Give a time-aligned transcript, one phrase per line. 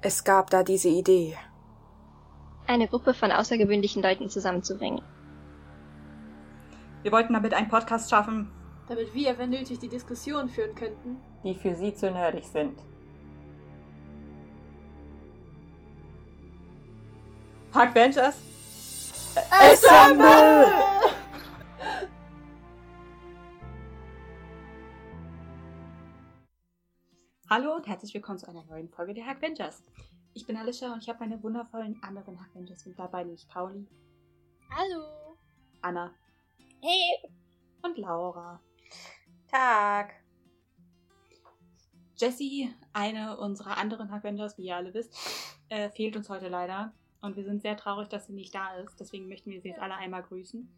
[0.00, 1.36] Es gab da diese Idee.
[2.66, 5.02] Eine Gruppe von außergewöhnlichen Leuten zusammenzubringen.
[7.02, 8.50] Wir wollten damit einen Podcast schaffen,
[8.88, 11.16] damit wir, wenn nötig, die Diskussion führen könnten.
[11.44, 12.78] die für sie zu nerdig sind.
[17.72, 18.36] Park Ventures.
[19.50, 20.87] Assemble!
[27.50, 29.82] Hallo und herzlich willkommen zu einer neuen Folge der Hack Ventures.
[30.34, 33.86] Ich bin Alicia und ich habe meine wundervollen anderen Hack Ventures mit dabei, nämlich Pauli,
[34.70, 35.36] Hallo.
[35.80, 36.12] Anna
[36.82, 37.30] Hey!
[37.82, 38.60] und Laura.
[39.50, 40.14] Tag.
[42.16, 45.14] Jessie, eine unserer anderen Hack Ventures, wie ihr alle wisst,
[45.68, 46.92] äh, fehlt uns heute leider.
[47.20, 48.98] Und wir sind sehr traurig, dass sie nicht da ist.
[49.00, 50.68] Deswegen möchten wir sie jetzt alle einmal grüßen.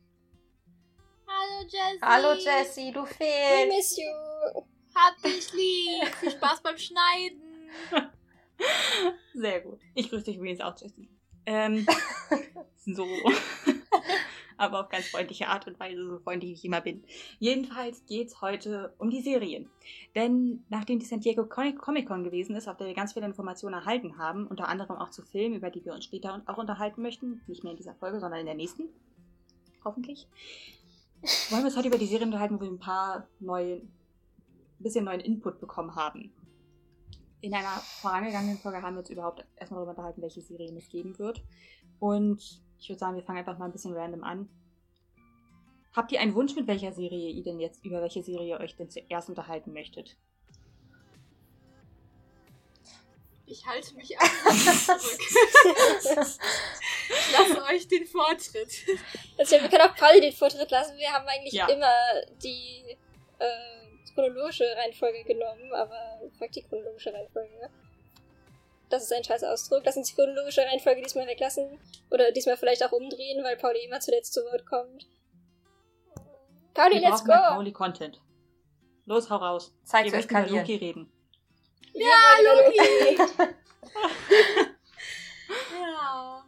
[1.26, 2.00] Hallo Jessie.
[2.02, 3.76] Hallo Jessie, du We fehlst.
[3.76, 4.69] miss you!
[4.94, 6.14] Hab dich lieb.
[6.20, 7.40] Viel Spaß beim Schneiden.
[9.34, 9.80] Sehr gut.
[9.94, 11.08] Ich grüße dich übrigens auch, Jessie.
[11.46, 11.86] Ähm,
[12.86, 13.06] so.
[14.56, 17.02] Aber auf ganz freundliche Art und Weise, so freundlich wie ich immer bin.
[17.38, 19.70] Jedenfalls geht's heute um die Serien.
[20.14, 23.74] Denn nachdem die San Diego Comic Con gewesen ist, auf der wir ganz viele Informationen
[23.74, 27.40] erhalten haben, unter anderem auch zu Filmen, über die wir uns später auch unterhalten möchten,
[27.46, 28.90] nicht mehr in dieser Folge, sondern in der nächsten,
[29.82, 30.28] hoffentlich,
[31.48, 33.80] wollen wir uns heute über die Serien unterhalten, wo wir ein paar neue,
[34.80, 36.32] ein bisschen neuen Input bekommen haben.
[37.42, 37.68] In einer
[38.00, 41.42] vorangegangenen Folge haben wir uns überhaupt erstmal darüber unterhalten, welche Serien es geben wird.
[41.98, 44.48] Und ich würde sagen, wir fangen einfach mal ein bisschen random an.
[45.94, 48.76] Habt ihr einen Wunsch, mit welcher Serie ihr denn jetzt, über welche Serie ihr euch
[48.76, 50.16] denn zuerst unterhalten möchtet?
[53.46, 55.20] Ich halte mich einfach zurück.
[57.08, 58.86] Ich lasse euch den Vortritt.
[59.38, 60.96] Also, wir können auch Pauli den Vortritt lassen.
[60.96, 61.66] Wir haben eigentlich Ja.
[61.68, 61.92] immer
[62.44, 62.96] die
[63.40, 63.79] äh,
[64.14, 67.70] chronologische Reihenfolge genommen, aber fuck die chronologische Reihenfolge.
[68.88, 69.82] Das ist ein scheiß Ausdruck.
[69.84, 71.78] Lass uns die chronologische Reihenfolge diesmal weglassen.
[72.10, 75.06] Oder diesmal vielleicht auch umdrehen, weil Pauli immer zuletzt zu Wort kommt.
[76.74, 77.32] Pauli, wir let's go!
[77.32, 78.20] Pauli Content.
[79.06, 79.72] Los, hau raus.
[79.84, 80.58] Zeit wir zu möchten über.
[80.58, 81.12] Loki reden.
[81.94, 83.18] Ja, Loki!
[85.72, 86.44] Ja.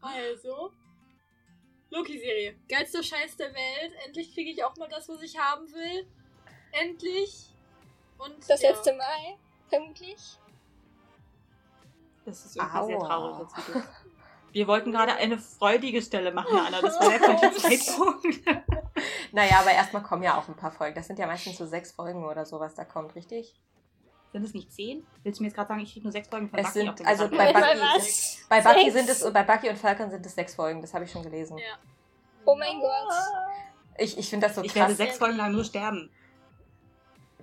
[0.00, 0.72] Also.
[1.90, 2.58] Loki-Serie.
[2.68, 3.92] Geilster Scheiß der Welt.
[4.06, 6.06] Endlich kriege ich auch mal das, was ich haben will.
[6.72, 7.52] Endlich.
[8.18, 8.70] Und Das ja.
[8.70, 9.36] letzte Mal,
[9.68, 10.38] vermutlich.
[12.24, 13.06] Das ist irgendwie sehr Aua.
[13.06, 13.84] traurig jetzt wieder.
[14.52, 16.80] Wir wollten gerade eine freudige Stelle machen, Anna.
[16.80, 18.26] Das war der falsche Zeitpunkt.
[19.30, 20.94] Naja, aber erstmal kommen ja auch ein paar Folgen.
[20.96, 23.54] Das sind ja meistens so sechs Folgen oder so, was da kommt, richtig?
[24.32, 25.06] Sind es nicht zehn?
[25.22, 26.88] Willst du mir jetzt gerade sagen, ich kriege nur sechs Folgen von Es Bucky sind-
[26.88, 28.38] auf den also bei Bucky- was?
[28.48, 31.12] Bei Bucky sind es, bei Bucky und Falcon sind es sechs Folgen, das habe ich
[31.12, 31.58] schon gelesen.
[31.58, 31.76] Ja.
[32.46, 33.12] Oh mein Gott.
[33.98, 34.96] Ich, ich finde das so Ich werde krass.
[34.96, 36.10] sechs Folgen lang nur sterben.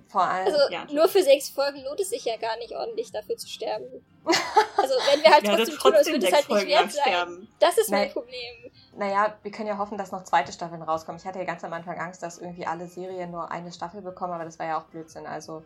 [0.08, 0.46] Vor allem.
[0.46, 3.48] Also Ja, nur für sechs Folgen lohnt es sich ja gar nicht ordentlich dafür zu
[3.48, 3.86] sterben.
[4.78, 6.92] Also wenn wir halt Ich werde trotzdem tun, trotzdem würde es halt nicht Folgen wert
[6.92, 7.02] sein.
[7.02, 7.48] sterben.
[7.58, 8.12] Das ist mein Nein.
[8.12, 8.70] Problem.
[8.96, 11.18] Naja, wir können ja hoffen, dass noch zweite Staffeln rauskommen.
[11.20, 14.34] Ich hatte ja ganz am Anfang Angst, dass irgendwie alle Serien nur eine Staffel bekommen,
[14.34, 15.26] aber das war ja auch Blödsinn.
[15.26, 15.64] Also,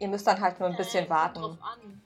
[0.00, 1.40] ihr müsst dann halt nur ein bisschen Äh, kommt warten.
[1.40, 2.02] Drauf an.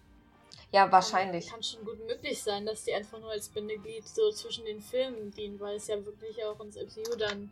[0.73, 1.49] Ja, wahrscheinlich.
[1.51, 5.31] Kann schon gut möglich sein, dass die einfach nur als Bindeglied so zwischen den Filmen
[5.33, 7.51] dienen, weil es ja wirklich auch ins MCU dann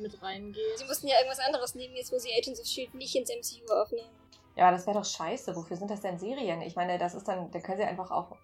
[0.00, 0.78] mit reingeht.
[0.78, 2.96] Sie mussten ja irgendwas anderes nehmen, jetzt wo sie Agents of S.H.I.E.L.D.
[2.98, 4.08] nicht ins MCU aufnehmen.
[4.56, 5.54] Ja, aber das wäre doch scheiße.
[5.56, 6.60] Wofür sind das denn Serien?
[6.62, 8.36] Ich meine, das ist dann, da können sie einfach auch,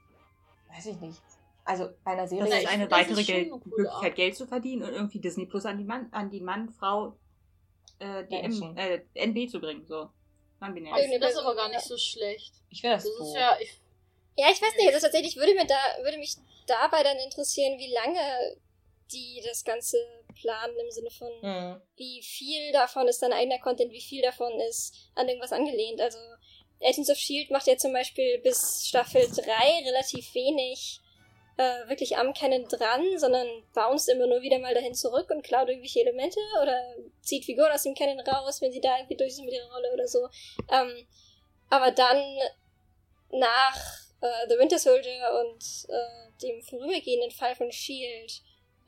[0.75, 1.21] weiß ich nicht.
[1.65, 2.49] Also bei einer Das Serie.
[2.51, 4.15] Ja, ist eine das weitere ist Geld Möglichkeit.
[4.15, 7.17] Geld zu verdienen und irgendwie Disney Plus an die Mann, an die Mann, Frau,
[7.99, 8.77] äh, die M, Menschen.
[8.77, 9.85] äh, NB zu bringen.
[9.85, 10.09] So.
[10.61, 10.95] Non-binär.
[10.97, 12.55] Ich finde das aber gar nicht so schlecht.
[12.71, 13.81] ich finde das, Das ist ja, ich,
[14.37, 16.37] Ja, ich weiß nicht, also tatsächlich würde, mir da, würde mich
[16.67, 18.57] dabei dann interessieren, wie lange
[19.13, 19.99] die das Ganze
[20.37, 21.83] planen im Sinne von, Hm.
[21.97, 26.01] wie viel davon ist dann eigener Content, wie viel davon ist an irgendwas angelehnt.
[26.01, 26.19] Also
[26.81, 27.53] Agents of S.H.I.E.L.D.
[27.53, 29.43] macht ja zum Beispiel bis Staffel 3
[29.87, 31.01] relativ wenig
[31.59, 35.69] äh, wirklich am Canon dran, sondern bounced immer nur wieder mal dahin zurück und klaut
[35.69, 36.79] irgendwelche Elemente oder
[37.23, 39.91] zieht Figuren aus dem Canon raus, wenn sie da irgendwie durch sind mit ihrer Rolle
[39.95, 40.29] oder so.
[40.71, 41.07] Ähm,
[41.71, 42.23] aber dann
[43.31, 43.77] nach
[44.21, 48.35] äh, The Winter Soldier und äh, dem vorübergehenden Fall von S.H.I.E.L.D.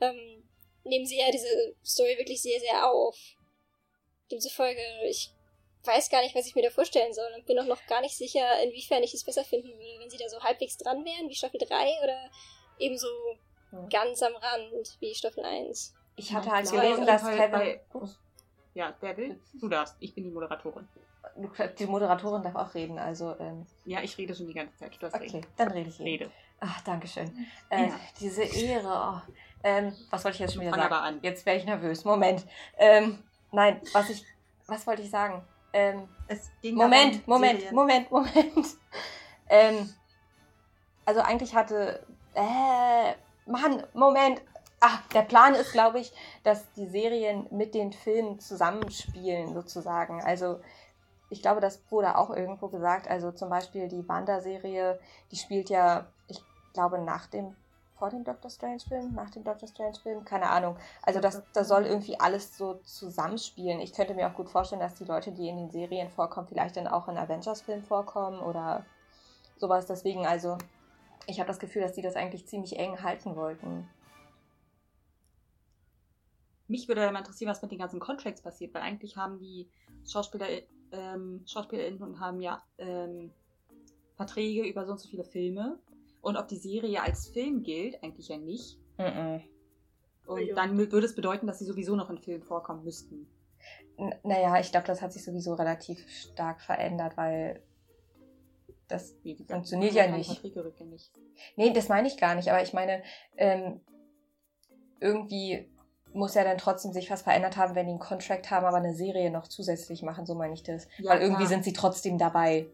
[0.01, 0.48] Ähm,
[0.83, 3.15] nehmen sie ja diese Story wirklich sehr, sehr auf.
[4.31, 5.31] Demzufolge, ich
[5.83, 8.15] weiß gar nicht, was ich mir da vorstellen soll und bin auch noch gar nicht
[8.15, 11.35] sicher, inwiefern ich es besser finden würde, wenn sie da so halbwegs dran wären, wie
[11.35, 12.29] Staffel 3 oder
[12.77, 13.07] ebenso
[13.71, 13.85] Ja.
[13.89, 15.95] ganz am Rand wie Staffel 1.
[16.15, 17.51] Ich hatte halt Ja, gelesen, dass Kevin.
[17.51, 17.81] bei-.
[18.75, 19.39] Ja, wer will?
[19.59, 19.95] Du darfst.
[19.99, 20.87] Ich bin die Moderatorin.
[21.79, 23.35] Die Moderatorin darf auch reden, also.
[23.39, 24.93] Ähm, Ja, ich rede schon die ganze Zeit.
[24.95, 25.47] Du darfst okay, reden.
[25.57, 26.03] dann rede ich eben.
[26.03, 26.31] Rede.
[26.59, 27.47] Ach, danke schön.
[27.69, 27.99] Äh, Ja.
[28.19, 29.23] Diese Ehre.
[29.27, 29.31] Oh.
[29.63, 30.93] Ähm, was wollte ich jetzt schon wieder sagen?
[30.93, 31.19] an.
[31.21, 32.05] Jetzt wäre ich nervös.
[32.05, 32.45] Moment.
[32.77, 34.25] Ähm, nein, was ich.
[34.67, 35.43] Was wollte ich sagen?
[35.73, 38.67] Ähm, Es ging Moment, darum, Moment, Serien- Moment, Moment.
[39.49, 39.93] ähm,
[41.05, 43.13] also eigentlich hatte, äh,
[43.45, 44.41] Mann, Moment.
[44.81, 46.13] Ach, der Plan ist, glaube ich,
[46.43, 50.21] dass die Serien mit den Filmen zusammenspielen, sozusagen.
[50.23, 50.61] Also,
[51.29, 53.07] ich glaube, das wurde auch irgendwo gesagt.
[53.09, 54.99] Also zum Beispiel die Wanda-Serie,
[55.31, 56.41] die spielt ja, ich
[56.73, 57.55] glaube, nach dem,
[57.99, 60.77] vor dem Doctor Strange-Film, nach dem Doctor Strange-Film, keine Ahnung.
[61.03, 63.81] Also das, das soll irgendwie alles so zusammenspielen.
[63.81, 66.77] Ich könnte mir auch gut vorstellen, dass die Leute, die in den Serien vorkommen, vielleicht
[66.77, 68.85] dann auch in Avengers-Filmen vorkommen oder
[69.57, 69.85] sowas.
[69.85, 70.57] Deswegen, also,
[71.27, 73.87] ich habe das Gefühl, dass die das eigentlich ziemlich eng halten wollten.
[76.67, 79.67] Mich würde mal interessieren, was mit den ganzen Contracts passiert, weil eigentlich haben die
[80.07, 80.47] Schauspieler,
[80.91, 83.33] ähm, SchauspielerInnen haben ja ähm,
[84.15, 85.79] Verträge über so und so viele Filme.
[86.21, 88.77] Und ob die Serie als Film gilt, eigentlich ja nicht.
[88.97, 89.41] Mm -mm.
[90.27, 90.55] Und Ja.
[90.55, 93.27] dann würde es bedeuten, dass sie sowieso noch in Filmen vorkommen müssten.
[93.97, 97.61] N naja, ich glaube, das hat sich sowieso relativ stark verändert, weil
[98.87, 100.43] das Wie gesagt, Funktioniert ja nicht.
[100.43, 101.11] Rückgängig.
[101.55, 103.03] Nee, das meine ich gar nicht, aber ich meine,
[103.37, 103.81] ähm,
[104.99, 105.69] irgendwie
[106.13, 108.95] muss ja dann trotzdem sich was verändert haben, wenn die einen Contract haben, aber eine
[108.95, 110.87] Serie noch zusätzlich machen, so meine ich das.
[110.97, 111.49] Ja, Weil irgendwie klar.
[111.49, 112.67] sind sie trotzdem dabei.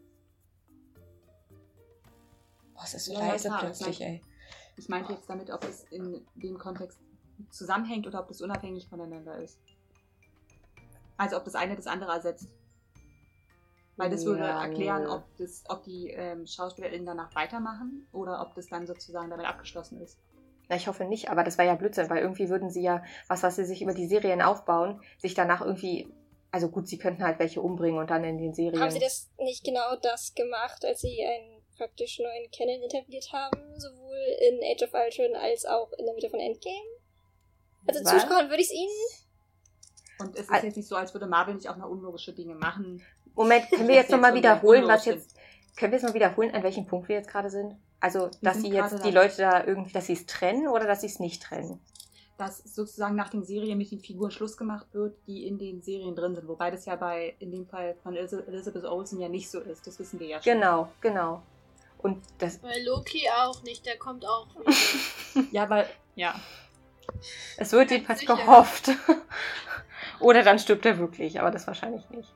[2.76, 4.10] Boah, es ist so Ja, ja, leise klar, plötzlich, klar.
[4.10, 4.22] ey.
[4.78, 7.00] Ich meinte jetzt damit, ob es in dem Kontext
[7.50, 9.58] zusammenhängt oder ob das unabhängig voneinander ist.
[11.18, 12.50] Also ob das eine das andere ersetzt.
[13.98, 18.54] Weil das würde Ja, erklären, ob, das, ob die ähm, SchauspielerInnen danach weitermachen oder ob
[18.56, 20.20] das dann sozusagen damit abgeschlossen ist.
[20.68, 23.44] Na, ich hoffe nicht, aber das wäre ja Blödsinn, weil irgendwie würden sie ja, was,
[23.44, 26.12] was sie sich über die Serien aufbauen, sich danach irgendwie,
[26.52, 28.82] also gut, sie könnten halt welche umbringen und dann in den Serien.
[28.82, 33.80] Haben sie das nicht genau das gemacht, als sie einen praktisch neuen Canon etabliert haben,
[33.80, 34.18] sowohl
[34.50, 36.76] in Age of Ultron als auch in der Mitte von Endgame?
[37.88, 38.22] Also Was?
[38.22, 38.92] zutrauen würde ich es ihnen.
[40.20, 42.56] Und es ist Al- jetzt nicht so, als würde Marvel nicht auch mal unlogische Dinge
[42.56, 43.04] machen.
[43.36, 45.36] Moment, können wir jetzt nochmal wiederholen, was jetzt,
[45.76, 47.76] können wir jetzt mal wiederholen, an welchem Punkt wir jetzt gerade sind?
[48.00, 49.12] Also, dass sie jetzt die.
[49.12, 51.82] Leute da irgendwie, dass sie es trennen oder dass sie es nicht trennen?
[52.38, 56.16] Dass sozusagen nach den Serien mit den Figuren Schluss gemacht wird, die in den Serien
[56.16, 56.48] drin sind.
[56.48, 59.86] Wobei das ja bei, in dem Fall von Elizabeth Olsen ja nicht so ist.
[59.88, 60.54] Das wissen wir ja schon.
[60.54, 61.42] Genau, genau.
[62.06, 64.48] Und das, Bei Loki auch nicht, der kommt auch.
[65.52, 66.36] Ja, weil, ja.
[67.58, 68.36] es wird jedenfalls Sicher.
[68.36, 68.92] gehofft.
[70.20, 72.32] oder dann stirbt er wirklich, aber das wahrscheinlich nicht.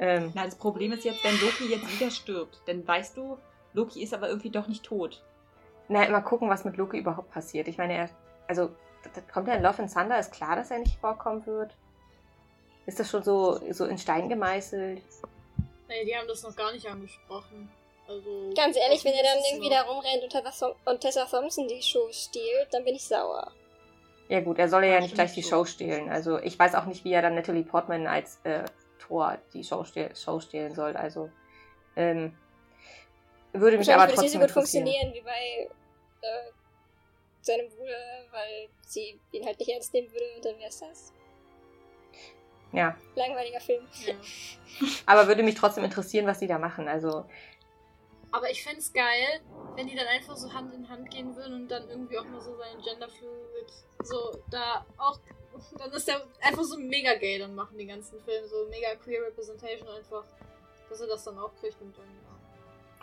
[0.00, 3.38] Ähm, Na, das Problem ist jetzt, wenn Loki jetzt wieder stirbt, dann weißt du,
[3.74, 5.22] Loki ist aber irgendwie doch nicht tot.
[5.86, 7.68] na, mal gucken, was mit Loki überhaupt passiert.
[7.68, 8.10] Ich meine, er,
[8.48, 8.70] also,
[9.32, 11.76] kommt ja in Love and Thunder, ist klar, dass er nicht vorkommen wird.
[12.86, 15.00] Ist das schon so, so in Stein gemeißelt?
[15.86, 17.70] nee, die haben das noch gar nicht angesprochen.
[18.08, 21.66] Also, Ganz ehrlich, wenn er dann irgendwie noch- da rumrennt und Tessa, und Tessa Thompson
[21.68, 23.50] die Show stiehlt, dann bin ich sauer.
[24.28, 25.50] Ja gut, er soll ja Ja, nicht gleich die schon.
[25.50, 26.08] Show stehlen.
[26.10, 28.64] Also ich weiß auch nicht, wie er dann Natalie Portman als äh,
[28.98, 30.96] Tor die Show, stehl Show stehlen soll.
[30.96, 31.30] Also
[31.96, 32.36] ähm,
[33.52, 35.68] würde mich aber Wahrscheinlich würde es nicht trotzdem so gut funktionieren wie bei
[36.22, 36.50] äh,
[37.42, 41.12] seinem Bruder, weil sie ihn halt nicht ernst nehmen würde und dann wär's das.
[42.72, 43.86] Ja, Langweiliger Film.
[44.06, 44.14] Ja.
[45.06, 46.88] aber würde mich trotzdem interessieren, was die da machen.
[46.88, 47.24] Also
[48.36, 49.40] Aber ich fänd's geil,
[49.76, 52.40] wenn die dann einfach so Hand in Hand gehen würden und dann irgendwie auch mal
[52.40, 53.72] so seinen Genderfluid
[54.02, 55.18] so da auch.
[55.78, 59.22] Dann ist der einfach so mega gay dann machen die ganzen Filme, so mega queer
[59.22, 60.22] Representation einfach,
[60.90, 62.04] dass er das dann auch kriegt und dann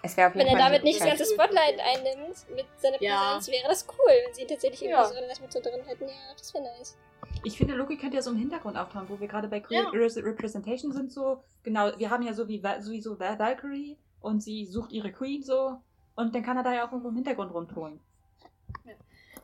[0.03, 1.25] es wäre auf Wenn er damit nicht das ganze.
[1.25, 3.37] Spotlight einnimmt mit seiner Ja.
[3.37, 5.05] Präsenz, wäre das cool, wenn sie tatsächlich irgendwie Ja.
[5.05, 6.07] so alles mit so drin hätten.
[6.07, 6.95] Ja, das wäre nice.
[7.43, 9.89] Ich finde, Loki könnte ja so im Hintergrund auftauchen, wo wir gerade bei Queer Ja.
[9.89, 11.41] Re- Representation sind, so.
[11.63, 15.77] Genau, wir haben ja so wie sowieso Val- Valkyrie und sie sucht ihre Queen so.
[16.15, 17.99] Und dann kann er da ja auch irgendwo im Hintergrund rumtun.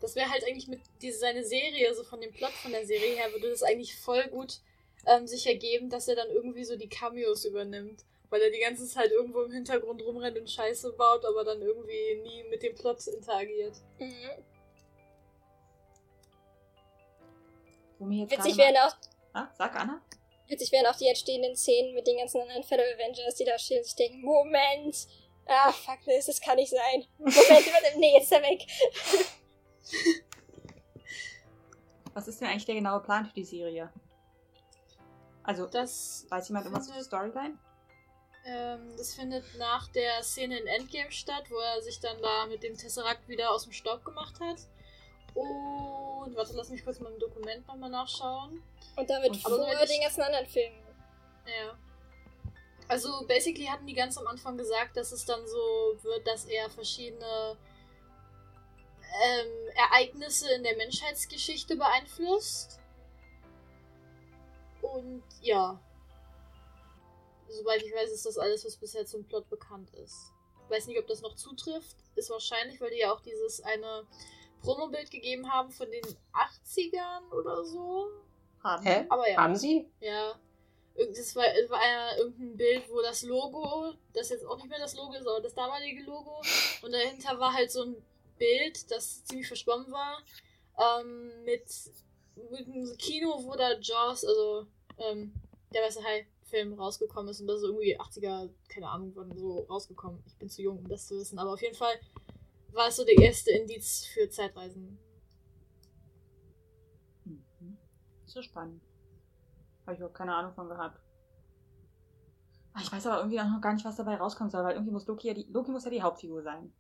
[0.02, 3.16] Das wäre halt eigentlich mit diese, seine Serie, so von dem Plot von der Serie
[3.16, 4.62] her, würde das eigentlich voll gut
[5.06, 8.06] ähm, sich ergeben, dass er dann irgendwie so die Cameos übernimmt.
[8.30, 12.22] Weil er die ganze Zeit irgendwo im Hintergrund rumrennt und Scheiße baut, aber dann irgendwie
[12.24, 13.74] nie mit dem Plot interagiert.
[14.00, 14.14] Mhm.
[17.98, 18.96] Wo mir jetzt Witzig wären auch
[19.34, 20.02] Ah, sag Anna.
[20.50, 23.78] Witzig wären auch die entstehenden Szenen mit den ganzen anderen Fellow Avengers, die da stehen
[23.80, 25.08] und sich denken, Moment!
[25.46, 27.06] Ah, fuck this, das kann nicht sein.
[27.18, 27.38] Moment,
[27.98, 28.66] nee, jetzt ist er weg.
[32.14, 33.92] Was ist denn eigentlich der genaue Plan für die Serie?
[35.44, 37.58] Also, Das, weiß jemand irgendwas zur Storyline?
[38.46, 42.64] ähm, das findet nach der Szene in Endgame statt, wo er sich dann da mit
[42.64, 44.58] dem Tesseract wieder aus dem Staub gemacht hat.
[45.34, 48.62] Und, warte, lass mich kurz mal im Dokument nochmal nachschauen.
[48.96, 50.84] Und damit Und- vor ich- den ganzen anderen Filmen.
[51.46, 51.78] Ja.
[52.88, 56.70] Also basically hatten die ganz am Anfang gesagt, dass es dann so wird, dass er
[56.70, 57.58] verschiedene
[59.24, 62.80] ähm, Ereignisse in der Menschheitsgeschichte beeinflusst.
[64.82, 65.80] Und ja.
[67.48, 70.32] Soweit ich weiß, ist das alles, was bisher zum Plot bekannt ist.
[70.70, 71.98] weiß nicht, ob das noch zutrifft.
[72.16, 74.06] Ist wahrscheinlich, weil die ja auch dieses eine
[74.62, 78.10] Promo-Bild gegeben haben von den 80ern oder so.
[78.64, 78.84] Haben.
[78.84, 79.06] Hä?
[79.10, 79.38] Aber ja.
[79.38, 79.90] Haben sie?
[80.02, 80.36] Ja.
[80.96, 84.80] Das war, es war ja irgendein Bild, wo das Logo, das jetzt auch nicht mehr
[84.80, 86.42] das Logo ist, aber das damalige Logo.
[86.82, 87.96] Und dahinter war halt so ein
[88.38, 90.22] Bild, das ziemlich verschwommen war.
[90.78, 91.64] Ähm, mit,
[92.52, 95.34] mit einem Kino, wo da Jaws, also ähm,
[95.74, 97.40] der weiße Hai-Film rausgekommen ist.
[97.40, 100.22] Und das ist irgendwie 80er, keine Ahnung, wann so rausgekommen.
[100.28, 101.40] Ich bin zu jung, um das zu wissen.
[101.40, 101.98] Aber auf jeden Fall
[102.74, 104.98] war es so der erste Indiz für Zeitreisen.
[107.26, 107.78] Mhm.
[108.26, 108.82] Ist so spannend.
[109.84, 111.00] Habe ich überhaupt keine Ahnung von gehabt.
[112.74, 114.92] Ah, Ich weiß aber irgendwie auch noch gar nicht, was dabei rauskommen soll, weil irgendwie
[114.92, 116.72] muss Loki ja die, Loki muss ja die Hauptfigur sein.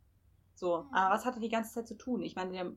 [0.55, 2.21] So, aber was hat er die ganze Zeit zu tun?
[2.21, 2.71] Ich meine, der,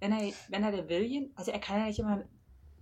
[0.00, 2.24] wenn er, wenn er der William, also er kann ja nicht immer,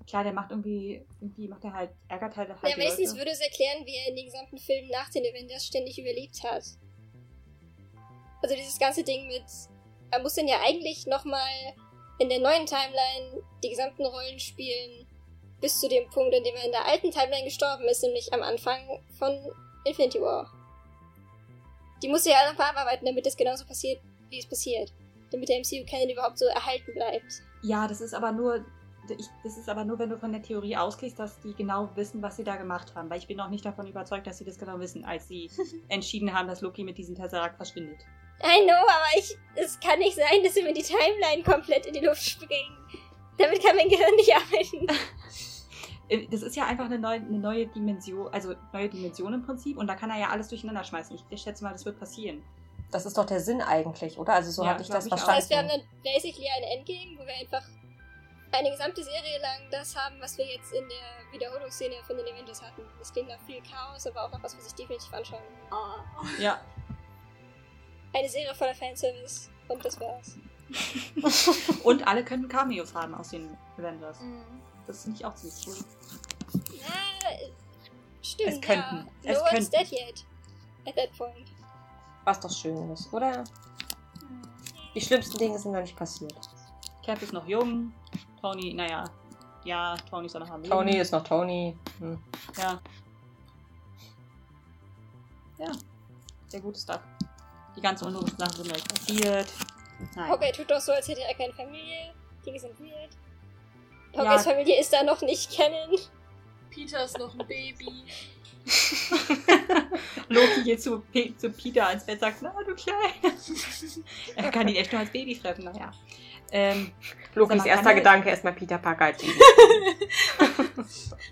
[0.06, 3.18] klar, der macht irgendwie, irgendwie macht er halt, ärgert halt, halt Ja, wenigstens Leute.
[3.20, 6.64] würde es erklären, wie er in den gesamten Filmen nach den Avengers ständig überlebt hat.
[8.42, 9.44] Also dieses ganze Ding mit,
[10.14, 11.75] er muss dann ja eigentlich nochmal
[12.18, 15.06] in der neuen Timeline die gesamten Rollen spielen,
[15.61, 18.42] bis zu dem Punkt, an dem er in der alten Timeline gestorben ist, nämlich am
[18.42, 18.78] Anfang
[19.18, 19.37] von
[19.85, 20.50] Infinity War.
[22.02, 24.92] Die muss er ja noch bearbeiten, damit es genauso passiert, wie es passiert.
[25.33, 27.42] Damit der MCU Canon überhaupt so erhalten bleibt.
[27.62, 28.64] Ja, das ist aber nur,
[29.09, 32.23] ich, das ist aber nur, wenn du von der Theorie ausgehst, dass die genau wissen,
[32.23, 33.09] was sie da gemacht haben.
[33.11, 35.50] Weil ich bin noch nicht davon überzeugt, dass sie das genau wissen, als sie
[35.88, 38.04] entschieden haben, dass Loki mit diesem Tesseract verschwindet.
[38.42, 41.94] I know, aber ich, es kann nicht sein, dass sie mir die Timeline komplett in
[41.94, 42.76] die Luft springen.
[43.38, 44.86] Damit kann mein Gehirn nicht arbeiten.
[46.08, 49.76] Äh, Das ist ja einfach eine neue, eine neue Dimension, also neue Dimension im Prinzip.
[49.78, 51.16] Und da kann er ja alles durcheinander schmeißen.
[51.16, 52.44] Ich, ich schätze mal, das wird passieren.
[52.90, 54.34] Das ist doch der Sinn eigentlich, oder?
[54.34, 55.10] Also so Ja, hatte ich das auch.
[55.10, 55.88] Das heißt, wir haben verstanden.
[56.04, 57.66] dann basically ein Endgame, wo wir einfach
[58.52, 62.62] eine gesamte Serie lang das haben, was wir jetzt in der Wiederholungsszene von den Avengers
[62.62, 62.82] hatten.
[63.00, 65.76] Das klingt nach viel Chaos, aber auch nach was, was ich definitiv anschauen will.
[65.76, 66.04] Ah.
[66.40, 66.60] Ja.
[68.14, 69.50] Eine Serie voller Fanservice.
[69.68, 70.37] Und das war's.
[71.85, 74.21] Und alle können Cameos haben aus den Avengers.
[74.21, 74.42] Mhm.
[74.87, 75.76] Das finde ich auch ziemlich cool.
[76.87, 77.50] Ah,
[78.23, 78.52] stimmt.
[78.52, 79.09] Es könnten.
[79.23, 79.33] Ja.
[79.33, 79.90] Es no one's könnten.
[79.90, 80.25] dead yet.
[80.87, 81.49] At that point.
[82.25, 83.44] Was doch schön ist, oder?
[84.94, 86.49] Die schlimmsten Dinge sind noch nicht passiert.
[87.04, 87.92] Cap ist noch jung.
[88.40, 89.04] Tony, naja.
[89.64, 90.73] Ja, Tony ist auch noch am Leben.
[90.73, 91.76] Tony ist noch Tony.
[91.99, 92.23] Hm.
[92.59, 92.80] Ja.
[95.59, 95.73] Ja.
[96.49, 97.00] Sehr gutes Stuff.
[97.76, 99.46] Die ganzen unlogischen Sachen sind nicht passiert.
[100.16, 100.30] Nein.
[100.32, 102.12] Okay, tut doch so, als hätte er keine Familie.
[102.44, 103.10] Dinge sind weird.
[104.12, 104.20] Ja.
[104.24, 105.96] Hawkeyes Familie ist da noch nicht kennen.
[106.70, 108.04] Peter ist noch ein Baby.
[110.28, 113.12] Loki geht zu, Pe zu Peter ans Bett sagt, na du Kleiner.
[114.36, 115.92] er kann ihn echt nur als Baby treffen, naja.
[116.50, 116.92] Ähm,
[117.34, 119.34] Lokis erster kann er- Gedanke erstmal Peter Parker als Baby.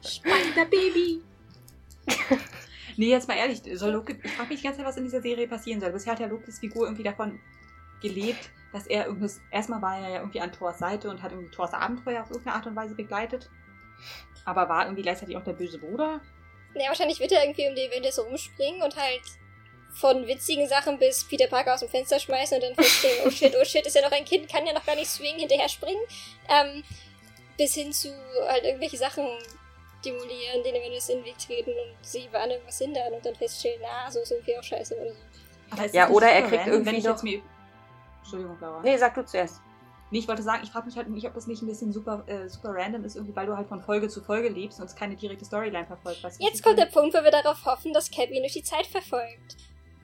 [0.06, 1.22] Spider Baby.
[2.96, 5.22] Nee, jetzt mal ehrlich, soll Loki, ich frage mich die ganze Zeit, was in dieser
[5.22, 5.92] Serie passieren soll.
[5.92, 7.40] Bisher hat ja Lokis Figur irgendwie davon
[8.00, 11.50] gelebt, dass er irgendwas, erstmal war er ja irgendwie an Thors Seite und hat irgendwie
[11.50, 13.48] Thors Abenteuer auf irgendeine Art und Weise begleitet.
[14.44, 16.20] Aber war irgendwie gleichzeitig auch der böse Bruder.
[16.74, 19.22] Ja, wahrscheinlich wird er irgendwie um die Avengers rumspringen und halt
[19.92, 23.54] von witzigen Sachen bis Peter Parker aus dem Fenster schmeißen und dann feststellen, oh shit,
[23.60, 26.02] oh shit, ist ja noch ein Kind, kann ja noch gar nicht swingen, hinterher springen.
[26.48, 26.82] Ähm,
[27.58, 28.08] bis hin zu
[28.48, 29.26] halt irgendwelche Sachen
[30.04, 33.80] demolieren, den Avengers in den Weg treten und sie an irgendwas hindern und dann feststellen,
[33.82, 35.16] na, so ist irgendwie auch scheiße oder so.
[35.70, 37.40] Aber Ja, das oder er kriegt wenn irgendwie ich jetzt noch- mir...
[38.20, 38.80] Entschuldigung, Laura.
[38.82, 39.60] nee, sag du zuerst.
[40.10, 42.22] Nee, ich wollte sagen, ich frage mich halt nicht, ob das nicht ein bisschen super,
[42.26, 44.94] äh, super random ist, irgendwie, weil du halt von Folge zu Folge lebst und es
[44.94, 46.22] keine direkte Storyline verfolgt.
[46.22, 46.86] Weißt Jetzt ich kommt der?
[46.86, 49.56] Punkt, wo wir darauf hoffen, dass ihn durch die Zeit verfolgt.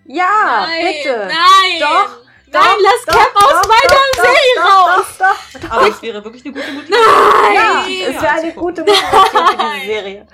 [0.06, 1.16] Ja, nein, bitte.
[1.28, 1.80] Nein!
[1.80, 2.16] Doch,
[2.52, 5.06] Nein, lass Doch, Cap aus doch, meiner doch, Serie doch, raus!
[5.18, 5.70] Doch, doch.
[5.70, 7.54] Aber es wäre wirklich eine gute Motivation.
[7.54, 8.02] Ja, Nein!
[8.02, 10.26] es wäre eine gute Motivation für diese Serie.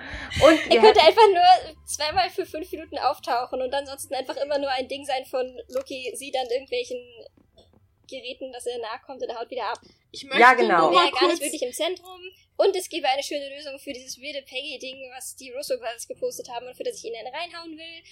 [0.43, 4.71] Und Er könnte einfach nur zweimal für fünf Minuten auftauchen und ansonsten einfach immer nur
[4.71, 6.99] ein Ding sein von Loki sieht an irgendwelchen
[8.09, 9.81] Geräten, dass er nahe kommt und er haut wieder ab.
[10.13, 10.91] Ich möchte Ja, genau.
[10.93, 12.21] Wäre gar nicht wirklich im Zentrum.
[12.57, 16.49] Und es gäbe eine schöne Lösung für dieses weirde Peggy-Ding, was die Russo Brothers gepostet
[16.49, 18.03] haben und für das ich ihn dann reinhauen will.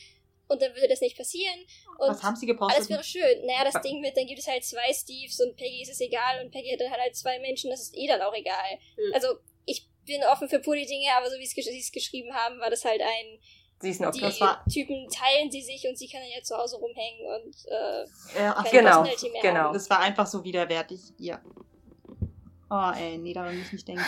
[0.48, 1.58] Und dann würde das nicht passieren.
[1.98, 2.76] Und Was haben sie gepostet?
[2.76, 3.46] alles wäre schön.
[3.46, 3.82] Naja, das Was?
[3.82, 6.70] Ding mit, dann gibt es halt zwei Steves und Peggy ist es egal und Peggy
[6.72, 8.78] hat dann halt zwei Menschen, das ist eh dann auch egal.
[8.96, 9.14] Hm.
[9.14, 9.28] Also,
[9.64, 13.00] ich bin offen für Pulli-Dinge, aber so wie sie es geschrieben haben, war das halt
[13.00, 13.38] ein,
[13.80, 14.20] sie ist ein die.
[14.20, 17.56] Das war- Typen teilen sie sich und sie kann dann ja zu Hause rumhängen und,
[17.70, 19.04] äh, äh, ach, Genau,
[19.40, 19.54] genau.
[19.58, 19.72] haben.
[19.74, 21.00] Das war einfach so widerwärtig.
[21.18, 21.40] Ja.
[22.70, 24.02] Oh, ey, nee, daran muss ich nicht denken.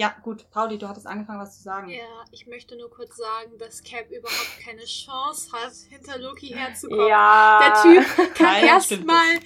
[0.00, 1.90] Ja, gut, Pauli, du hattest angefangen, was zu sagen.
[1.90, 7.06] Ja, ich möchte nur kurz sagen, dass Cap überhaupt keine Chance hat, hinter Loki herzukommen.
[7.06, 7.60] Ja.
[7.60, 9.40] Der Typ kann erstmal,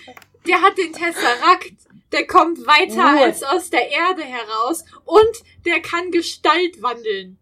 [0.46, 1.73] der hat den Tesseract,
[2.12, 3.25] der kommt weiter Nur.
[3.25, 7.37] als aus der Erde heraus und der kann Gestalt wandeln.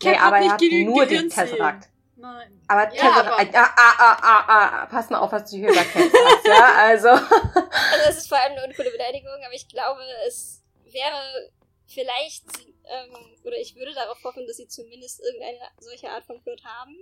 [0.00, 1.28] Cap Nee, aber hat er nicht hat genügend nur den.
[1.28, 1.88] Tesseract.
[2.16, 2.62] Nein.
[2.66, 5.68] Aber, Ja, Tesseract, aber- ah, ah, ah, ah, ah, pass mal auf, was du hier
[5.68, 7.08] über Cat sagst, ja, also.
[7.10, 11.50] Also es ist vor allem eine uncoole Beleidigung, aber ich glaube, es wäre
[11.86, 12.44] vielleicht,
[12.84, 13.14] ähm,
[13.44, 16.96] oder ich würde darauf hoffen, dass sie zumindest irgendeine solche Art von Plot haben.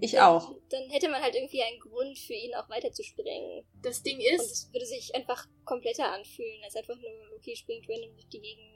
[0.00, 0.52] Ich Dann- auch.
[0.70, 3.64] Dann hätte man halt irgendwie einen Grund für ihn auch weiterzuspringen.
[3.82, 7.88] Das Ding Und ist, es würde sich einfach kompletter anfühlen, als einfach nur Loki springt
[7.88, 8.72] random durch die Gegend.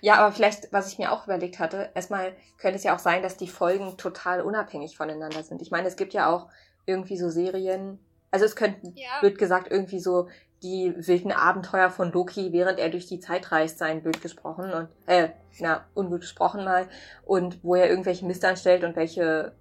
[0.00, 3.22] Ja, aber vielleicht, was ich mir auch überlegt hatte, erstmal könnte es ja auch sein,
[3.22, 5.62] dass die Folgen total unabhängig voneinander sind.
[5.62, 6.48] Ich meine, es gibt ja auch
[6.86, 7.98] irgendwie so Serien,
[8.30, 9.22] also es könnten, Ja.
[9.22, 10.28] wird gesagt, irgendwie so
[10.62, 14.88] die wilden Abenteuer von Loki, während er durch die Zeit reist, sein Bild gesprochen und,
[15.06, 16.88] äh, na, ungut gesprochen mal,
[17.24, 19.52] und wo er irgendwelche Mist anstellt und welche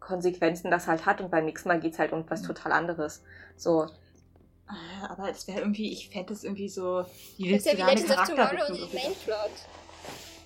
[0.00, 3.22] Konsequenzen das halt hat und beim nächsten Mal geht's halt um was total anderes.
[3.56, 3.86] So,
[4.66, 7.04] Ah, Aber es wäre irgendwie, ich fände es irgendwie so,
[7.36, 9.50] wie Das willst ist ja du wie da eine Legends of Tomorrow und Mainplot.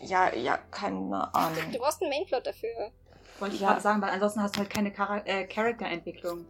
[0.00, 1.58] ja, ja, keine Ahnung.
[1.72, 2.90] Du brauchst einen Mainplot dafür.
[3.38, 3.68] Wollte ich Ja.
[3.68, 6.44] gerade sagen, weil ansonsten hast du halt keine Chara äh, Charakterentwicklung.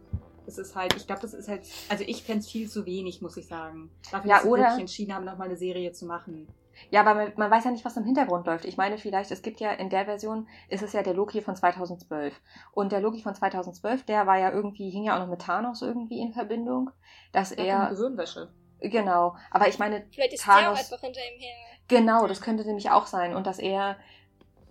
[0.49, 3.21] Das ist halt, ich glaube, das ist halt, also ich fände es viel zu wenig,
[3.21, 3.91] muss ich sagen.
[4.11, 6.47] Dafür, Ja, dass sie oder- wirklich entschieden haben, nochmal eine Serie zu machen.
[6.89, 8.65] Ja, aber man, man weiß ja nicht, was im Hintergrund läuft.
[8.65, 11.55] Ich meine, vielleicht, es gibt ja in der Version, ist es ja der Loki von
[11.55, 12.33] 2012.
[12.71, 15.81] Und der Loki von 2012, der war ja irgendwie, hing ja auch noch mit Thanos
[15.83, 16.89] irgendwie in Verbindung.
[17.31, 18.49] Dass Ja, er, Gehirnwäsche.
[18.79, 19.35] genau.
[19.51, 21.55] Aber ich meine, Vielleicht ist der auch Thanos- einfach hinter ihm her.
[21.89, 23.35] genau, das könnte nämlich auch sein.
[23.35, 23.97] Und dass er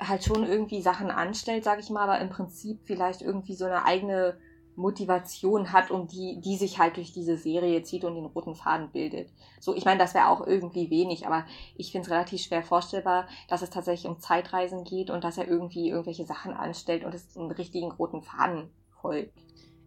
[0.01, 3.85] halt schon irgendwie Sachen anstellt, sag ich mal, aber im Prinzip vielleicht irgendwie so eine
[3.85, 4.39] eigene
[4.79, 8.91] Motivation hat, um die, die sich halt durch diese Serie zieht und den roten Faden
[8.91, 9.31] bildet.
[9.61, 11.45] So, ich meine, das wäre auch irgendwie wenig, aber
[11.77, 15.49] ich finde es relativ schwer vorstellbar, dass es tatsächlich um Zeitreisen geht und dass er
[15.49, 18.71] irgendwie irgendwelche Sachen anstellt und es einen richtigen roten Faden
[19.03, 19.37] folgt.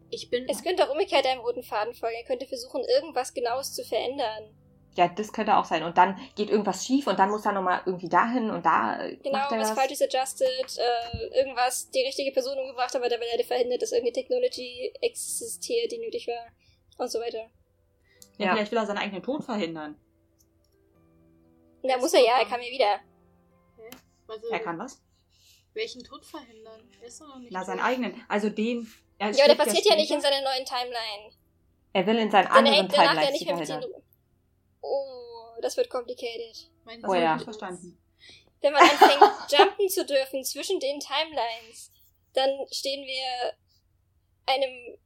[0.09, 0.45] ich bin.
[0.49, 2.17] Es könnte auch umgekehrt einem roten Faden folgen.
[2.17, 4.43] Er könnte versuchen, irgendwas Genaues zu verändern.
[4.95, 5.83] Ja, das könnte auch sein.
[5.83, 9.15] Und dann geht irgendwas schief und dann muss er nochmal irgendwie dahin und da äh,
[9.17, 9.71] Genau, macht er was.
[9.71, 14.91] Falsches adjusted, äh, irgendwas die richtige Person umgebracht, aber dabei leider verhindert, dass irgendeine Technology
[15.01, 16.45] existiert, die nötig war.
[16.97, 17.49] Und so weiter.
[18.37, 18.53] Ja, Ja.
[18.53, 19.95] vielleicht will er seinen eigenen Tod verhindern.
[21.83, 22.99] Na, muss er ja, er kam ja wieder.
[24.27, 25.01] Warte, Er kann was?
[25.73, 26.81] welchen Tod verhindern?
[27.01, 27.51] Er ist doch noch nicht.
[27.51, 27.67] Na, tot.
[27.67, 28.21] seinen eigenen.
[28.27, 28.91] Also den.
[29.17, 31.31] er Ja, aber der passiert ja nicht in seiner neuen Timeline.
[31.93, 33.69] Er will in seinen Dann anderen danach ja nicht mehr mit.
[34.81, 36.69] Oh, das wird complicated.
[36.83, 37.37] Mein Oh ja.
[37.39, 37.97] verstanden.
[38.61, 41.91] Wenn man anfängt, jumpen zu dürfen zwischen den Timelines,
[42.33, 43.53] dann stehen wir
[44.45, 44.97] einem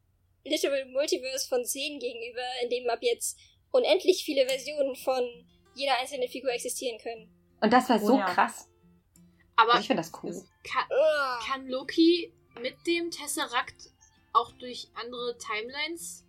[0.44, 3.38] literal Multiverse von Szenen gegenüber, in dem ab jetzt
[3.72, 5.24] unendlich viele Versionen von
[5.76, 7.30] jeder einzelnen Figur existieren können.
[7.62, 8.26] Und das wäre Oh so ja.
[8.26, 8.70] krass.
[9.56, 10.44] Aber Also ich finde das cool.
[10.64, 10.86] kann,
[11.48, 13.90] kann Loki mit dem Tesseract
[14.34, 16.25] auch durch andere Timelines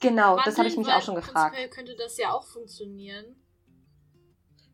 [0.00, 0.86] Genau, das habe ich wandeln?
[0.86, 1.54] mich auch schon gefragt.
[1.54, 3.36] Prinzipiell könnte das ja auch funktionieren.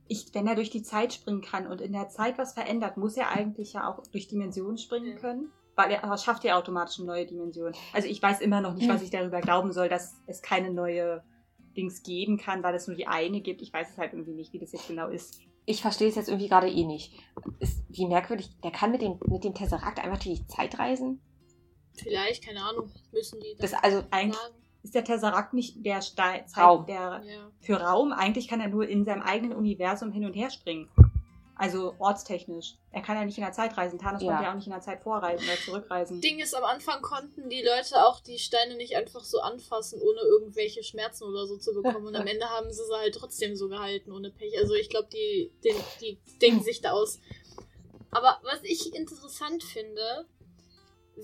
[0.09, 3.17] Ich, wenn er durch die Zeit springen kann und in der Zeit was verändert, muss
[3.17, 5.19] er eigentlich ja auch durch Dimensionen springen Ja.
[5.19, 5.53] können.
[5.77, 7.73] Weil er, schafft ja automatisch eine neue Dimension.
[7.93, 11.23] Also ich weiß immer noch nicht, was ich darüber glauben soll, dass es keine neue
[11.77, 13.63] Dings geben kann, weil es nur die eine gibt.
[13.63, 15.41] Ich weiß es halt irgendwie nicht, wie das jetzt genau ist.
[15.65, 17.15] Ich verstehe es jetzt irgendwie gerade eh nicht.
[17.61, 21.21] Ist, wie merkwürdig, der kann mit dem, mit dem Tesseract einfach durch die Zeit reisen?
[21.95, 24.55] Vielleicht, keine Ahnung, müssen die Das, also, Eigentlich sagen.
[24.83, 26.87] Ist der Tesseract nicht der Stein, Raum.
[26.87, 27.51] der Ja.
[27.61, 28.13] für Raum.
[28.13, 30.89] Eigentlich kann er nur in seinem eigenen Universum hin und her springen.
[31.55, 32.77] Also ortstechnisch.
[32.91, 33.99] Er kann ja nicht in der Zeit reisen.
[33.99, 34.29] Thanos Ja.
[34.31, 36.23] konnte ja auch nicht in der Zeit vorreisen oder zurückreisen.
[36.23, 40.21] Ding ist, am Anfang konnten die Leute auch die Steine nicht einfach so anfassen, ohne
[40.23, 42.07] irgendwelche Schmerzen oder so zu bekommen.
[42.07, 44.59] Und am Ende haben sie sie halt trotzdem so gehalten, ohne Pech.
[44.59, 47.19] Also ich glaube, die, die, die denken sich da aus.
[48.11, 50.25] Aber was ich interessant finde,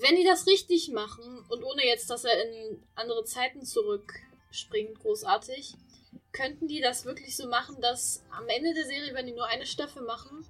[0.01, 5.73] wenn die das richtig machen und ohne jetzt, dass er in andere Zeiten zurückspringt, großartig,
[6.31, 9.65] könnten die das wirklich so machen, dass am Ende der Serie, wenn die nur eine
[9.65, 10.45] Staffel machen,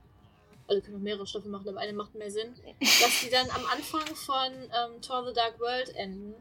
[0.68, 3.66] also können auch mehrere Staffeln machen, aber eine macht mehr Sinn, dass die dann am
[3.68, 6.36] Anfang von ähm, Thor the Dark World enden.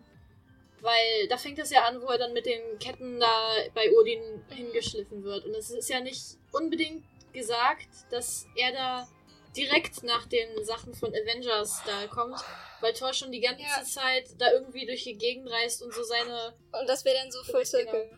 [0.80, 4.44] Weil da fängt es ja an, wo er dann mit den Ketten da bei Odin
[4.50, 5.46] hingeschliffen wird.
[5.46, 9.08] Und es ist ja nicht unbedingt gesagt, dass er da
[9.56, 12.38] direkt nach den Sachen von Avengers da kommt,
[12.80, 13.82] weil Thor schon die ganze Ja.
[13.84, 16.54] Zeit da irgendwie durch die Gegend reist und so seine.
[16.72, 18.10] Und das wäre dann so Full Circle.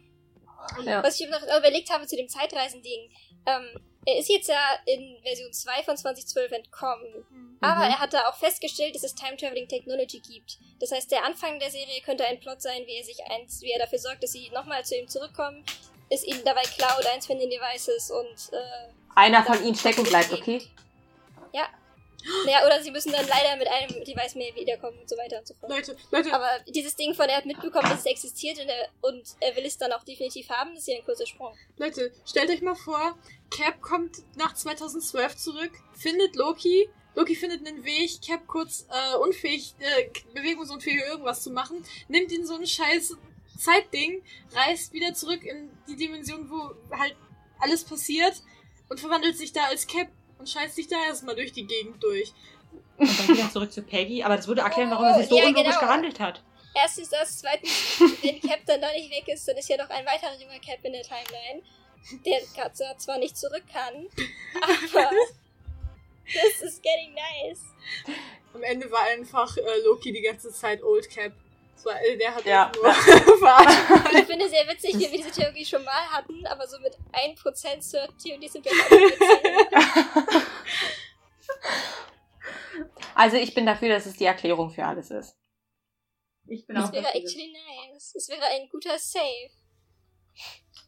[0.85, 1.03] ja.
[1.03, 3.11] Was ich noch überlegt habe zu dem Zeitreisen-Ding.
[3.47, 7.59] Ähm, er ist jetzt ja in Version 2 von 2012 entkommen.
[7.61, 7.91] Aber Mhm.
[7.93, 10.59] er hat da auch festgestellt, dass es Time Traveling Technology gibt.
[10.81, 13.71] Das heißt, der Anfang der Serie könnte ein Plot sein, wie er sich eins, wie
[13.73, 15.65] er dafür sorgt, dass sie nochmal zu ihm zurückkommen,
[16.11, 20.33] es ihnen dabei klaut, eins von den Devices und äh, einer von ihnen stecken bleibt,
[20.33, 20.63] okay?
[22.47, 25.47] Ja, oder sie müssen dann leider mit einem Device mehr wiederkommen und so weiter und
[25.47, 25.71] so fort.
[25.71, 29.23] Leute, Leute, Aber dieses Ding von, er hat mitbekommen, dass es existiert und er, und
[29.41, 31.55] er will es dann auch definitiv haben, das ist ja ein kurzer Sprung.
[31.77, 33.17] Leute, stellt euch mal vor,
[33.51, 36.89] Cap kommt nach 2012 zurück, findet Loki.
[37.15, 42.47] Loki findet einen Weg, Cap kurz äh, unfähig, äh, bewegungsunfähig irgendwas zu machen, nimmt ihn
[42.47, 43.17] so ein scheiß
[43.59, 47.17] Zeitding, reist wieder zurück in die Dimension, wo halt
[47.59, 48.41] alles passiert
[48.89, 50.09] und verwandelt sich da als Cap
[50.39, 52.33] und scheißt sich da erstmal durch die Gegend durch.
[52.99, 55.47] Und dann wieder zurück zu Peggy, aber das würde erklären, warum er sich so Ja,
[55.47, 55.81] unlogisch genau.
[55.81, 56.43] gehandelt hat.
[56.75, 57.71] Erstens das, zweitens,
[58.23, 60.79] wenn Cap dann da nicht weg ist, dann ist ja noch ein weiterer junger Cap
[60.83, 61.63] in der Timeline,
[62.25, 64.07] der grad so zwar nicht zurück kann,
[64.63, 65.11] aber
[66.27, 67.63] this is getting nice.
[68.55, 71.33] Am Ende war einfach äh, Loki die ganze Zeit Old Cap.
[72.19, 72.71] Der hat Ja.
[72.75, 72.87] nur.
[74.21, 77.83] Ich finde sehr witzig, wie wir diese Theorie schon mal hatten, aber so mit 1%
[77.83, 80.49] Certainty sind wir witzig.
[83.15, 85.37] Also ich bin dafür, dass es die Erklärung für alles ist.
[86.47, 87.21] Ich bin Das auch wäre dafür.
[87.21, 87.53] actually
[87.93, 88.15] nice.
[88.15, 89.51] Es wäre ein guter Save.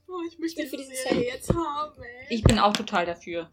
[0.09, 2.27] Oh, ich möchte Ich für diese Serie jetzt haben, ey.
[2.31, 3.51] Ich bin auch total dafür.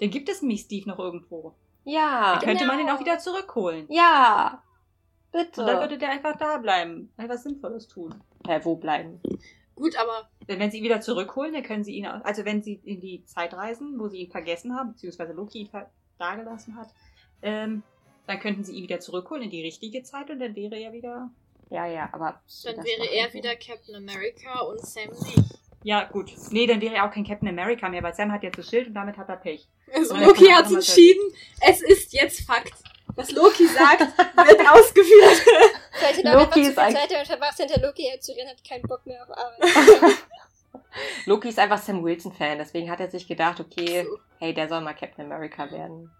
[0.00, 1.54] Dann gibt es mich Steve noch irgendwo.
[1.84, 2.34] Ja.
[2.34, 2.96] Dann könnte man ihn Genau.
[2.96, 3.86] auch wieder zurückholen.
[3.90, 4.62] Ja.
[5.32, 5.60] Bitte.
[5.60, 7.12] Und dann würde der einfach da bleiben.
[7.16, 8.14] Etwas Sinnvolles tun.
[8.46, 9.20] Hä, wo bleiben?
[9.74, 12.62] Gut, aber Denn wenn sie ihn wieder zurückholen, dann können sie ihn, auch- also wenn
[12.62, 16.76] sie in die Zeit reisen, wo sie ihn vergessen haben, beziehungsweise Loki ihn ver- dagelassen
[16.76, 16.88] hat,
[17.42, 17.82] ähm,
[18.26, 21.30] dann könnten sie ihn wieder zurückholen in die richtige Zeit und dann wäre er wieder.
[21.70, 22.40] Ja, ja, aber.
[22.64, 23.54] dann wäre er wieder.
[23.56, 25.44] Captain America und Sam nicht.
[25.84, 26.32] Ja, gut.
[26.50, 28.88] Nee, dann wäre er auch kein Captain America mehr, weil Sam hat jetzt das Schild
[28.88, 29.68] und damit hat er Pech.
[29.94, 31.22] Also Loki hat entschieden,
[31.60, 32.72] es ist jetzt Fakt.
[33.18, 35.42] Was Loki sagt, wird ausgeführt.
[35.92, 38.82] Vielleicht hat er Loki einfach zu viel Zeit damit verbracht, hinter Loki herzugehen, hat keinen
[38.82, 40.14] Bock mehr auf Arbeit.
[41.26, 44.18] Loki ist einfach Sam Wilson-Fan, deswegen hat er sich gedacht, okay, So.
[44.38, 46.10] hey, der soll mal Captain America werden.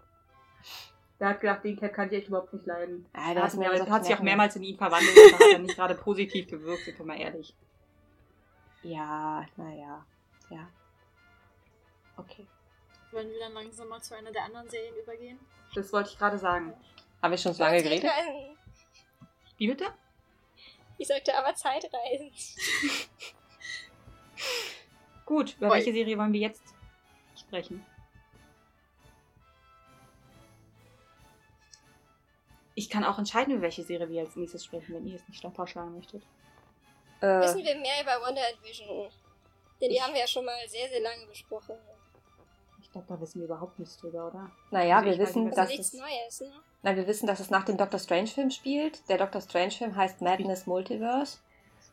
[1.19, 3.05] Der hat gedacht, den Cap kann ich echt überhaupt nicht leiden.
[3.13, 5.47] Ah, Er das hat, er so hat sich auch mehrmals in ihn verwandelt und hat
[5.53, 7.53] er nicht gerade positiv gewirkt, sind wir mal ehrlich.
[8.83, 10.05] Ja, naja.
[10.49, 10.67] Ja.
[12.17, 12.45] Okay.
[13.11, 15.39] Wollen wir dann langsam mal zu einer der anderen Serien übergehen?
[15.75, 16.73] Das wollte ich gerade sagen.
[17.21, 18.09] Haben wir schon so lange geredet?
[18.09, 18.57] Zeitreisen.
[19.57, 19.85] Wie bitte?
[20.97, 22.31] Ich sagte aber Zeitreisen.
[25.25, 25.77] Gut, über Oi.
[25.77, 26.63] welche Serie wollen wir jetzt
[27.37, 27.85] sprechen?
[32.75, 35.45] Ich kann auch entscheiden, über welche Serie wir als nächstes sprechen, wenn ihr es nicht
[35.53, 36.23] vorschlagen möchtet.
[37.21, 39.09] Äh, Wissen wir mehr über Wonder and Vision?
[39.81, 41.75] Denn die haben wir ja schon mal sehr, sehr lange besprochen.
[42.99, 44.51] Glaube, da wissen wir überhaupt nichts drüber, oder?
[44.71, 46.51] naja, also wir weiß wissen, Also dass nichts es, Neues, ne?
[46.83, 49.07] na, wir wissen, dass es nach dem Doctor Strange-Film spielt.
[49.09, 51.39] Der Doctor Strange-Film heißt Madness Multiverse.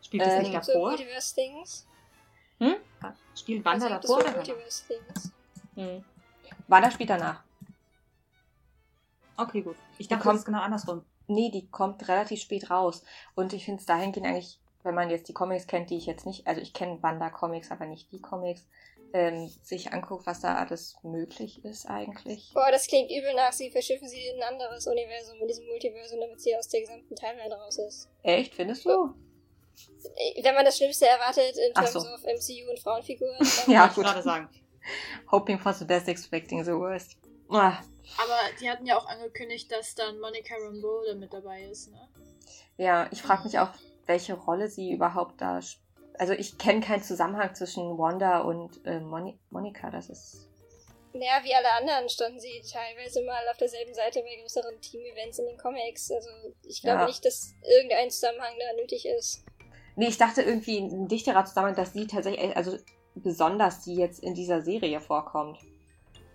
[0.03, 0.89] Spielt es Ähm, nicht So davor?
[0.91, 1.87] Multiverse-Things.
[3.35, 4.37] Spielt Wanda Also, davor so oder danach?
[4.47, 5.33] Multiverse-Things.
[5.75, 6.05] Hm.
[6.69, 7.43] Wanda spielt danach.
[9.37, 9.77] Okay, gut.
[9.99, 11.05] Ich dachte, kommt- das ist genau andersrum.
[11.29, 13.03] Nee, die kommt relativ spät raus.
[13.35, 16.25] Und ich finde es dahingehend eigentlich, wenn man jetzt die Comics kennt, die ich jetzt
[16.25, 18.65] nicht, also ich kenne Wanda-Comics, aber nicht die Comics,
[19.17, 22.51] ähm, sich anguckt, was da alles möglich ist eigentlich.
[22.53, 26.21] Boah, das klingt übel nach, sie verschiffen sie in ein anderes Universum in diesem Multiversum,
[26.21, 28.09] damit sie aus der gesamten Timeline raus ist.
[28.23, 29.15] Echt, findest du?
[30.17, 32.01] Äh, Wenn man das Schlimmste erwartet in Terms so.
[32.01, 34.05] of MCU und Frauenfiguren, dann Ja, gut.
[34.05, 34.49] gerade sagen.
[35.31, 37.17] Hoping for the best, expecting the worst.
[37.49, 37.79] Ah,
[38.19, 42.09] Aber die hatten ja auch angekündigt, dass dann Monica Rambeau da mit dabei ist, ne?
[42.77, 43.71] Ja, ich frage mich auch,
[44.07, 45.59] welche Rolle sie überhaupt da.
[45.63, 45.81] sp-
[46.19, 49.91] Also ich kenne keinen Zusammenhang zwischen Wanda und äh, Moni Monika.
[49.91, 50.49] Das ist.
[51.13, 55.47] Naja, wie alle anderen standen sie teilweise mal auf derselben Seite bei größeren Team-Events in
[55.47, 56.11] den Comics.
[56.11, 56.29] Also
[56.63, 57.07] ich glaube Ja.
[57.07, 59.45] nicht, dass irgendein Zusammenhang da nötig ist.
[59.97, 62.77] Nee, ich dachte irgendwie ein dichterer Zusammenhang, dass sie tatsächlich, also
[63.15, 65.59] besonders die jetzt in dieser Serie vorkommt.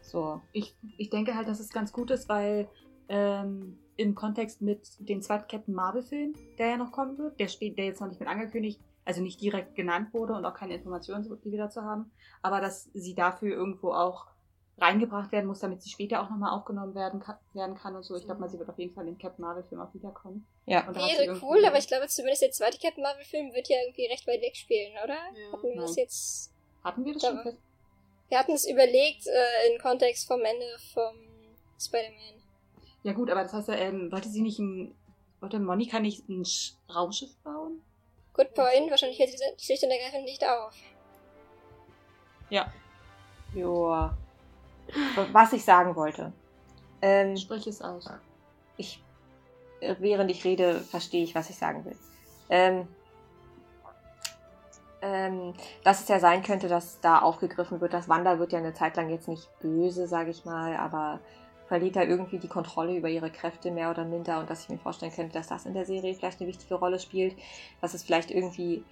[0.02, 0.42] So.
[0.52, 2.68] Ich, ich denke halt, dass es ganz gut ist, weil
[3.08, 7.78] ähm, im Kontext mit dem zweiten Captain Marvel-Film, der ja noch kommen wird, der, steht,
[7.78, 11.24] der jetzt noch nicht mit angekündigt, also nicht direkt genannt wurde und auch keine Informationen,
[11.44, 12.12] die wir dazu haben,
[12.42, 14.28] aber dass sie dafür irgendwo auch
[14.78, 18.16] reingebracht werden muss, damit sie später auch nochmal aufgenommen werden kann, werden kann und so.
[18.16, 20.48] Ich glaube mal, sie wird auf jeden Fall im Captain Marvel-Film auch wiederkommen.
[20.66, 20.88] Ja.
[20.96, 24.26] Wäre irgendwie- cool, aber ich glaube zumindest der zweite Captain Marvel-Film wird ja irgendwie recht
[24.28, 25.14] weit weg spielen, oder?
[25.14, 25.52] Ja.
[25.54, 26.54] Hatten wir das jetzt.
[26.84, 27.58] Hatten wir das Da schon fest?
[28.30, 31.14] Wir hatten es überlegt äh, in Kontext vom Ende vom
[31.80, 32.42] Spider-Man.
[33.04, 34.96] Ja gut, aber das heißt ja, ähm, wollte sie nicht ein,
[35.42, 37.82] wollte Monika nicht ein Sch Raumschiff bauen?
[38.34, 40.74] Good point, wahrscheinlich hört sie schlicht und ergreifend nicht auf.
[42.50, 42.72] Ja,
[43.54, 44.18] Joa.
[45.32, 46.32] Was ich sagen wollte.
[47.02, 48.10] Ähm, sprich es aus.
[48.78, 49.02] ich,
[49.80, 51.98] äh, während ich rede, verstehe ich, was ich sagen will.
[52.50, 52.88] Ähm,
[55.02, 58.74] ähm, dass es ja sein könnte, dass da aufgegriffen wird, dass Wanda wird ja eine
[58.74, 61.20] Zeit lang jetzt nicht böse, sage ich mal, aber
[61.72, 64.78] verliert da irgendwie die Kontrolle über ihre Kräfte mehr oder minder und dass ich mir
[64.78, 67.34] vorstellen könnte, dass das in der Serie vielleicht eine wichtige Rolle spielt,
[67.80, 68.84] dass es vielleicht irgendwie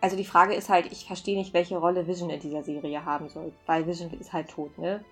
[0.00, 3.28] also die Frage ist halt, ich verstehe nicht, welche Rolle Vision in dieser Serie haben
[3.28, 5.04] soll, weil Vision ist halt tot, ne?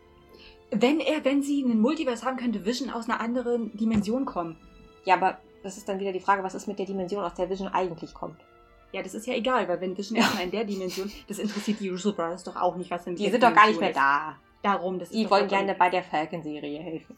[0.72, 4.56] Wenn er, wenn sie einen Multiverse haben, könnte Vision aus einer anderen Dimension kommen.
[5.04, 7.48] Ja, aber das ist dann wieder die Frage, was ist mit der Dimension, aus der
[7.48, 8.40] Vision eigentlich kommt?
[8.90, 11.88] Ja, das ist ja egal, weil wenn Vision erstmal in der Dimension, das interessiert die
[11.88, 13.96] Russo Brothers doch auch nicht, was in Die sind doch gar nicht mehr ist.
[13.96, 14.36] da.
[14.62, 17.16] Darum, das ist Die wollen gerne bei der Falcon-Serie helfen.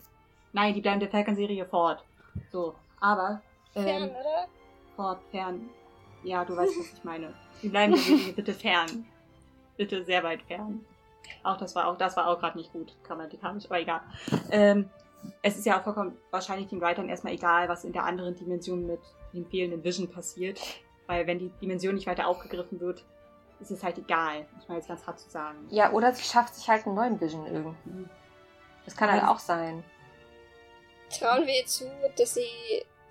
[0.53, 2.03] Nein, die bleiben der Falcon-Serie fort.
[2.51, 4.49] So, aber Fern, ähm, oder?
[4.97, 5.69] fort, fern.
[6.23, 7.35] Ja, du weißt, was ich meine.
[7.63, 9.07] Die bleiben der Serie bitte fern.
[9.77, 10.85] Bitte sehr weit fern.
[11.43, 14.01] Auch das war auch, das war auch gerade nicht gut, grammatikalisch, aber egal.
[14.51, 14.89] Ähm,
[15.43, 18.87] es ist ja auch vollkommen wahrscheinlich den Writern erstmal egal, was in der anderen Dimension
[18.87, 19.01] mit
[19.33, 20.61] dem fehlenden Vision passiert.
[21.07, 23.05] Weil wenn die Dimension nicht weiter aufgegriffen wird,
[23.71, 25.67] ist es halt egal, muss man jetzt ganz hart zu sagen.
[25.71, 28.09] Ja, oder sie schafft sich halt einen neuen Vision irgendwie.
[28.85, 29.83] Das kann halt Aber- auch sein.
[31.11, 31.85] Trauen wir ihr zu,
[32.19, 32.43] dass sie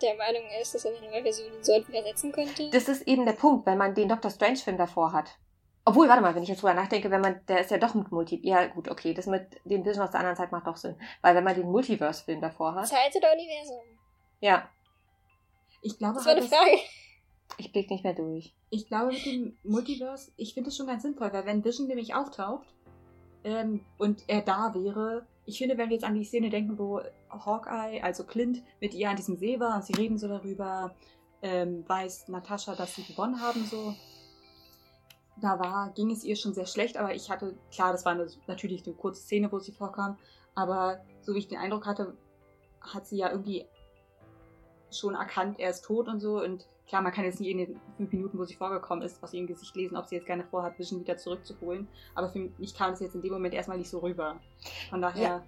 [0.02, 2.70] der Meinung ist, dass er eine neue Version den Sold ersetzen könnte?
[2.72, 5.38] Das ist eben der Punkt, wenn man den Doctor Strange-Film davor hat.
[5.86, 8.12] Obwohl, warte mal, wenn ich jetzt drüber nachdenke, wenn man, der ist ja doch mit
[8.12, 8.40] Multi...
[8.44, 10.96] Ja, gut, okay, das mit dem Vision aus der anderen Zeit macht doch Sinn.
[11.22, 12.88] Weil wenn man den Multiverse-Film davor hat...
[12.88, 13.84] Zeit oder Universum?
[14.40, 14.68] Ja,
[15.82, 16.78] Ich glaube, Das war halt, eine Frage.
[17.58, 18.54] Ich blick nicht mehr durch.
[18.70, 22.16] Ich glaube, mit dem Multiverse, ich finde es schon ganz sinnvoll, weil wenn Vision nämlich
[22.16, 22.68] auftaucht
[23.44, 27.02] ähm, und er da wäre, ich finde, wenn wir jetzt an die Szene denken, wo
[27.30, 30.96] Hawkeye, also Clint, mit ihr an diesem See war und sie reden so darüber,
[31.42, 33.94] ähm, weiß Natascha, dass sie gewonnen haben, so.
[35.42, 38.28] Da war, ging es ihr schon sehr schlecht, aber ich hatte, klar, das war eine,
[38.48, 40.18] natürlich eine kurze Szene, wo sie vorkam,
[40.56, 42.16] aber so wie ich den Eindruck hatte,
[42.82, 43.66] hat sie ja irgendwie
[44.92, 46.42] schon erkannt, er ist tot und so.
[46.42, 49.34] Und klar, man kann jetzt nicht in den fünf Minuten, wo sie vorgekommen ist, aus
[49.34, 51.88] ihrem Gesicht lesen, ob sie jetzt gerne vorhat, Vision wieder zurückzuholen.
[52.16, 54.40] Aber für mich kam es jetzt in dem Moment erstmal nicht so rüber.
[54.90, 55.44] Von daher, Ja.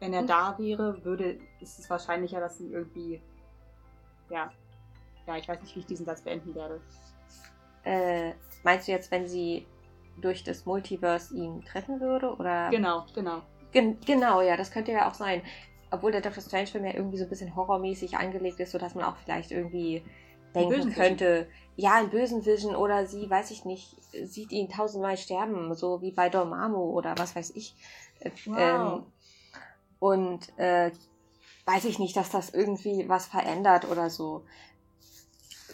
[0.00, 3.20] wenn er da wäre, würde, ist es wahrscheinlicher, dass sie irgendwie,
[4.30, 4.50] ja,
[5.26, 6.80] ja, ich weiß nicht, wie ich diesen Satz beenden werde.
[7.84, 8.32] Äh,
[8.62, 9.66] meinst du jetzt, wenn sie
[10.20, 12.34] durch das Multiverse ihn treffen würde?
[12.34, 12.70] Oder?
[12.70, 13.42] Genau, genau.
[13.72, 15.42] Gen genau, ja, das könnte ja auch sein.
[15.90, 19.16] Obwohl der Doctor Strange-Film ja irgendwie so ein bisschen horrormäßig angelegt ist, sodass man auch
[19.16, 20.02] vielleicht irgendwie
[20.56, 25.74] denken könnte, ja, ein bösen Vision oder sie, weiß ich nicht, sieht ihn tausendmal sterben,
[25.74, 27.74] so wie bei Dormammu oder was weiß ich.
[28.20, 28.58] Äh, Wow.
[28.58, 29.02] Ähm,
[29.98, 30.90] und äh,
[31.66, 34.44] weiß ich nicht, dass das irgendwie was verändert oder so.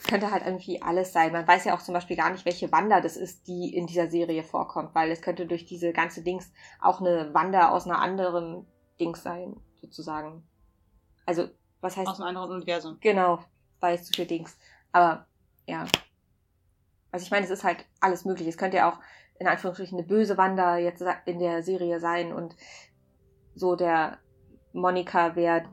[0.08, 1.32] Könnte halt irgendwie alles sein.
[1.32, 4.10] Man weiß ja auch zum Beispiel gar nicht, welche Wanda das ist, die in dieser
[4.10, 8.66] Serie vorkommt, weil es könnte durch diese ganze Dings auch eine Wanda aus einer anderen
[8.98, 10.42] Dings sein, sozusagen.
[11.24, 11.48] Also,
[11.80, 12.98] was heißt Aus einem anderen Universum.
[13.00, 13.38] Genau,
[13.80, 14.56] weil es zu viel Dings.
[14.92, 15.26] Aber
[15.66, 15.86] ja.
[17.10, 18.48] Also ich meine, es ist halt alles möglich.
[18.48, 18.98] Es könnte ja auch
[19.38, 22.54] in Anführungsstrichen eine böse Wanda jetzt in der Serie sein und
[23.54, 24.18] so der
[24.72, 25.64] Monika wäre,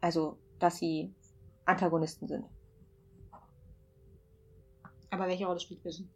[0.00, 1.14] also dass sie
[1.64, 2.46] Antagonisten sind.
[5.10, 6.08] Aber welche Rolle spielt Vision?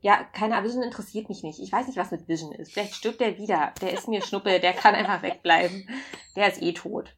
[0.00, 1.58] Ja, keine Ahnung, Vision interessiert mich nicht.
[1.60, 2.72] Ich weiß nicht, was mit Vision ist.
[2.72, 3.72] Vielleicht stirbt der wieder.
[3.80, 5.88] Der ist mir Schnuppe, der kann einfach wegbleiben.
[6.36, 7.16] Der ist eh tot.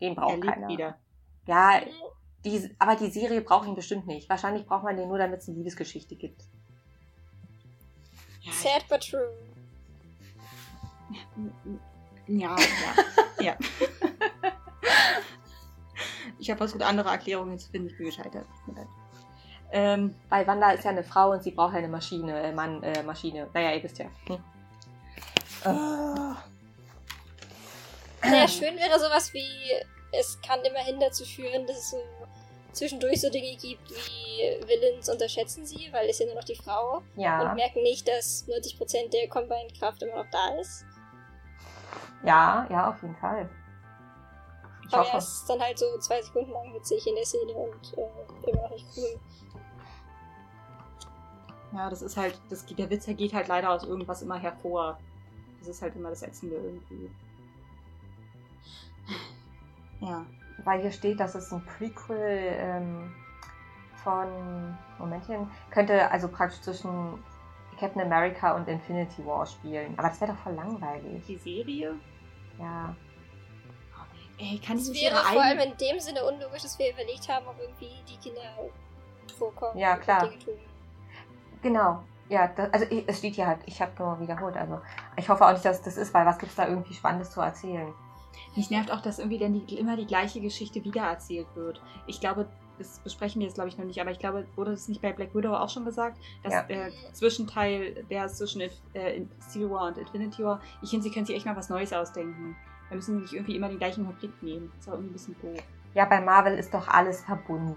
[0.00, 0.68] Den er braucht lebt keiner.
[0.68, 0.98] wieder.
[1.46, 1.80] Ja,
[2.44, 4.28] die, aber die Serie braucht ihn bestimmt nicht.
[4.28, 6.42] Wahrscheinlich braucht man den nur, damit es eine Liebesgeschichte gibt.
[8.40, 9.30] Ja, Sad but true.
[12.26, 13.56] Ja, ja, ja.
[16.38, 17.88] ich habe versucht, andere Erklärungen zu finden.
[17.88, 18.46] Ich bin gescheitert.
[18.74, 18.86] Leid.
[19.72, 22.82] Ähm, Weil Wanda ist ja eine Frau und sie braucht ja eine Maschine, äh, Mann,
[22.82, 23.48] äh, Maschine.
[23.52, 24.06] Naja, ihr wisst ja.
[24.26, 24.38] Hm.
[28.22, 29.48] Naja, schön wäre sowas wie,
[30.12, 31.96] es kann immerhin dazu führen, dass es so
[32.74, 36.98] zwischendurch so Dinge gibt wie Villains unterschätzen sie, weil es ja nur noch die Frau
[36.98, 40.84] und Ja, merken nicht, dass 90% der Combined-Kraft immer noch da ist.
[42.24, 43.48] ja, ja, auf jeden Fall.
[44.86, 45.18] Ich Aber ja, hoffe.
[45.18, 48.62] es ist dann halt so zwei Sekunden lang witzig in der Szene und äh, immer
[48.62, 49.18] noch nicht cool.
[51.72, 54.98] ja, das ist halt, das, der Witz geht halt leider aus irgendwas immer hervor.
[55.58, 57.10] Das ist halt immer das Ätzende irgendwie.
[60.00, 60.26] Ja.
[60.58, 63.12] Weil hier steht, dass es ein Prequel ähm,
[64.02, 67.22] von, Momentchen, könnte also praktisch zwischen
[67.78, 69.94] Captain America und Infinity War spielen.
[69.98, 71.24] Aber das wäre doch voll langweilig.
[71.26, 71.94] Die Serie?
[72.58, 72.94] Ja.
[74.38, 76.92] Ey, kann Es ich nicht wäre ihre vor allem in dem Sinne unlogisch, dass wir
[76.92, 78.42] überlegt haben, ob irgendwie die Kinder
[79.38, 79.78] vorkommen.
[79.78, 80.28] Ja, klar.
[81.62, 82.02] Genau.
[82.28, 84.56] Ja, das, also ich, es steht hier halt, ich habe nur wiederholt.
[84.56, 84.80] Also
[85.16, 87.40] ich hoffe auch nicht, dass es das ist, weil was gibt's da irgendwie Spannendes zu
[87.40, 87.92] erzählen?
[88.56, 91.80] Mich nervt auch, dass irgendwie dann die, immer die gleiche Geschichte wiedererzählt wird.
[92.06, 92.46] Ich glaube,
[92.78, 95.12] das besprechen wir jetzt glaube ich noch nicht, aber ich glaube, wurde das nicht bei
[95.12, 96.62] Black Widow auch schon gesagt, dass Ja.
[96.62, 98.70] der Zwischenteil, der ist zwischen äh,
[99.48, 102.56] Civil War und Infinity War, ich finde, sie können sich echt mal was Neues ausdenken.
[102.90, 104.70] Da müssen sie nicht irgendwie immer den gleichen Konflikt nehmen.
[104.76, 105.62] Das ist auch irgendwie ein bisschen doof.
[105.94, 107.76] Ja, bei Marvel ist doch alles verbunden.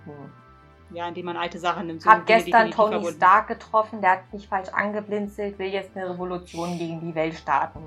[0.91, 2.06] Ja, indem man alte Sachen nimmt.
[2.06, 3.17] Hab sind Dinge gestern Tony verbunden.
[3.17, 7.82] Stark getroffen, der hat mich falsch angeblinzelt, will jetzt eine Revolution gegen die Welt starten.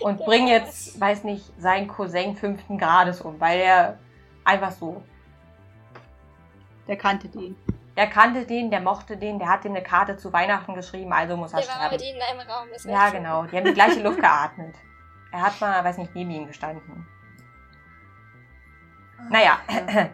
[0.00, 3.98] Und bringen jetzt, weiß nicht, seinen Cousin fünften Grades um, weil er
[4.44, 5.02] einfach so.
[6.88, 7.56] Der kannte den.
[7.96, 11.36] Der kannte den, der mochte den, der hat ihm eine Karte zu Weihnachten geschrieben, also
[11.36, 12.04] muss er Der war mit sterben.
[12.04, 12.68] ihnen in einem Raum.
[12.72, 13.44] Das Ja, genau.
[13.44, 14.74] Die haben die gleiche Luft geatmet.
[15.30, 17.06] Er hat mal, weiß nicht, neben ihm gestanden.
[19.30, 19.58] Naja,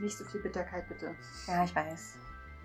[0.00, 1.14] Nicht so viel Bitterkeit, bitte.
[1.46, 2.18] ja, ich weiß.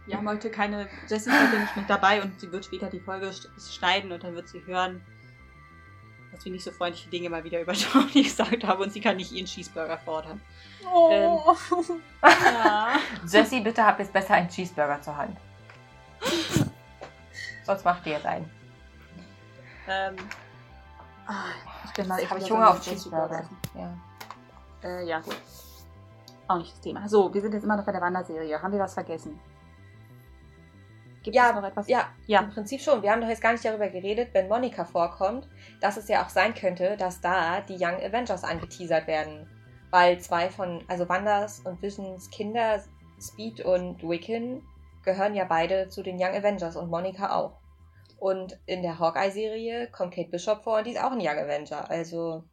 [0.06, 0.88] Wir haben heute keine.
[1.08, 4.24] Jessie ist heute nicht mit dabei und sie wird später die Folge sch- schneiden und
[4.24, 5.02] dann wird sie hören,
[6.32, 9.18] dass wir nicht so freundliche Dinge mal wieder über Tony gesagt haben und sie kann
[9.18, 10.42] nicht ihren Cheeseburger fordern.
[10.92, 11.56] Oh.
[12.22, 12.98] Ja.
[13.26, 15.38] Jessie, bitte hab jetzt besser einen Cheeseburger zur Hand.
[17.64, 18.50] Sonst macht ihr jetzt einen.
[19.88, 20.16] ähm.
[21.26, 21.46] Ah,
[21.86, 23.48] ich bin mal habe ich wieder Hunger auf Cheeseburger.
[23.76, 23.98] Ja.
[24.84, 25.38] Äh, ja, gut.
[26.48, 27.08] Auch nicht das Thema.
[27.08, 28.62] So, wir sind jetzt immer noch bei der Wanderserie.
[28.62, 29.40] Haben wir was vergessen?
[31.24, 31.88] Gibt Ja, es noch etwas?
[31.88, 32.42] Ja, Ja.
[32.42, 33.02] im Prinzip schon.
[33.02, 35.48] Wir haben doch jetzt gar nicht darüber geredet, wenn Monika vorkommt,
[35.82, 39.48] dass es ja auch sein könnte, dass da die Young Avengers angeteasert werden.
[39.92, 42.82] Weil zwei von, also Wanders und Visions Kinder,
[43.20, 44.62] Speed und Wiccan,
[45.04, 47.60] gehören ja beide zu den Young Avengers und Monika auch.
[48.20, 51.90] Und in der Hawkeye-Serie kommt Kate Bishop vor und die ist auch ein Young Avenger.
[51.90, 52.44] Also,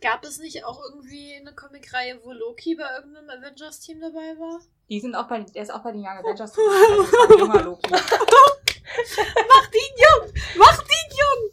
[0.00, 4.60] Gab es nicht auch irgendwie eine Comicreihe, wo Loki bei irgendeinem Avengers-Team dabei war?
[4.88, 6.52] Die sind auch bei, der ist auch bei den Young Avengers.
[6.52, 7.90] Also war ein junger Loki.
[7.90, 10.32] Mach ihn jung!
[10.56, 11.50] Mach ihn jung!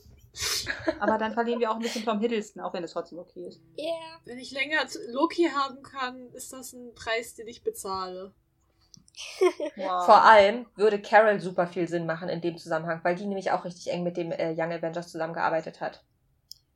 [1.00, 3.62] Aber dann verlieren wir auch ein bisschen Tom Hiddleston, auch wenn es trotzdem okay ist.
[3.78, 4.20] Yeah.
[4.26, 8.34] Wenn ich länger zu- Loki haben kann, ist das ein Preis, den ich bezahle.
[9.76, 10.06] Wow.
[10.08, 13.64] vor allem würde Carol super viel Sinn machen in dem Zusammenhang, weil die nämlich auch
[13.64, 16.04] richtig eng mit dem äh, Young Avengers zusammengearbeitet hat.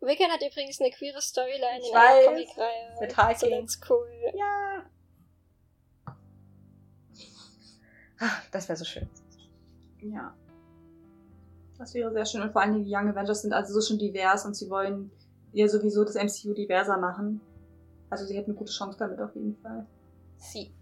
[0.07, 2.25] Wiccan hat übrigens eine queere Storyline Ich in einer weiß.
[2.25, 2.97] Comicreihe.
[3.01, 3.49] Mit So Hulking.
[3.51, 4.09] ganz cool.
[4.33, 4.85] Ja.
[8.19, 9.07] Ah, Das wäre so schön.
[10.01, 10.35] Ja.
[11.77, 12.41] Das wäre sehr schön.
[12.41, 15.11] Und vor allem die Young Avengers sind also so schon divers und sie wollen
[15.53, 17.41] ja sowieso das MCU diverser machen.
[18.09, 19.85] Also sie hätten eine gute Chance damit auf jeden Fall.
[20.37, 20.73] Sie.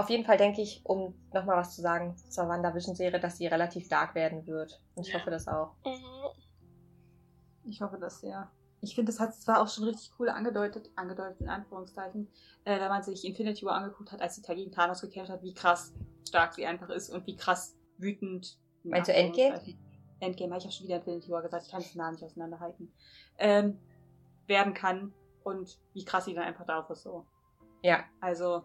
[0.00, 3.86] Auf jeden Fall denke ich, um nochmal was zu sagen zur WandaVision-Serie, dass sie relativ
[3.88, 4.80] dark werden wird.
[4.94, 5.74] Und ich hoffe das auch.
[5.84, 6.40] Mhm.
[7.64, 8.50] Ich hoffe das sehr.
[8.80, 12.28] Ich finde, das hat zwar auch schon richtig cool angedeutet, angedeutet in Anführungszeichen,
[12.64, 15.52] äh, wenn man sich Infinity War angeguckt hat, als sie gegen Thanos gekämpft hat, wie
[15.52, 15.92] krass
[16.26, 18.58] stark sie einfach ist und wie krass wütend.
[18.84, 19.60] in Meinst du Endgame?
[20.20, 22.90] Endgame, ich habe schon wieder Infinity War gesagt, ich kann es nah nicht auseinanderhalten.
[23.36, 23.78] Ähm,
[24.46, 25.12] werden kann
[25.44, 27.26] und wie krass sie dann einfach drauf ist so.
[27.82, 28.64] Ja, Also,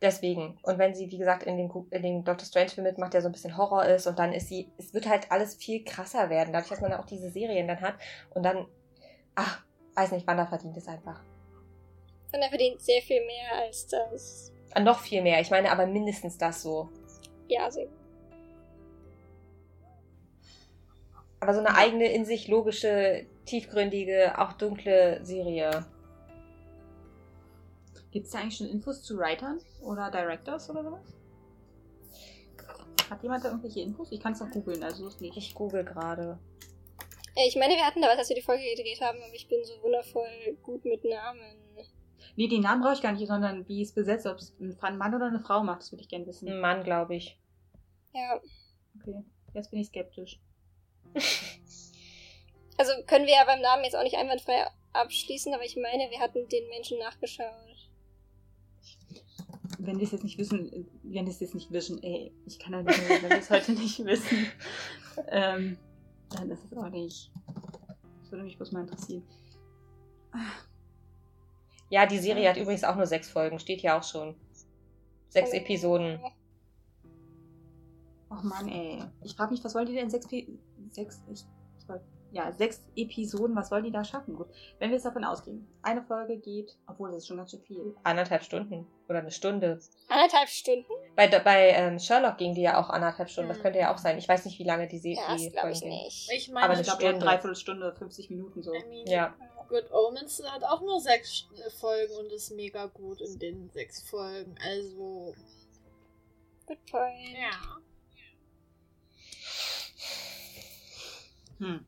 [0.00, 0.58] deswegen.
[0.62, 3.28] Und wenn sie, wie gesagt, in den, Gu- in den Doctor Strange-Film mitmacht, der so
[3.28, 6.52] ein bisschen Horror ist und dann ist sie, es wird halt alles viel krasser werden,
[6.52, 7.94] dadurch, dass man auch diese Serien dann hat.
[8.34, 8.66] Und dann,
[9.34, 11.22] ach, weiß nicht, Wanda verdient es einfach.
[12.32, 14.52] Er verdient sehr viel mehr als das.
[14.72, 15.40] Ah, noch viel mehr.
[15.40, 16.88] Ich meine aber mindestens das so.
[17.48, 17.88] Ja, also
[21.38, 25.84] Aber so eine eigene, in sich logische, tiefgründige, auch dunkle Serie.
[28.14, 31.14] Gibt es da eigentlich schon Infos zu Writern oder Directors oder sowas?
[33.10, 34.12] Hat jemand da irgendwelche Infos?
[34.12, 35.36] Ich kann es noch googeln, also so ist nicht.
[35.36, 36.38] Ich google gerade.
[37.34, 39.48] Äh, Ich meine, wir hatten da was, als wir die Folge gedreht haben, aber ich
[39.48, 41.58] bin so wundervoll gut mit Namen.
[42.36, 45.14] Nee, den Namen brauche ich gar nicht, sondern wie es besetzt, ob es ein Mann
[45.14, 46.48] oder eine Frau macht, das würde ich gerne wissen.
[46.48, 47.38] Ein Mann, glaube ich.
[48.12, 48.40] Ja.
[49.00, 49.24] Okay,
[49.54, 50.40] jetzt bin ich skeptisch.
[52.76, 56.18] Also können wir ja beim Namen jetzt auch nicht einwandfrei abschließen, aber ich meine, wir
[56.18, 57.73] hatten den Menschen nachgeschaut.
[59.86, 60.70] Wenn wir es jetzt nicht wissen,
[61.02, 63.50] wenn wir es jetzt nicht wissen, ey, ich kann ja nicht, mehr, wenn wir es
[63.50, 64.46] heute nicht wissen,
[65.28, 65.76] ähm,
[66.30, 67.30] dann ist es auch nicht.
[68.22, 69.22] Das würde mich bloß mal interessieren.
[71.90, 73.58] Ja, die Serie hat übrigens auch nur sechs Folgen.
[73.58, 74.34] Steht hier auch schon.
[75.28, 75.56] Sechs Oh.
[75.56, 76.18] Episoden.
[78.30, 79.02] Och Mann, ey.
[79.22, 80.26] Ich frage mich, was wollen die denn sechs,
[80.90, 81.44] sechs, ich,
[81.78, 82.02] ich wollt-
[82.34, 84.34] ja, sechs Episoden, was wollen die da schaffen?
[84.34, 87.62] Gut, wenn wir jetzt davon ausgehen, eine Folge geht, obwohl das ist schon ganz schön
[87.62, 87.94] viel.
[88.02, 88.86] Anderthalb Stunden.
[89.08, 89.78] Oder eine Stunde.
[90.08, 90.84] Anderthalb Stunden?
[91.14, 93.48] Bei, bei ähm, Sherlock ging die ja auch anderthalb Stunden.
[93.48, 93.62] Das Hm.
[93.62, 94.18] könnte ja auch sein.
[94.18, 96.30] Ich weiß nicht, wie lange die, Se Ja, das glaube ich nicht.
[96.32, 97.26] Ich Aber meine, eine ich glaube, eher Stunde.
[97.26, 98.74] dreiviertel Stunde, 50 Minuten so.
[98.74, 99.34] I mean, Ja.
[99.68, 104.00] Good Omens hat auch nur sechs äh, Folgen und ist mega gut in den sechs
[104.08, 104.54] Folgen.
[104.62, 105.34] Also,
[106.66, 107.14] Good point.
[107.38, 107.78] ja.
[111.58, 111.86] Hm.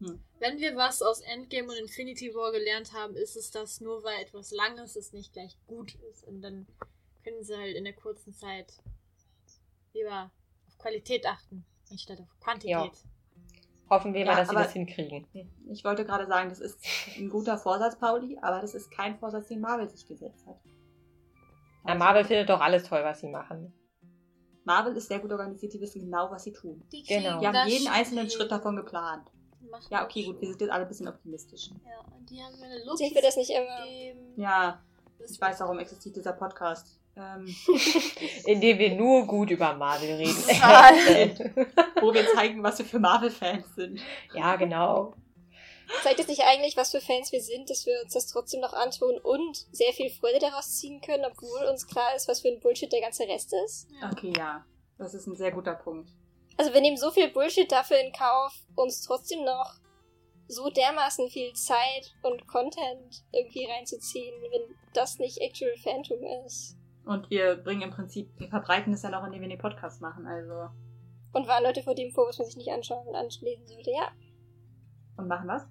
[0.00, 4.22] Wenn wir was aus Endgame und Infinity War gelernt haben, ist es, dass nur weil
[4.22, 6.24] etwas Langes ist, nicht gleich gut ist.
[6.24, 6.66] Und dann
[7.24, 8.72] können sie halt in der kurzen Zeit
[9.92, 10.30] lieber
[10.66, 12.70] auf Qualität achten, anstatt auf Quantität.
[12.70, 12.92] Ja.
[13.90, 15.26] Hoffen wir mal, Ja, dass sie das hinkriegen.
[15.70, 16.78] Ich wollte gerade sagen, das ist
[17.16, 20.60] ein guter Vorsatz, Pauli, aber das ist kein Vorsatz, den Marvel sich gesetzt hat.
[21.86, 23.72] Ja, Marvel findet doch alles toll, was sie machen.
[24.64, 26.86] Marvel ist sehr gut organisiert, die wissen genau, was sie tun.
[26.92, 27.40] Die Genau.
[27.40, 28.28] Die haben jeden einzelnen.
[28.28, 29.30] Schritt davon geplant.
[29.70, 31.70] Machen Ja, okay, gut, wir sind jetzt alle ein bisschen optimistisch.
[31.86, 33.86] Ja, und die haben mir eine Sind wir das nicht immer?
[34.36, 34.82] Ja,
[35.18, 36.98] Das ich weiß, warum existiert dieser Podcast.
[37.16, 37.52] Ähm,
[38.46, 40.36] Indem wir nur gut über Marvel reden.
[42.00, 44.00] wo wir zeigen, was wir für Marvel-Fans sind.
[44.34, 45.14] ja, genau.
[46.02, 48.74] Zeigt es nicht eigentlich, was für Fans wir sind, dass wir uns das trotzdem noch
[48.74, 52.60] antun und sehr viel Freude daraus ziehen können, obwohl uns klar ist, was für ein
[52.60, 53.88] Bullshit der ganze Rest ist?
[54.00, 54.10] Ja.
[54.12, 54.64] Okay, ja.
[54.98, 56.10] Das ist ein sehr guter Punkt.
[56.58, 59.74] Also wir nehmen so viel Bullshit dafür in Kauf, uns trotzdem noch
[60.48, 66.76] so dermaßen viel Zeit und Content irgendwie reinzuziehen, wenn das nicht Actual Phantom ist.
[67.06, 70.26] Und wir bringen im Prinzip, wir verbreiten es ja noch, indem wir den Podcast machen.
[70.26, 70.68] Also.
[71.32, 73.90] Und waren Leute vor dem vor, was man sich nicht anschauen und anlesen sollte.
[73.90, 74.10] Ja,
[75.16, 75.66] Und machen was?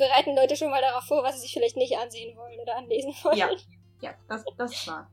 [0.00, 3.14] bereiten Leute schon mal darauf vor, was sie sich vielleicht nicht ansehen wollen oder anlesen
[3.22, 3.38] wollen.
[3.38, 3.50] Ja.
[4.00, 5.10] Ja, das, das ist wahr.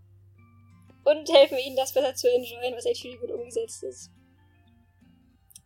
[1.03, 4.11] Und helfen ihnen, das besser zu enjoyen, was actually gut umgesetzt ist.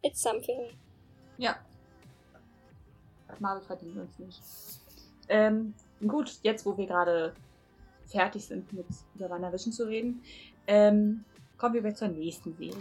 [0.02, 0.70] It's something.
[1.38, 1.58] Ja.
[3.40, 4.40] Marvel verdient uns nicht.
[5.30, 5.74] Ähm,
[6.06, 7.34] gut, jetzt wo wir gerade
[8.06, 8.86] fertig sind, mit
[9.16, 10.22] über WandaVision zu reden,
[10.68, 11.24] ähm,
[11.58, 12.76] kommen wir zur nächsten Serie.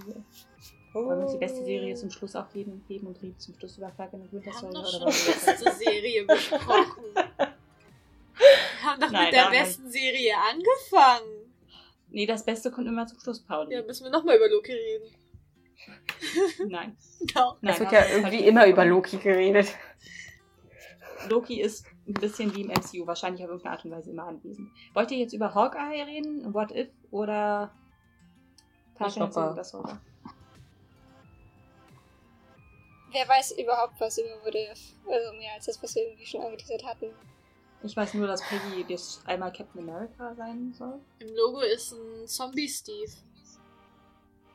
[0.93, 3.79] Wollen wir uns die beste Serie zum Schluss auch geben, geben und reden zum Schluss
[3.79, 5.01] über Falcon und Winter Wir haben Soldier?
[5.01, 7.05] doch schon die beste Serie besprochen.
[7.15, 11.53] Wir haben doch Nein, mit der besten Serie angefangen.
[12.09, 13.73] Nee, das Beste kommt immer zum Schluss, Pauli.
[13.75, 15.15] Ja, müssen wir nochmal über Loki reden.
[16.69, 16.97] Nein.
[17.35, 17.57] Doch.
[17.61, 19.75] Nein, Es wird ja irgendwie immer über Loki geredet.
[21.29, 24.71] Loki ist ein bisschen wie im MCU, wahrscheinlich auf irgendeine Art und Weise immer anwesend.
[24.95, 27.73] Wollt ihr jetzt über Hawkeye reden, What If oder
[28.99, 29.49] Hopper.
[29.51, 30.01] Winter Soldier?
[33.13, 34.95] Wer weiß überhaupt was über What If?
[35.09, 37.07] Also mehr als das, was wir irgendwie schon angeteasert hatten.
[37.83, 41.01] Ich weiß nur, dass Peggy jetzt einmal Captain America sein soll.
[41.19, 43.11] Im Logo ist ein Zombie-Steve.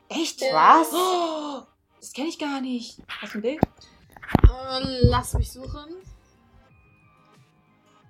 [0.08, 0.40] Echt?
[0.52, 0.92] Was?
[0.92, 1.62] Oh,
[2.00, 2.98] das kenne ich gar nicht.
[3.20, 3.60] Hast du ein Bild?
[4.44, 5.96] Äh, lass mich suchen.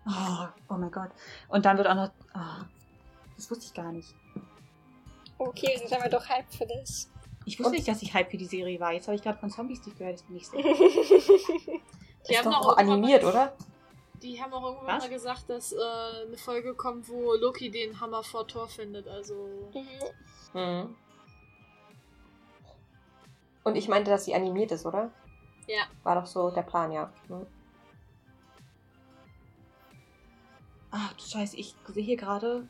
[0.08, 1.10] Oh, oh mein Gott.
[1.48, 2.10] Und dann wird auch noch.
[2.34, 2.64] Oh,
[3.36, 4.14] das wusste ich gar nicht.
[5.38, 7.10] Okay, wir sind aber doch hyped für das.
[7.44, 8.92] Ich wusste Und- nicht, dass ich Hype für die Serie war.
[8.92, 10.62] Jetzt habe ich gerade von Zombies Steve gehört, das bin ich sehr.
[12.28, 13.56] Die ist haben doch auch animiert, irgendwann- oder?
[14.22, 15.04] Die haben auch irgendwann Was?
[15.04, 15.76] mal gesagt, dass äh,
[16.26, 19.06] eine Folge kommt, wo Loki den Hammer vor Tor findet.
[19.06, 19.70] Also.
[19.74, 20.60] Mhm.
[20.60, 20.96] Mhm.
[23.66, 25.10] Und ich meinte, dass sie animiert ist, oder?
[25.66, 25.82] Ja.
[26.04, 27.12] War doch so der Plan, ja.
[27.28, 27.48] Mhm.
[30.92, 32.68] Ach du Scheiße, ich sehe hier gerade,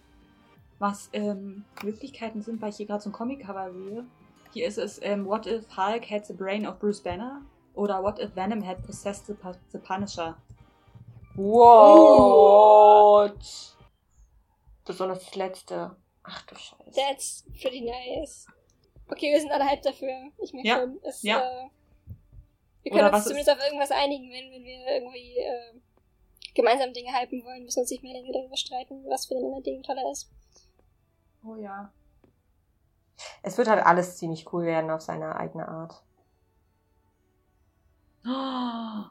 [0.78, 4.06] was ähm, Möglichkeiten sind, weil ich hier gerade so ein Comic-Cover sehe.
[4.54, 7.42] Hier ist es, ähm, What if Hulk had the brain of Bruce Banner?
[7.74, 9.36] Oder What if Venom had possessed the,
[9.72, 10.38] the Punisher?
[11.34, 12.56] What?
[14.86, 15.94] Besonders das letzte.
[16.22, 16.90] Ach du Scheiße.
[16.94, 18.46] That's pretty nice.
[19.08, 20.30] Okay, wir sind alle hyped dafür.
[20.42, 21.00] Ich merke Ja, schon.
[21.02, 21.38] Es, ja.
[21.38, 21.70] Äh,
[22.82, 25.72] wir Oder können was uns zumindest auf irgendwas einigen, wenn, wenn wir irgendwie äh,
[26.54, 29.44] gemeinsam Dinge hypen wollen, müssen wir uns nicht mehr länger darüber streiten, was für den
[29.44, 30.30] anderen Ding toller ist.
[31.44, 31.92] Oh ja.
[33.42, 36.02] Es wird halt alles ziemlich cool werden auf seine eigene Art.
[38.24, 39.10] Oh.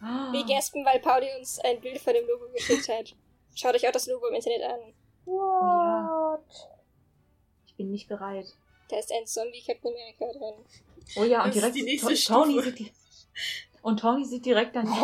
[0.00, 0.32] Ah.
[0.32, 3.14] Wir gaspen, weil Pauli uns ein Bild von dem Logo geschickt hat.
[3.54, 4.80] Schaut euch auch das Logo im Internet an.
[5.26, 6.44] What?
[7.66, 8.46] Ich bin nicht bereit.
[8.88, 10.64] Da ist ein Zombie Captain America drin.
[11.16, 12.66] Oh ja, und Das ist direkt die nächste To- Tony Stufe.
[12.70, 12.92] sieht die.
[13.82, 14.86] Und Tony sieht direkt dann.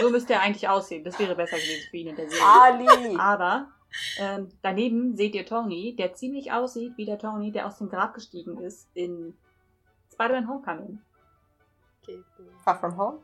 [0.00, 1.04] So müsste er eigentlich aussehen.
[1.04, 2.44] Das wäre besser gewesen für ihn in der Serie.
[2.46, 3.16] Ali!
[3.18, 3.68] Aber
[4.18, 8.14] ähm, daneben seht ihr Tony, der ziemlich aussieht wie der Tony, der aus dem Grab
[8.14, 9.36] gestiegen ist in
[10.12, 11.00] Spider-Man Homecoming.
[12.02, 12.48] Okay, cool.
[12.64, 13.18] Far from home?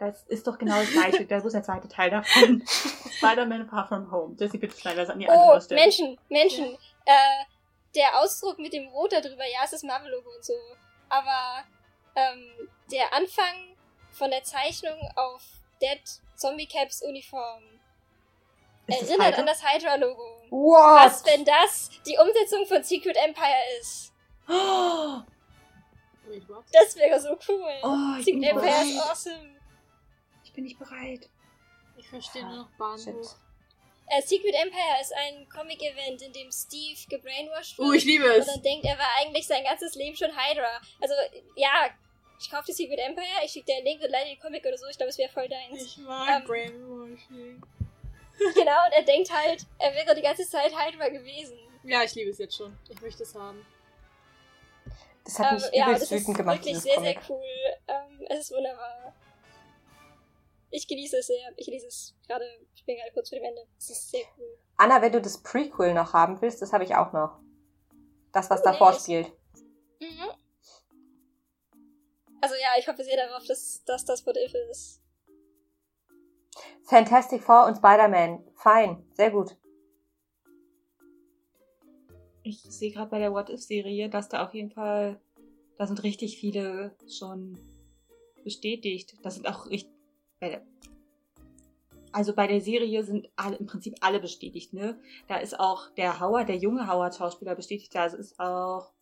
[0.00, 1.26] Das ist doch genau das gleiche.
[1.26, 2.64] Das ist der zweite Teil davon.
[3.18, 4.34] Spider-Man Far From Home.
[4.38, 5.80] Jesse, bitte schneid das an die Oh, andere Stelle.
[5.82, 6.78] Menschen, Menschen.
[7.04, 7.44] Äh,
[7.94, 10.54] der Ausdruck mit dem Rot da drüber, ja, es ist Marvel-Logo und so.
[11.10, 11.64] Aber
[12.16, 13.76] ähm, der Anfang
[14.10, 15.42] von der Zeichnung auf
[15.82, 16.00] Dead
[16.34, 17.62] Zombie Caps Uniform
[18.86, 19.40] Ist erinnert Hydra?
[19.40, 20.42] an das Hydra-Logo.
[20.48, 21.04] What?
[21.04, 24.12] Was, wenn das die Umsetzung von Secret Empire ist?
[24.52, 25.20] Oh?
[26.72, 27.72] Das wäre so cool.
[27.82, 29.59] oh, Secret Empire ist awesome.
[30.50, 31.28] Ich bin nicht bereit.
[31.96, 33.04] Ich verstehe nur noch Bahnhof.
[33.04, 33.36] Shit.
[34.08, 37.88] Äh, Secret Empire ist ein Comic-Event, in dem Steve gebrainwashed wird.
[37.88, 38.46] Oh, ich liebe und es.
[38.46, 40.80] dann denkt, er war eigentlich sein ganzes Leben schon Hydra.
[41.00, 41.14] Also,
[41.54, 41.88] ja,
[42.40, 44.76] ich kaufe die Secret Empire, ich schicke dir einen Link und leite den Comic oder
[44.76, 45.80] so, ich glaube, es wäre voll deins.
[45.84, 47.62] Ich mag Ähm, Brainwashing.
[48.54, 51.56] genau, und er denkt halt, er wäre die ganze Zeit Hydra gewesen.
[51.84, 52.76] Ja, ich liebe es jetzt schon.
[52.88, 53.64] Ich möchte es haben.
[55.24, 57.20] Das hat mich Ähm, ja, übelst das ist gemacht, wirklich sehr, Comic.
[57.22, 57.44] sehr cool.
[57.86, 59.14] Ähm, es ist wunderbar.
[60.70, 61.52] Ich genieße es sehr.
[61.56, 62.44] Ich genieße es gerade,
[62.74, 63.66] ich bin gerade kurz vor dem Ende.
[63.78, 64.58] Es ist sehr cool.
[64.76, 67.40] Anna, wenn du das Prequel noch haben willst, das habe ich auch noch.
[68.32, 69.02] Das, was Oh, davor nice.
[69.02, 69.32] spielt.
[70.00, 70.30] Mhm.
[72.40, 75.02] Also ja, ich hoffe sehr darauf, dass, dass das What If ist.
[76.84, 78.48] Fantastic Four und Spider-Man.
[78.54, 79.04] Fein.
[79.14, 79.56] Sehr gut.
[82.42, 85.20] Ich sehe gerade bei der What If-Serie, dass da auf jeden Fall,
[85.76, 87.58] da sind richtig viele schon
[88.42, 89.14] bestätigt.
[89.22, 89.92] Das sind auch richtig,
[90.48, 90.62] der,
[92.12, 94.98] also bei der Serie sind alle, im Prinzip alle bestätigt, ne?
[95.28, 98.92] Da ist auch der Howard, der junge Howard-Schauspieler bestätigt, da ist auch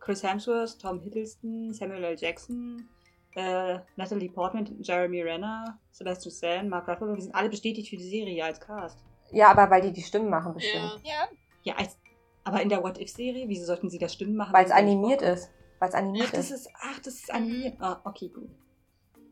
[0.00, 2.16] Chris Hemsworth, Tom Hiddleston, Samuel L.
[2.18, 2.88] Jackson,
[3.34, 8.08] äh, Natalie Portman, Jeremy Renner, Sebastian Stan, Mark Ruffalo, die sind alle bestätigt für die
[8.08, 8.98] Serie als Cast.
[9.30, 11.00] Ja, aber weil die die Stimmen machen bestimmt.
[11.04, 11.28] Ja.
[11.62, 11.98] Ja, als,
[12.44, 14.52] aber in der What-If-Serie, wieso sollten sie das Stimmen machen?
[14.52, 15.50] Weil es animiert ist.
[15.78, 16.66] Weil es animiert Ach, das ist.
[16.66, 17.76] ist, ach, das ist animiert.
[17.80, 18.50] Ah, okay, gut.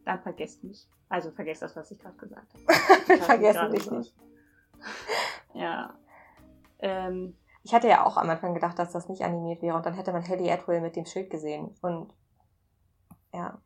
[0.05, 0.89] Dann vergesst mich.
[1.09, 2.65] Also vergesst das, was ich gerade gesagt habe.
[3.09, 4.15] Wir hab vergessen dich nicht.
[5.53, 5.99] Ja.
[6.79, 9.95] Ähm, Ich hatte ja auch am Anfang gedacht, dass das nicht animiert wäre und dann
[9.95, 11.75] hätte man Haley Atwell mit dem Schild gesehen.
[11.83, 12.15] Und
[13.35, 13.61] ja.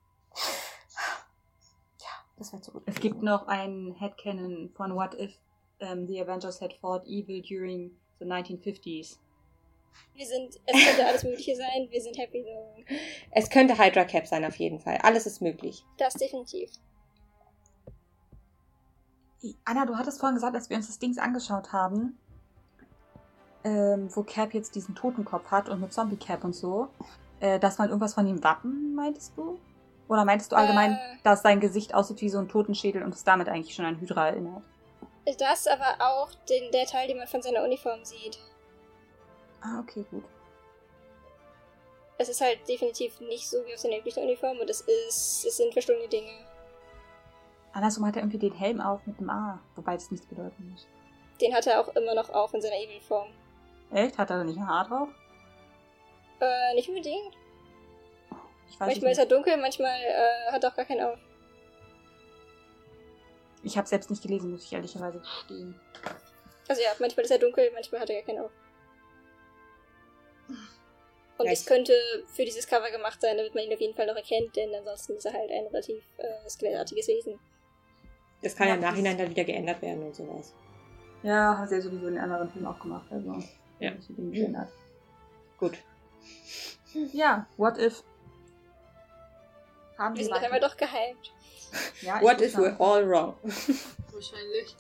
[2.01, 2.09] Ja,
[2.39, 2.83] das wäre zu gut.
[2.87, 5.39] es gibt noch einen Headcanon von What If
[5.81, 9.19] um, the Avengers had fought evil during the 1950s.
[10.15, 11.89] Wir sind, es könnte alles Mögliche sein.
[11.91, 12.95] Wir sind happy so.
[13.33, 14.99] Es könnte Hydra Cap sein, auf jeden Fall.
[15.03, 15.85] Alles ist möglich.
[15.99, 16.71] Das definitiv.
[19.65, 22.19] Anna, du hattest vorhin gesagt, als wir uns das Dings angeschaut haben,
[23.65, 26.89] ähm, wo Cap jetzt diesen Totenkopf hat und mit Zombie Cap und so,
[27.41, 29.59] äh, dass man irgendwas von dem Wappen, meintest du?
[30.09, 30.99] Oder meintest du allgemein, Äh.
[31.25, 34.29] dass sein Gesicht aussieht wie so ein Totenschädel und es damit eigentlich schon an Hydra
[34.29, 34.63] erinnert?
[35.39, 38.39] Das aber auch den, der Teil, den man von seiner Uniform sieht.
[39.65, 40.25] Ah, okay, gut.
[42.19, 45.57] Es ist halt definitiv nicht so wie auf seiner üblichen Uniform und es ist, es
[45.57, 46.31] sind verschlungene Dinge.
[47.73, 50.87] Andersrum hat er irgendwie den Helm auf mit dem A, wobei das nichts bedeuten muss.
[51.41, 53.29] Den hat er auch immer noch auf in seiner Evil-Form.
[53.91, 54.17] Echt?
[54.17, 55.09] Hat er da nicht ein Haar drauf?
[56.41, 57.35] Äh, nicht unbedingt.
[58.69, 59.33] Ich weiß Manchmal es ist er nicht.
[59.33, 61.19] dunkel, manchmal äh, hat er auch gar keinen auf.
[63.65, 65.81] Ich habe selbst nicht gelesen, muss ich ehrlicherweise gestehen.
[66.69, 68.51] Also ja, manchmal ist er dunkel, manchmal hat er gar keinen auf.
[71.37, 71.93] Und es könnte
[72.27, 75.15] für dieses Cover gemacht sein, damit man ihn auf jeden Fall noch erkennt, denn ansonsten
[75.15, 77.41] ist er halt ein relativ äh, skelettartiges Wesen.
[78.43, 80.53] Das kann Ja, ja im Nachhinein dann wieder geändert werden und sowas.
[81.23, 83.43] Ja, hat er sowieso in den anderen Filmen auch gemacht, also.
[83.81, 83.91] Ja.
[84.09, 84.69] Dinge geändert.
[85.59, 85.79] Gut.
[87.13, 88.05] Ja, what if?
[89.99, 91.33] Haben Wir wir sind einmal doch gehypt.
[92.03, 93.35] Ja, ich What if we're all wrong?
[94.13, 94.77] Wahrscheinlich.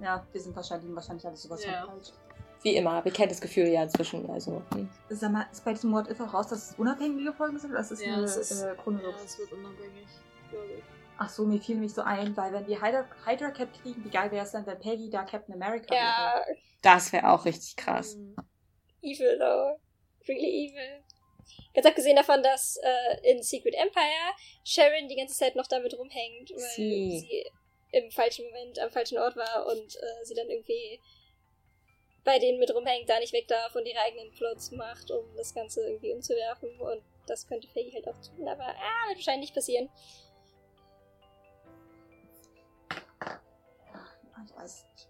[0.00, 1.82] Ja, wir sind wahrscheinlich, wahrscheinlich alles sowas Ja.
[1.84, 2.12] von falsch.
[2.62, 4.28] Wie immer, wir kennen das Gefühl ja inzwischen.
[4.30, 4.88] Also, hm.
[5.08, 7.70] Sag mal, ist bei diesem if auch raus, dass es unabhängige Folgen sind?
[7.70, 9.20] Oder ist das Ja, eine es ist- äh, Ja, chronologisch?
[9.24, 10.06] es wird unabhängig,
[10.50, 10.84] glaube ich.
[11.18, 14.10] Ach so, mir fiel nämlich so ein, weil wenn wir Hydra, Hydra Cap kriegen, wie
[14.10, 16.00] geil wäre es dann, wenn Peggy da Captain America wäre?
[16.00, 16.44] Ja,
[16.82, 18.16] das wäre auch richtig krass.
[18.16, 18.36] Mhm.
[19.02, 19.78] evil though.
[20.28, 21.02] Really evil.
[21.74, 24.32] Ganz abgesehen davon, dass äh, in Secret Empire
[24.64, 27.18] Sharon die ganze Zeit noch damit rumhängt, weil Sie.
[27.20, 27.44] sie
[27.92, 31.00] im falschen Moment am falschen Ort war und äh, sie dann irgendwie
[32.24, 35.54] bei denen mit rumhängt, da nicht weg darf und ihre eigenen Plots macht, um das
[35.54, 36.68] Ganze irgendwie umzuwerfen.
[36.80, 39.88] Und das könnte Peggy halt auch tun, aber ah, wird wahrscheinlich nicht passieren.
[43.24, 45.08] Ah, Ich weiß nicht.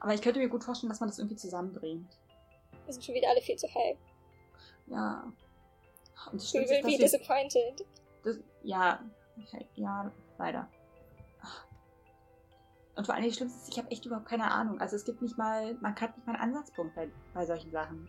[0.00, 2.18] Aber ich könnte mir gut vorstellen, dass man das irgendwie zusammenbringt.
[2.84, 3.98] Wir sind schon wieder alle viel zu hype.
[4.86, 5.24] Ja.
[6.30, 7.84] Und das We will ist, be disappointed.
[8.22, 9.04] das, ja,
[9.74, 10.68] ja, leider.
[12.96, 14.80] Und vor allem das Schlimmste ist, ich habe echt überhaupt keine Ahnung.
[14.80, 18.08] Also es gibt nicht mal, man hat nicht mal einen Ansatzpunkt bei, bei solchen Sachen.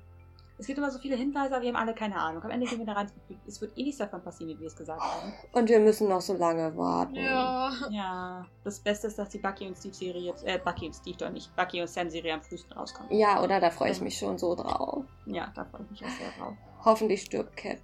[0.59, 2.41] Es gibt immer so viele Hinweise, aber wir haben alle keine Ahnung.
[2.41, 3.11] Am Ende gehen wir da rein,
[3.45, 5.33] es wird eh nichts davon passieren, wie wir es gesagt haben.
[5.51, 7.13] Und wir müssen noch so lange warten.
[7.13, 7.71] Ja.
[7.91, 11.17] Ja, das Beste ist, dass die Bucky und Steve Serie jetzt, äh, Bucky und Steve
[11.17, 13.11] doch nicht, Bucky und Sam Serie am frühesten rauskommt.
[13.11, 13.59] Ja, oder?
[13.59, 15.05] Da freue ich mich schon so drauf.
[15.27, 16.55] Ja, da freue ich mich auch sehr drauf.
[16.85, 17.79] Hoffentlich stirbt Cap.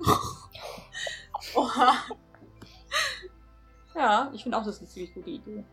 [1.54, 1.94] Oha.
[3.94, 5.64] Ja, ich finde auch, das ist eine ziemlich gute Idee.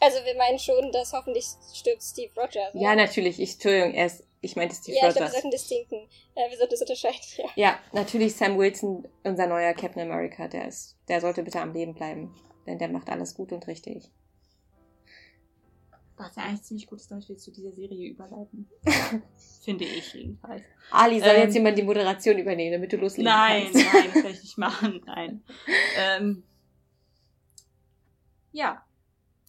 [0.00, 2.70] Also wir meinen schon, dass hoffentlich stirbt Steve Rogers.
[2.74, 3.40] Ja, natürlich.
[3.40, 5.32] Ich, Entschuldigung, erst, ich meinte Steve Ja, ich glaube, wir Rogers.
[5.32, 6.08] sollten das denken.
[6.36, 7.44] Ja, wir sollten das unterscheiden, ja.
[7.56, 11.94] Ja, natürlich Sam Wilson, unser neuer Captain America, der ist, der sollte bitte am Leben
[11.94, 12.34] bleiben.
[12.66, 14.10] Denn der macht alles gut und richtig.
[16.16, 18.68] Was ja eigentlich ziemlich gut ist, damit wir zu dieser Serie überleiten.
[19.64, 20.62] Finde ich jedenfalls.
[20.90, 23.74] Ali, soll Ähm, jetzt jemand die Moderation übernehmen, damit du loslegen Nein, kannst?
[23.94, 25.00] nein, das werde ich nicht machen.
[25.06, 25.42] Nein.
[25.96, 26.42] Ähm,
[28.52, 28.84] ja,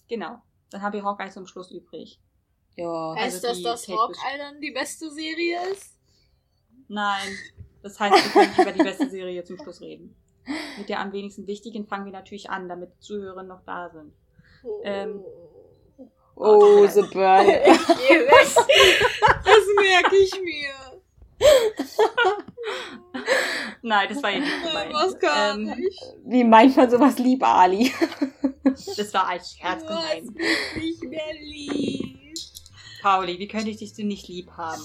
[0.09, 0.41] genau.
[0.71, 2.19] Dann haben wir Hawkeye zum Schluss übrig.
[2.75, 3.15] Ja.
[3.15, 5.95] Heißt Also das, dass Kate Hawkeye dann die beste Serie ist?
[6.87, 7.29] Nein,
[7.83, 10.15] das heißt, wir können nicht über die beste Serie zum Schluss reden.
[10.77, 14.13] mit der am wenigsten wichtigen fangen wir natürlich an, damit Zuhörer noch da sind.
[14.83, 15.21] Ähm,
[16.35, 17.47] Oh, Oh, the burn.
[17.49, 18.47] Ich geh weg.
[19.43, 21.01] Das merke ich mir.
[23.81, 24.93] Nein, das war ja nicht gemeint.
[25.23, 25.75] Ähm.
[26.25, 27.91] Wie meint man sowas lieb, Ali?
[28.63, 30.35] Das war als Scherz gemeint.
[30.75, 32.17] nicht mehr lieb.
[33.01, 34.81] Pauli, wie könnte ich dich denn nicht lieb haben?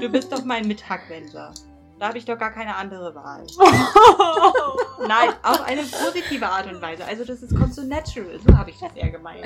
[0.00, 1.54] Du bist doch mein Mittagwender.
[1.98, 3.44] Da habe ich doch gar keine andere Wahl.
[5.08, 7.04] Nein, auf eine positive Art und Weise.
[7.04, 8.38] Also das ist kommt so natural.
[8.46, 9.44] So habe ich das eher gemeint.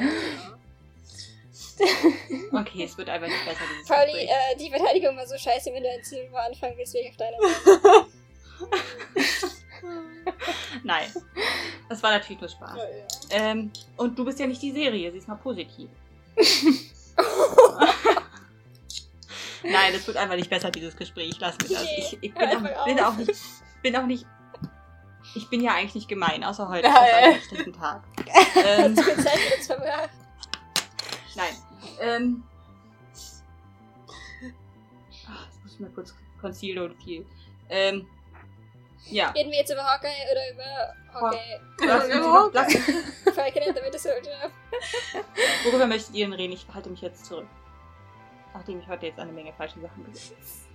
[2.52, 3.60] Okay, es wird einfach nicht besser.
[3.72, 7.04] Dieses Pauli, äh, die Verteidigung war so scheiße, wenn du ein Silber anfangen willst, wäre
[7.04, 8.06] ich auf deiner Seite.
[10.84, 11.12] Nein,
[11.88, 12.76] das war natürlich nur Spaß.
[12.76, 13.06] Ja, ja.
[13.50, 15.90] Ähm, und du bist ja nicht die Serie, sie ist mal positiv.
[19.64, 21.36] Nein, es wird einfach nicht besser, dieses Gespräch.
[21.38, 21.84] Lass mich das.
[21.96, 23.34] Ich, ich bin, auch, bin auch nicht.
[23.82, 24.26] Bin auch nicht.
[25.34, 26.86] Ich bin ja eigentlich nicht gemein, außer heute.
[26.88, 27.26] Ja, Das ist ja.
[27.26, 28.02] ein bestimmten Tag.
[28.54, 28.94] Ähm,
[31.34, 31.54] nein.
[32.00, 32.42] Ähm.
[35.28, 37.26] Ach, jetzt muss ich mal kurz Conceal und viel.
[37.68, 38.06] Ähm.
[39.10, 39.30] Ja.
[39.30, 41.60] Reden wir jetzt über Hawkeye oder über Hawkeye?
[41.86, 42.72] Lass uns Ja, über, lass,
[43.34, 44.50] Falcon and the Winter Soldier.
[45.64, 46.52] worüber möchtet ihr denn reden?
[46.52, 47.46] Ich halte mich jetzt zurück.
[48.54, 50.72] Nachdem ich heute jetzt eine Menge falsche Sachen gesagt habe.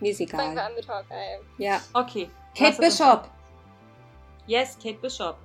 [0.00, 0.66] Mir ist Fangen wir egal.
[0.66, 1.40] an mit Hawkeye.
[1.58, 1.80] Ja.
[1.92, 2.30] Okay.
[2.56, 3.30] Kate Bishop.
[4.46, 5.36] Yes, Kate Bishop.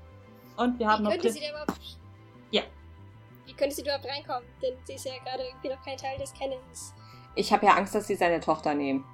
[0.57, 1.34] Und wir haben Wie noch könnte Cliff.
[1.36, 1.80] sie da überhaupt...
[2.49, 2.63] Ja.
[3.45, 4.47] Wie könnte sie überhaupt reinkommen?
[4.61, 6.93] Denn sie ist ja gerade irgendwie noch kein Teil des Canons.
[7.36, 9.05] Ich habe ja Angst, dass sie seine Tochter nehmen.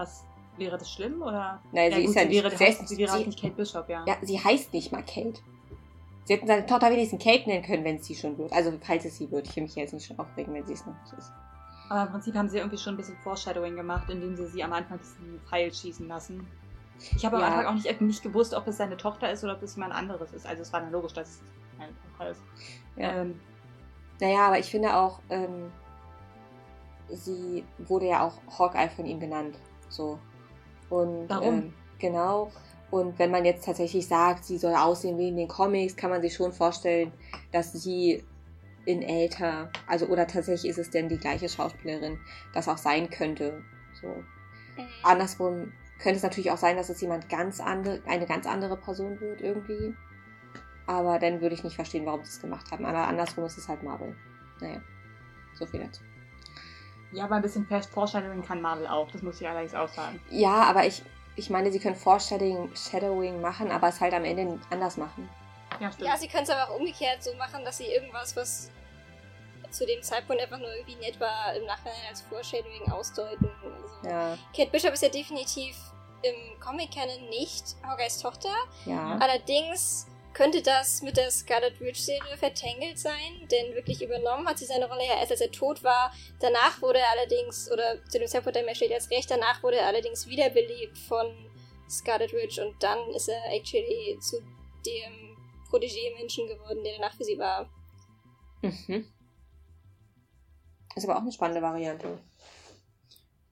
[0.00, 0.24] Was
[0.56, 1.60] wäre das schlimm oder?
[1.72, 3.54] Nein, sie ist ja sie nicht- Wäre, sie heißt, sie wäre halt sie- nicht Kate
[3.54, 4.04] Bishop, ja.
[4.06, 5.34] Ja, sie heißt nicht mal Kate.
[6.24, 8.52] Sie hätten seine Tochter wenigstens Kate nennen können, wenn es sie schon wird.
[8.52, 9.46] Also, falls es sie wird.
[9.48, 11.30] Ich will mich jetzt nicht schon aufregen, wenn sie es noch nicht ist.
[11.90, 14.72] Aber im Prinzip haben sie irgendwie schon ein bisschen Foreshadowing gemacht, indem sie sie am
[14.72, 16.46] Anfang diesen Pfeil schießen lassen.
[17.16, 17.48] Ich habe am Ja.
[17.48, 20.32] Anfang auch nicht, nicht gewusst, ob es seine Tochter ist oder ob es jemand anderes
[20.32, 20.46] ist.
[20.46, 21.42] Also es war dann logisch, dass es
[21.78, 22.40] seine Tochter ist.
[22.96, 23.22] Ja.
[23.22, 23.40] Ähm,
[24.20, 25.72] Naja, aber ich finde auch, ähm,
[27.08, 29.56] sie wurde ja auch Hawkeye von ihm genannt.
[29.90, 30.18] So.
[30.88, 31.54] Und Warum?
[31.54, 32.50] Ähm, genau.
[32.90, 36.22] Und wenn man jetzt tatsächlich sagt, sie soll aussehen wie in den Comics, kann man
[36.22, 37.12] sich schon vorstellen,
[37.52, 38.24] dass sie
[38.84, 42.18] in älter, also oder tatsächlich ist es denn die gleiche Schauspielerin,
[42.52, 43.62] das auch sein könnte.
[44.00, 44.08] So.
[44.08, 44.88] Mhm.
[45.04, 49.20] Andersrum könnte es natürlich auch sein, dass es jemand ganz andere, eine ganz andere Person
[49.20, 49.94] wird irgendwie.
[50.86, 52.84] Aber dann würde ich nicht verstehen, warum sie es gemacht haben.
[52.84, 54.16] Aber andersrum ist es halt Marvel.
[54.60, 54.80] Naja,
[55.54, 56.02] so viel dazu.
[57.12, 59.10] Ja, aber ein bisschen Fast Foreshadowing kann Marvel auch.
[59.10, 60.20] Das muss ich allerdings auch sagen.
[60.30, 61.02] Ja, aber ich,
[61.36, 65.28] ich meine, sie können Foreshadowing Shadowing machen, aber es halt am Ende anders machen.
[65.80, 66.08] Ja, stimmt.
[66.08, 68.70] Ja, sie können es aber auch umgekehrt so machen, dass sie irgendwas, was
[69.70, 73.48] zu dem Zeitpunkt einfach nur irgendwie nett war, im Nachhinein als Foreshadowing ausdeuten.
[73.62, 75.76] Also, Ja, Kate Bishop ist ja definitiv
[76.22, 78.50] im Comic-Canon nicht Hawkeyes Tochter.
[78.84, 79.16] ja.
[79.20, 84.88] Allerdings könnte das mit der Scarlet Witch-Serie vertangelt sein, denn wirklich übernommen hat sie seine
[84.88, 86.12] Rolle ja erst, als er tot war.
[86.38, 89.78] Danach wurde er allerdings, oder zu dem Zeitpunkt, der mir steht als recht, danach wurde
[89.78, 91.50] er allerdings wiederbelebt von
[91.88, 94.40] Scarlet Witch und dann ist er actually zu
[94.86, 95.36] dem
[95.70, 97.68] Protégé-Menschen geworden, der danach für sie war.
[98.62, 99.12] Mhm.
[100.94, 102.18] Ist aber auch eine spannende Variante.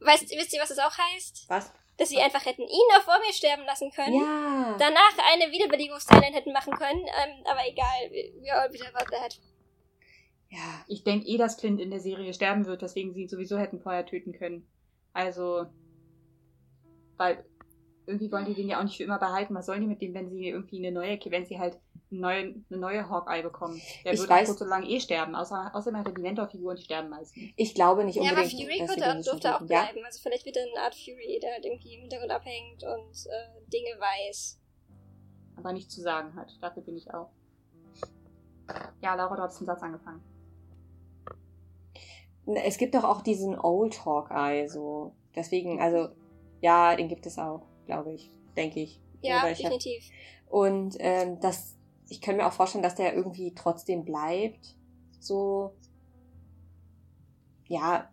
[0.01, 1.45] Weißt, wisst ihr, was das auch heißt?
[1.49, 1.73] Was?
[1.99, 4.21] Dass sie einfach hätten ihn noch vor mir sterben lassen können.
[4.21, 4.77] Ja.
[4.79, 9.39] Danach eine Wiederbelebungsteilung hätten machen können, ähm, aber egal, we all wieder about that.
[10.51, 10.85] Ja.
[10.87, 13.81] Ich denke eh, dass Clint in der Serie sterben wird, weswegen sie ihn sowieso hätten
[13.81, 14.67] vorher töten können.
[15.13, 15.67] Also,
[17.17, 17.45] weil
[18.09, 19.55] irgendwie wollen die den ja auch nicht für immer behalten.
[19.55, 21.79] Was sollen die mit dem, wenn sie irgendwie eine neue, wenn sie halt
[22.11, 22.39] eine neue,
[22.71, 23.81] eine neue Hawkeye bekommen?
[24.05, 25.35] Der Ich wird weiß- auch kurz so lange eh sterben.
[25.35, 27.43] Außer, außerdem hat er die Mentor-Figur und die sterben meistens.
[27.57, 29.73] Ich glaube nicht Ja, unbedingt, aber Fury dass konnte den auch, schon durfte auch töten.
[29.73, 30.07] Ja, bleiben.
[30.07, 33.71] Also vielleicht wird er eine Art Fury, der halt irgendwie im Hintergrund abhängt und äh,
[33.73, 34.61] Dinge weiß.
[35.57, 36.51] Aber nichts zu sagen hat.
[36.63, 37.31] Dafür bin ich auch.
[39.03, 40.23] Ja, Laura, du hast den Satz angefangen.
[42.65, 45.13] Es gibt doch auch diesen Old Hawkeye, so.
[45.35, 46.09] Deswegen, also,
[46.61, 48.31] ja, den gibt es auch, glaube ich.
[48.57, 49.01] Denke ich.
[49.23, 50.05] Ja, Oder ich hab- definitiv.
[50.49, 51.75] Und ähm, das,
[52.09, 54.77] ich kann mir auch vorstellen, dass der irgendwie trotzdem bleibt.
[55.19, 55.73] So.
[57.67, 58.09] Ja,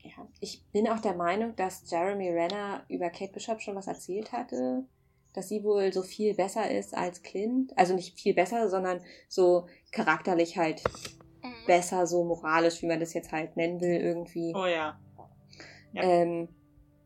[0.00, 0.28] ja.
[0.40, 4.84] Ich bin auch der Meinung, dass Jeremy Renner über Kate Bishop schon was erzählt hatte.
[5.34, 7.76] Dass sie wohl so viel besser ist als Clint.
[7.76, 10.82] Also nicht viel besser, sondern so charakterlich halt
[11.42, 11.66] Mhm.
[11.66, 14.52] besser, so moralisch, wie man das jetzt halt nennen will, irgendwie.
[14.56, 14.98] Oh ja.
[15.92, 16.02] Ja.
[16.02, 16.48] Ähm,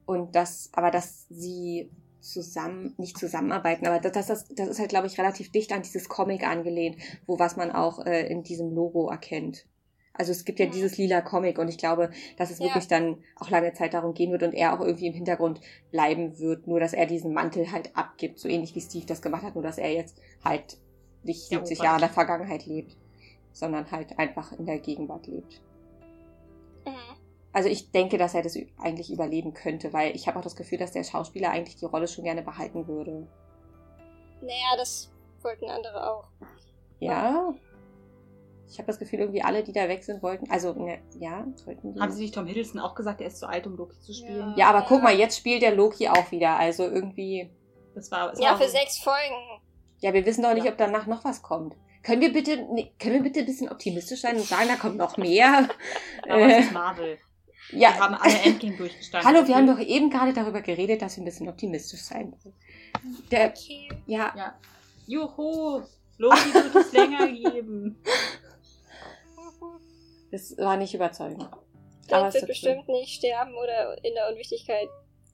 [0.06, 1.90] und das, aber dass sie
[2.22, 6.08] zusammen, nicht zusammenarbeiten, aber das, das, das ist halt, glaube ich, relativ dicht an dieses
[6.08, 6.96] Comic angelehnt,
[7.26, 9.66] wo was man auch äh, in diesem Logo erkennt.
[10.14, 10.72] Also es gibt ja Mhm.
[10.72, 12.66] dieses lila Comic und ich glaube, dass es Ja.
[12.66, 15.60] wirklich dann auch lange Zeit darum gehen wird und er auch irgendwie im Hintergrund
[15.90, 19.42] bleiben wird, nur dass er diesen Mantel halt abgibt, so ähnlich wie Steve das gemacht
[19.42, 20.78] hat, nur dass er jetzt halt
[21.22, 22.96] nicht Der 70 Opa Jahre in der Vergangenheit lebt,
[23.52, 25.62] sondern halt einfach in der Gegenwart lebt.
[26.86, 27.21] Mhm.
[27.53, 30.78] Also ich denke, dass er das eigentlich überleben könnte, weil ich habe auch das Gefühl,
[30.78, 33.26] dass der Schauspieler eigentlich die Rolle schon gerne behalten würde.
[34.40, 35.11] Naja, das
[35.42, 36.28] wollten andere auch.
[36.98, 37.53] Ja.
[38.70, 40.50] Ich habe das Gefühl, irgendwie alle, die da weg sind, wollten.
[40.50, 42.00] Also, ne, ja, wollten die.
[42.00, 44.55] Haben sie nicht Tom Hiddleston auch gesagt, er ist zu alt, um Loki zu spielen?
[44.57, 44.84] ja, aber Ja.
[44.88, 46.57] guck mal, jetzt spielt der Loki auch wieder.
[46.59, 47.50] Also irgendwie.
[47.94, 49.61] Das war, es Ja, war für sechs Folgen.
[49.98, 50.70] Ja, wir wissen doch nicht, Ja.
[50.72, 51.76] ob danach noch was kommt.
[52.03, 54.96] Können wir bitte, nee, können wir bitte ein bisschen optimistisch sein und sagen, da kommt
[54.96, 55.68] noch mehr?
[56.28, 57.18] Aber es Äh, ist Marvel.
[57.72, 57.98] Wir ja.
[57.98, 59.28] haben alle Endgame durchgestanden.
[59.28, 62.54] Hallo, wir haben doch eben gerade darüber geredet, dass wir ein bisschen optimistisch sein wollen.
[63.30, 63.88] Der, Okay.
[64.06, 64.54] ja, Ja.
[65.06, 65.82] Juhu!
[66.18, 67.96] Loki wird es länger geben.
[70.30, 71.48] das war nicht überzeugend.
[72.08, 74.88] Es wird bestimmt nicht sterben oder in der Unwichtigkeit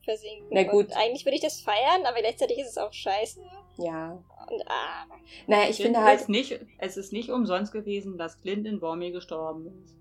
[0.04, 0.46] versinken.
[0.50, 0.86] Na gut.
[0.86, 3.40] Und eigentlich würde ich das feiern, aber gleichzeitig ist es auch scheiße.
[3.78, 4.12] Ja.
[4.50, 5.04] Und ah,
[5.46, 6.20] Naja, ich Clint finde halt.
[6.20, 9.94] ist nicht, es ist nicht umsonst gewesen, dass Clint in Wormy gestorben ist.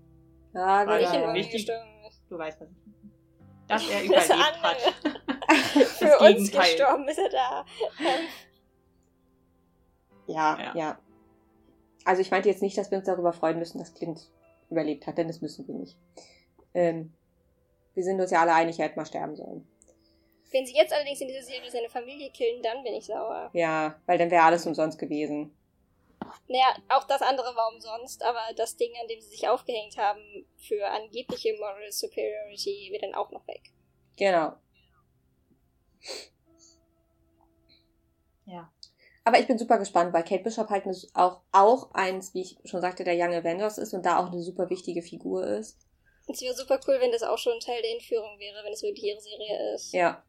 [0.54, 1.88] Ja, Weil nicht in ja, Wormy wichtig- gestorben.
[2.28, 2.98] Du weißt, was ich meine.
[3.68, 4.62] Dass er Das überlebt andere.
[4.62, 5.86] hat.
[5.88, 6.72] Für uns Gegenteil.
[6.76, 7.66] gestorben ist er da.
[10.26, 10.72] Ja, Ja.
[10.76, 10.98] ja,
[12.04, 14.30] Also ich meinte jetzt nicht, dass wir uns darüber freuen müssen, dass Clint
[14.70, 15.96] überlebt hat, denn das müssen wir nicht.
[16.74, 17.12] Ähm,
[17.94, 19.66] wir sind uns ja alle einig, er hätte mal sterben sollen.
[20.50, 23.50] Wenn sie jetzt allerdings in dieser Serie seine Familie killen, dann bin ich sauer.
[23.52, 25.54] Ja, weil dann wäre alles umsonst gewesen.
[26.48, 30.46] Naja, auch das andere war umsonst, aber das Ding, an dem sie sich aufgehängt haben,
[30.56, 33.62] für angebliche Moral Superiority, wird dann auch noch weg.
[34.16, 34.54] Genau.
[38.46, 38.72] Ja.
[39.24, 42.80] Aber ich bin super gespannt, weil Kate Bishop halt auch, auch eins, wie ich schon
[42.80, 45.78] sagte, der Young Avengers ist und da auch eine super wichtige Figur ist.
[46.26, 49.04] Es wäre super cool, wenn das auch schon Teil der Entführung wäre, wenn es wirklich
[49.04, 49.92] ihre Serie ist.
[49.92, 50.24] Ja.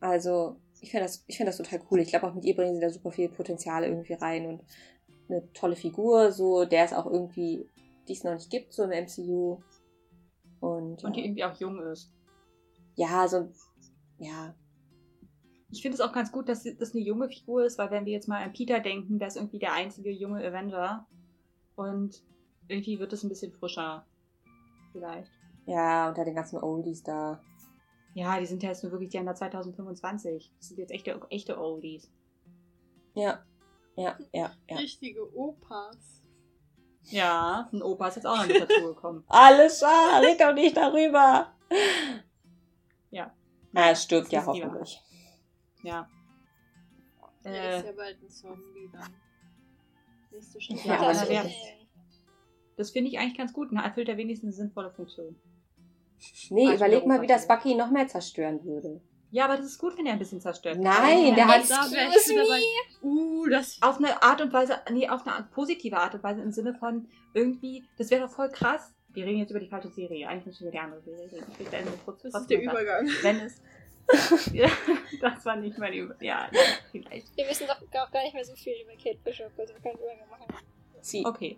[0.00, 2.00] Also, ich finde das, ich finde das total cool.
[2.00, 4.62] Ich glaube, auch mit ihr bringen sie da super viel Potenzial irgendwie rein und
[5.28, 7.68] eine tolle Figur, so, der es auch irgendwie,
[8.08, 9.58] die es noch nicht gibt, so im MCU.
[10.60, 12.12] Und, Und die ja, irgendwie auch jung ist.
[12.96, 13.48] ja, so,
[14.18, 14.54] ja,
[15.70, 18.12] Ich finde es auch ganz gut, dass das eine junge Figur ist, weil wenn wir
[18.12, 21.06] jetzt mal an Peter denken, der ist irgendwie der einzige junge Avenger.
[21.76, 22.22] Und
[22.68, 24.04] irgendwie wird es ein bisschen frischer.
[24.92, 25.30] Vielleicht.
[25.66, 27.40] ja, unter den ganzen Oldies da.
[28.14, 30.52] Ja, die sind ja jetzt nur wirklich die Ende 2025.
[30.58, 32.10] Das sind jetzt echte, echte Oldies.
[33.14, 33.44] Ja,
[33.96, 34.76] ja, ja, ja.
[34.76, 36.22] Richtige Opas.
[37.04, 39.24] Ja, ein Opa ist jetzt auch noch nicht dazu gekommen.
[39.28, 41.52] Alles klar, red doch nicht darüber.
[43.10, 43.34] Ja.
[43.72, 45.00] Na, er stirbt Das ja hoffentlich.
[45.82, 46.08] Ja.
[47.42, 49.14] Er Äh, ist ja bald ein Zombie dann.
[50.30, 51.06] Nächste Ja, Staffel.
[51.06, 51.86] das ist wer- äh,
[52.76, 53.68] das finde ich eigentlich ganz gut.
[53.72, 55.36] Na, erfüllt er wenigstens eine sinnvolle Funktion.
[56.50, 57.46] Nee, ich überleg mal, wie das.
[57.48, 59.00] Bucky noch mehr zerstören würde.
[59.32, 60.76] Ja, aber das ist gut, wenn er ein bisschen zerstört.
[60.76, 60.84] wird.
[60.84, 62.60] Nein, der er- hat- Excuse dabei.
[63.02, 63.78] Uh, das.
[63.80, 66.74] auf eine Art und Weise, nee, auf eine Art positive Art und Weise im Sinne
[66.74, 68.92] von irgendwie, das wäre doch voll krass.
[69.12, 71.46] Wir reden jetzt über die falsche Serie, eigentlich müssen wir über die andere Serie reden.
[71.52, 72.62] Ich will da nur kurz Das ist der.
[72.62, 73.08] Übergang.
[73.22, 73.62] Wenn es.
[74.52, 74.68] Ja,
[75.20, 76.16] das war nicht mein Über.
[76.20, 76.60] Ja, ja,
[76.90, 77.36] vielleicht.
[77.36, 79.98] wir wissen doch auch gar nicht mehr so viel über Kate Bishop, also wir können
[79.98, 80.54] Übergang machen.
[81.00, 81.24] Sie.
[81.24, 81.56] Okay.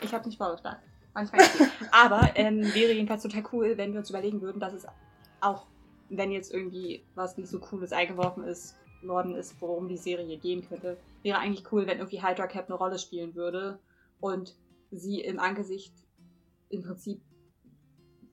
[0.00, 0.80] Ich habe nicht vorgeschlagen.
[1.14, 1.72] Manchmal nicht.
[1.92, 4.86] Aber ähm, wäre jedenfalls total cool, wenn wir uns überlegen würden, dass es
[5.40, 5.66] auch,
[6.08, 10.66] wenn jetzt irgendwie was nicht so Cooles eingeworfen ist, worden ist, worum die Serie gehen
[10.66, 13.78] könnte, wäre eigentlich cool, wenn irgendwie Hydra Cap eine Rolle spielen würde
[14.20, 14.56] und
[14.90, 15.92] sie im Angesicht
[16.70, 17.20] im Prinzip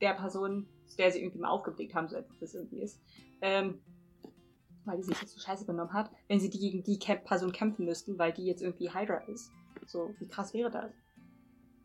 [0.02, 3.00] der Person, zu der sie irgendwie mal aufgeblickt haben, so etwas das irgendwie ist,
[3.42, 3.80] ähm,
[4.86, 7.52] weil die sich jetzt so scheiße benommen hat, wenn sie die gegen die Camp Person
[7.52, 9.52] kämpfen müssten, weil die jetzt irgendwie Hydra ist.
[9.86, 10.92] So, wie krass wäre das?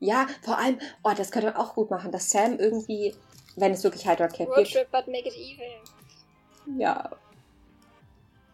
[0.00, 3.14] Ja, vor allem, oh, das könnte man auch gut machen, dass Sam irgendwie,
[3.56, 4.72] wenn es wirklich Hydra Cap Road gibt.
[4.72, 6.78] Trip, but make it evil.
[6.78, 7.10] Ja.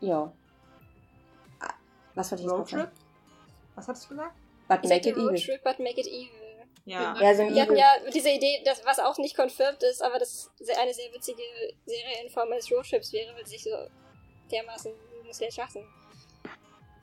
[0.00, 0.32] Ja.
[1.60, 1.72] Ah,
[2.14, 2.78] Was wollte ich jetzt noch Roadtrip?
[2.80, 2.92] sagen?
[3.74, 4.34] Was hattest du gesagt?
[4.68, 5.40] But Ich make it Road evil.
[5.44, 6.38] Trip, but make it evil.
[6.84, 7.16] Ja.
[7.20, 10.50] Ja, so Wir hatten ja diese Idee, dass, was auch nicht confirmed ist, aber das
[10.58, 11.42] sehr- eine sehr witzige
[11.86, 13.70] Serie in Form eines Roadtrips wäre, weil sie sich so
[14.50, 14.92] dermaßen
[15.30, 15.86] sehr schaffen.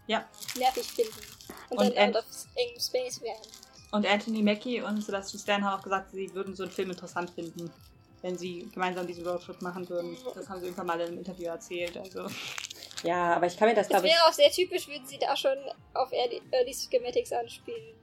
[0.08, 0.28] Ja.
[0.58, 1.14] Nervig finden.
[1.70, 2.26] Und, Und dann out of
[2.56, 3.42] engem Space werden.
[3.92, 7.30] Und Anthony Mackie und Sebastian Stan haben auch gesagt, sie würden so einen Film interessant
[7.32, 7.72] finden,
[8.22, 10.16] wenn sie gemeinsam diesen Roadtrip machen würden.
[10.36, 11.98] Das haben sie irgendwann mal in einem Interview erzählt.
[11.98, 12.28] Also.
[13.04, 14.14] Ja, aber ich kann mir das, glaube ich.
[14.14, 15.58] wäre auch sehr typisch, würden sie da schon
[15.94, 17.96] auf Early, Early Schematics anspielen.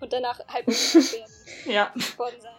[0.00, 1.30] Und danach halb werden
[1.66, 1.92] Ja.
[2.16, 2.52] worden sein.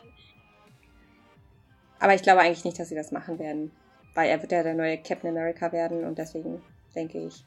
[2.00, 3.72] Aber ich glaube eigentlich nicht, dass sie das machen werden.
[4.16, 6.62] Weil er wird ja der neue Captain America werden und deswegen
[6.96, 7.46] denke ich.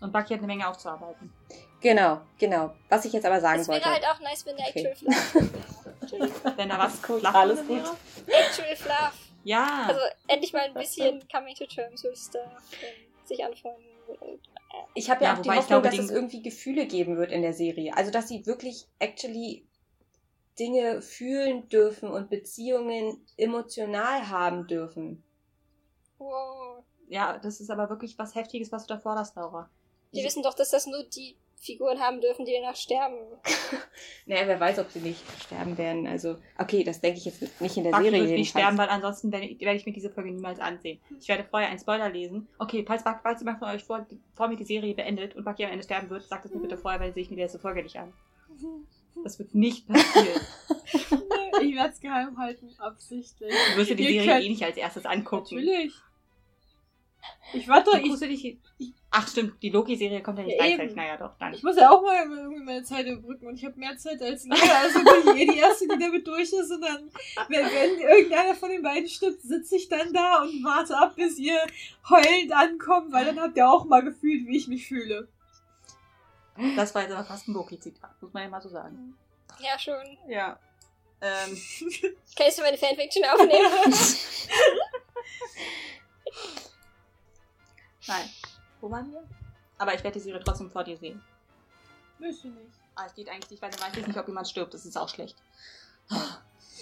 [0.00, 1.32] Und Bucky hat eine Menge aufzuarbeiten.
[1.80, 2.74] Genau, genau.
[2.88, 3.90] Was ich jetzt aber sagen Es wäre wollte.
[3.94, 4.84] halt auch nice, wenn der Okay.
[4.86, 5.48] Actual
[6.00, 6.32] natürlich.
[6.56, 7.70] Wenn da was gut, flach alles gut.
[7.82, 7.96] wäre.
[8.26, 9.18] Actual Fluff.
[9.44, 9.86] Ja.
[9.88, 13.84] Also endlich mal ein bisschen coming to terms with stuff und sich anfreunden.
[14.20, 14.40] Und,
[14.94, 17.40] Ich habe ja, Ja, auch die Hoffnung, glaube, dass es irgendwie Gefühle geben wird in
[17.42, 17.96] der Serie.
[17.96, 19.66] Also, dass sie wirklich actually
[20.58, 25.22] Dinge fühlen dürfen und Beziehungen emotional haben dürfen.
[26.18, 26.84] wow.
[27.08, 29.70] ja, das ist aber wirklich was Heftiges, was du da forderst, Laura.
[30.12, 33.16] Wir wissen doch, dass das nur die Figuren haben dürfen, die danach sterben.
[34.26, 36.06] Naja, wer weiß, ob sie nicht sterben werden.
[36.06, 38.88] Also, okay, das denke ich jetzt nicht in der Bucky Serie wird nicht sterben, weil
[38.88, 41.00] ansonsten werde ich, werde ich mir diese Folge niemals ansehen.
[41.20, 42.48] Ich werde vorher einen Spoiler lesen.
[42.58, 45.72] Okay, falls, falls jemand von euch vor, vor mir die Serie beendet und Bucky am
[45.72, 47.82] Ende sterben wird, sagt es mir bitte vorher, weil sehe ich mir die letzte Folge
[47.82, 48.12] nicht an.
[49.24, 50.40] Das wird nicht passieren.
[51.62, 53.52] Ich werde es geheim halten, absichtlich.
[53.72, 55.56] Du wirst dir die Ihr Serie könnt- eh nicht als erstes angucken.
[55.56, 55.92] Natürlich.
[57.52, 58.56] Ich warte, ich, du dich,
[59.12, 60.94] Ach stimmt, die Loki-Serie kommt ja nicht Ja, gleichzeitig.
[60.94, 61.52] Naja, doch, dann.
[61.52, 64.44] ich muss ja auch mal irgendwie meine Zeit überbrücken und ich habe mehr Zeit als
[64.46, 64.52] ihr.
[64.52, 67.10] Also bin ich eh die Erste, die damit durch ist und dann,
[67.48, 71.38] wenn, wenn irgendeiner von den beiden stirbt, sitze ich dann da und warte ab, bis
[71.38, 71.58] ihr
[72.08, 75.26] heulend ankommt, weil dann habt ihr auch mal gefühlt, wie ich mich fühle.
[76.76, 79.16] Das war jetzt aber fast ein Loki-Zitat, muss man ja mal so sagen.
[79.58, 80.18] Ja, schon.
[80.28, 80.56] Ja.
[81.20, 81.50] Ähm,
[82.36, 83.72] Kannst du meine Fanfiction aufnehmen?
[88.06, 88.30] nein.
[88.80, 89.22] Wo waren wir?
[89.78, 91.22] Aber ich werde die Serie trotzdem vor dir sehen.
[92.18, 92.66] Müsst ihr nicht.
[92.94, 94.74] Ah, es geht eigentlich nicht, weil dann weiß ich nicht, ob jemand stirbt.
[94.74, 95.36] Das ist auch schlecht.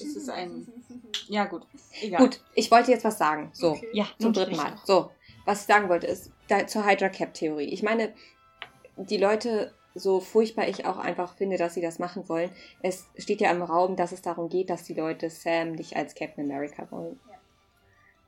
[0.00, 0.66] Es ist ein.
[1.28, 1.66] Ja, gut.
[2.00, 2.20] Egal.
[2.22, 3.50] Gut, ich wollte jetzt was sagen.
[3.52, 3.88] So, Okay.
[3.92, 4.74] Ja, zum dritten Mal.
[4.84, 5.10] So,
[5.44, 7.66] was ich sagen wollte, ist da, zur Hydra Cap Theorie.
[7.66, 8.14] Ich meine,
[8.96, 12.50] die Leute, so furchtbar ich auch einfach finde, dass sie das machen wollen,
[12.82, 16.14] es steht ja im Raum, dass es darum geht, dass die Leute Sam nicht als
[16.14, 17.20] Captain America wollen.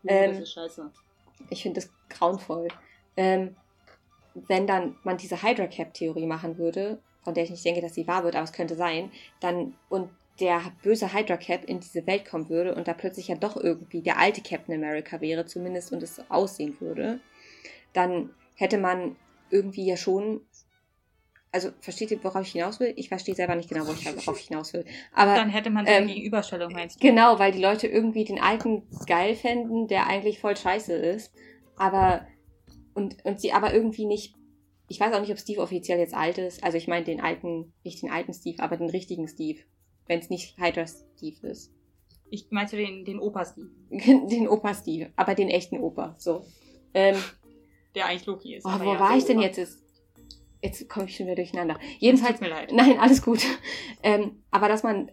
[0.03, 0.91] Nee, Ähm, das ist scheiße.
[1.49, 2.69] Ich finde das grauenvoll.
[3.21, 3.55] Ähm,
[4.49, 7.95] wenn dann man diese Hydra Cap Theorie machen würde, von der ich nicht denke, dass
[7.95, 9.11] sie wahr wird, aber es könnte sein,
[9.41, 10.09] dann und
[10.41, 14.01] der böse Hydra Cap in diese Welt kommen würde und da plötzlich ja doch irgendwie
[14.01, 17.21] der alte Captain America wäre, zumindest und es so aussehen würde,
[17.93, 19.17] dann hätte man
[19.51, 20.41] irgendwie ja schon.
[21.53, 22.95] Also, versteht ihr, worauf ich hinaus will?
[22.97, 24.85] Ich verstehe selber nicht genau, worauf ich hinaus will.
[25.13, 27.07] Aber Dann hätte man so ähm, die Überstellung, meinst du?
[27.07, 31.35] Genau, weil die Leute irgendwie den alten geil fänden, der eigentlich voll scheiße ist.
[31.77, 32.25] Aber,
[32.95, 34.35] und, und sie aber irgendwie nicht,
[34.89, 36.63] ich weiß auch nicht, ob Steve offiziell jetzt alt ist.
[36.65, 39.61] Also ich meine den alten, nicht den alten Steve, aber den richtigen Steve.
[40.07, 41.73] Wenn es nicht Hydra Steve ist.
[42.31, 46.45] Ich meinst du den, den Opa-Steve, den Opa Steve, aber den echten Opa, so.
[46.95, 47.17] Ähm,
[47.95, 48.65] der eigentlich Loki ist.
[48.65, 49.47] oh, wo ja, war ich denn Opa.
[49.47, 49.79] jetzt?
[50.63, 51.75] Jetzt, komme ich schon wieder durcheinander.
[51.75, 52.73] Tut Jedenfalls, mir leid.
[52.75, 53.45] Nein, alles gut.
[54.03, 55.11] Ähm, aber dass man,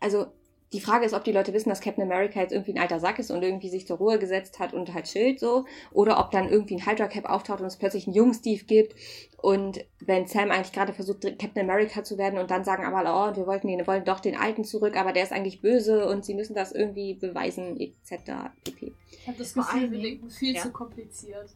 [0.00, 0.26] also
[0.72, 3.18] die Frage ist, ob die Leute wissen, dass Captain America jetzt irgendwie ein alter Sack
[3.18, 6.48] ist und irgendwie sich zur Ruhe gesetzt hat und halt chillt so, oder ob dann
[6.48, 8.94] irgendwie ein Hydra Cap auftaucht und es plötzlich einen jungen Steve gibt
[9.36, 13.36] und wenn Sam eigentlich gerade versucht, Captain America zu werden und dann sagen aber oh,
[13.36, 16.24] wir wollten den, wir wollen doch den alten zurück, aber der ist eigentlich böse und
[16.24, 18.50] sie müssen das irgendwie beweisen, etc.
[18.64, 18.92] pp.
[19.10, 20.62] Ich habe das Gefühl, allen wir denken viel ja.
[20.62, 21.50] zu kompliziert.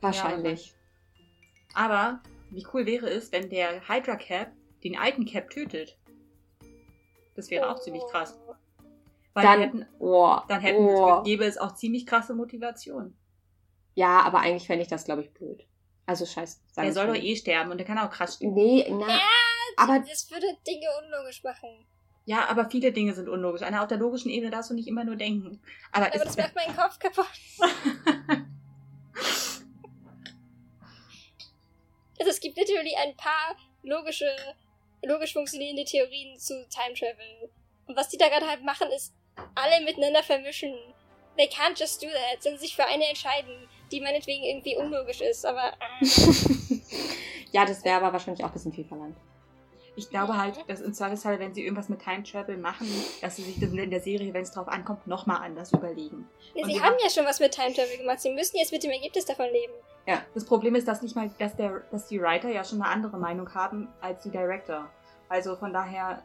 [0.00, 0.74] Wahrscheinlich.
[1.74, 2.20] Aber
[2.50, 4.52] wie cool wäre es, wenn der Hydra Cap
[4.82, 5.96] den alten Cap tötet?
[7.34, 8.38] Das wäre auch ziemlich krass.
[9.32, 11.22] Weil dann, hätten, oh, dann hätten oh.
[11.22, 13.16] gäbe es auch ziemlich krasse Motivation.
[13.94, 15.66] Ja, aber eigentlich fände ich das, glaube ich, blöd.
[16.06, 16.60] Also scheiße.
[16.76, 18.54] Er soll doch eh sterben und der kann auch krass sterben.
[18.54, 19.18] Nee, na,
[19.76, 21.86] aber Das würde Dinge unlogisch machen.
[22.26, 23.62] Ja, aber viele Dinge sind unlogisch.
[23.62, 25.60] Auf der logischen Ebene darfst du nicht immer nur denken.
[25.92, 27.26] Aber, Aber es das macht meinen Kopf kaputt.
[32.18, 34.24] Also es gibt literally ein paar logische,
[35.06, 37.50] logisch funktionierende Theorien zu Time Travel.
[37.86, 39.14] Und was die da gerade halt machen, ist
[39.54, 40.74] alle miteinander vermischen.
[41.36, 45.44] They can't just do that, sondern sich für eine entscheiden, die meinetwegen irgendwie unlogisch ist,
[45.44, 46.06] aber äh,
[47.52, 49.16] ja, das wäre aber wahrscheinlich auch ein bisschen viel verlangt.
[49.96, 52.88] Ich glaube halt, dass im Zweifelsfall, wenn sie irgendwas mit Time Travel machen,
[53.20, 56.28] dass sie sich das in der Serie, wenn es drauf ankommt, nochmal anders überlegen.
[56.54, 58.20] ja, Und sie haben ja schon was mit Time Travel gemacht.
[58.20, 59.72] Sie müssen jetzt mit dem Ergebnis davon leben.
[60.06, 62.90] Ja, das Problem ist, dass nicht mal, dass der, dass die Writer ja schon eine
[62.90, 64.88] andere Meinung haben als die Director.
[65.28, 66.22] Also von daher.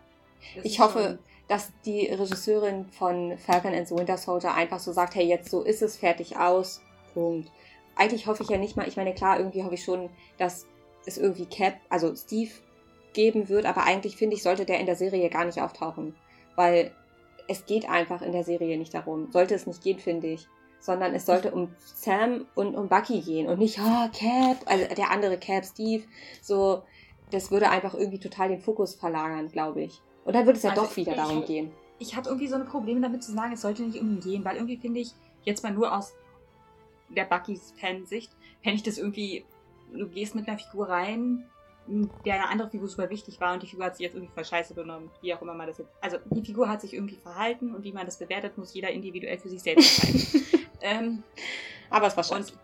[0.64, 5.26] Ich hoffe, dass die Regisseurin von Falcon and the Winter Soldier einfach so sagt, hey,
[5.26, 6.82] jetzt so ist es, fertig aus,
[7.14, 7.52] Punkt.
[7.96, 10.66] Eigentlich hoffe ich ja nicht mal, ich meine, klar, irgendwie hoffe ich schon, dass
[11.06, 12.52] es irgendwie Cap, also Steve
[13.14, 16.16] geben wird, aber eigentlich finde ich, sollte der in der Serie gar nicht auftauchen,
[16.56, 16.94] weil
[17.48, 19.32] es geht einfach in der Serie nicht darum.
[19.32, 20.48] Sollte es nicht gehen, finde ich,
[20.80, 25.12] sondern es sollte um Sam und um Bucky gehen und nicht, ah, Cap, also der
[25.12, 26.04] andere Cap, Steve,
[26.42, 26.84] so,
[27.32, 30.02] das würde einfach irgendwie total den Fokus verlagern, glaube ich.
[30.26, 31.72] Und dann würde es ja Also doch wieder ich- darum gehen.
[32.00, 34.46] ich habe irgendwie so ein Problem damit zu sagen, es sollte nicht um ihn gehen,
[34.46, 35.12] weil irgendwie finde ich,
[35.44, 36.14] jetzt mal nur aus
[37.10, 38.32] der Buckys Fansicht,
[38.64, 39.46] fände ich das irgendwie,
[39.94, 41.46] du gehst mit einer Figur rein,
[42.24, 44.46] der eine andere Figur super wichtig war und die Figur hat sich jetzt irgendwie voll
[44.46, 45.10] scheiße benommen.
[45.22, 45.90] Wie auch immer man das jetzt.
[46.02, 49.40] Also die Figur hat sich irgendwie verhalten und wie man das bewertet, muss jeder individuell
[49.40, 50.44] für sich selbst entscheiden.
[50.82, 51.24] ähm,
[51.90, 52.54] Aber es war scheiße.
[52.54, 52.60] und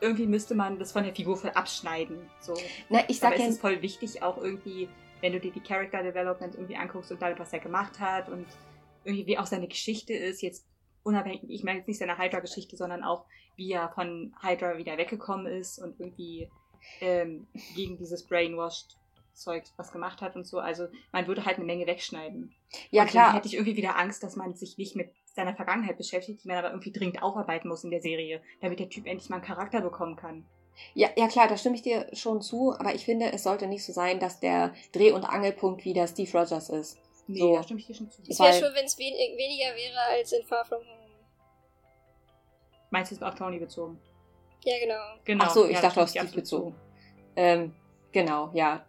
[0.00, 2.18] irgendwie müsste man das von der Figur voll abschneiden.
[2.40, 2.54] So.
[2.88, 4.88] Na, ich sag Aber ja, es ist voll wichtig, auch irgendwie,
[5.20, 8.46] wenn du dir die Character Development irgendwie anguckst und damit, was er gemacht hat und
[9.04, 10.66] irgendwie wie auch seine Geschichte ist, jetzt
[11.02, 13.24] unabhängig, ich meine jetzt nicht seine Hydra-Geschichte, sondern auch,
[13.56, 16.48] wie er von Hydra wieder weggekommen ist und irgendwie
[17.00, 20.58] ähm, gegen dieses Brainwashed-Zeug was gemacht hat und so.
[20.58, 22.54] Also man würde halt eine Menge wegschneiden.
[22.90, 23.26] ja und klar.
[23.26, 26.48] Dann hätte ich irgendwie wieder Angst, dass man sich nicht mit seiner Vergangenheit beschäftigt, die
[26.48, 29.44] man aber irgendwie dringend aufarbeiten muss in der Serie, damit der Typ endlich mal einen
[29.44, 30.44] Charakter bekommen kann.
[30.94, 33.84] Ja, ja klar, da stimme ich dir schon zu, aber ich finde, es sollte nicht
[33.84, 36.98] so sein, dass der Dreh- und Angelpunkt wieder Steve Rogers ist.
[37.26, 37.54] Nee, So.
[37.54, 38.22] da stimme ich dir schon zu.
[38.28, 41.12] Es wäre schon, wenn es wen weniger wäre als in Far From Home.
[42.90, 44.00] Meinst du es auf Tony bezogen?
[44.64, 45.20] Ja, genau.
[45.24, 45.44] Genau.
[45.46, 46.74] Ach so, ich ja, dachte da auf Steve bezogen.
[47.36, 47.74] Ähm,
[48.12, 48.84] genau, ja.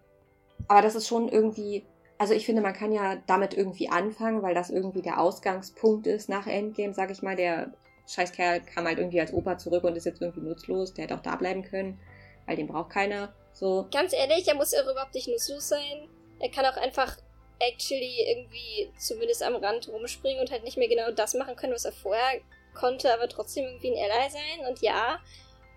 [0.68, 1.86] Aber das ist schon irgendwie,
[2.20, 6.28] also ich finde, man kann ja damit irgendwie anfangen, weil das irgendwie der Ausgangspunkt ist
[6.28, 7.38] nach Endgame, sag ich mal.
[7.38, 7.72] Der
[8.08, 10.94] Scheißkerl kam halt irgendwie als Opa zurück und ist jetzt irgendwie nutzlos.
[10.94, 11.98] Der hätte auch da bleiben können,
[12.46, 13.34] weil den braucht keiner.
[13.54, 13.88] So.
[13.94, 16.10] Ganz ehrlich, er muss irre überhaupt nicht nutzlos sein.
[16.40, 17.16] Er kann auch einfach
[17.60, 21.86] actually irgendwie zumindest am Rand rumspringen und halt nicht mehr genau das machen können, was
[21.86, 22.42] er vorher
[22.74, 24.68] konnte, aber trotzdem irgendwie ein Ally sein.
[24.68, 25.20] Und ja,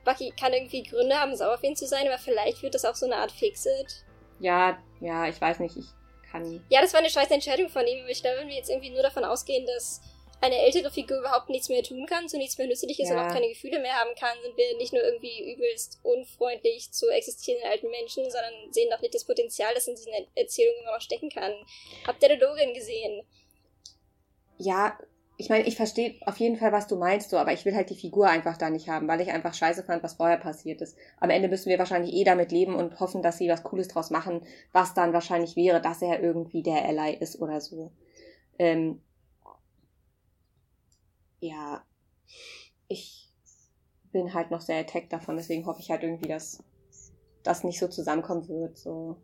[0.04, 2.96] Bucky kann irgendwie Gründe haben, sauer auf ihn zu sein, aber vielleicht wird das auch
[2.96, 4.04] so eine Art Fixit.
[4.40, 5.86] Ja, ja, ich weiß nicht, ich
[6.32, 6.64] kann.
[6.70, 8.90] Ja, das war eine scheiß Entscheidung von ihm, aber ich glaube, wenn wir jetzt irgendwie
[8.90, 10.00] nur davon ausgehen, dass
[10.40, 13.14] eine ältere Figur überhaupt nichts mehr tun kann, so nichts mehr nützlich ist Ja.
[13.14, 17.08] und auch keine Gefühle mehr haben kann, sind wir nicht nur irgendwie übelst unfreundlich zu
[17.10, 20.94] existierenden alten Menschen, sondern sehen auch nicht das Potenzial, das in diesen Er- Erzählungen immer
[20.94, 21.52] noch stecken kann.
[22.08, 23.22] Habt ihr The Logan gesehen?
[24.58, 24.98] Ja,
[25.36, 27.90] ich meine, ich verstehe auf jeden Fall, was du meinst, so, aber ich will halt
[27.90, 30.96] die Figur einfach da nicht haben, weil ich einfach scheiße fand, was vorher passiert ist.
[31.18, 34.10] Am Ende müssen wir wahrscheinlich eh damit leben und hoffen, dass sie was Cooles draus
[34.10, 37.92] machen, was dann wahrscheinlich wäre, dass er irgendwie der Ally ist oder so.
[38.58, 39.00] Ähm,
[41.40, 41.82] ja,
[42.88, 43.28] ich
[44.12, 46.62] bin halt noch sehr attacked davon, deswegen hoffe ich halt irgendwie, dass
[47.42, 49.16] das nicht so zusammenkommen wird, so.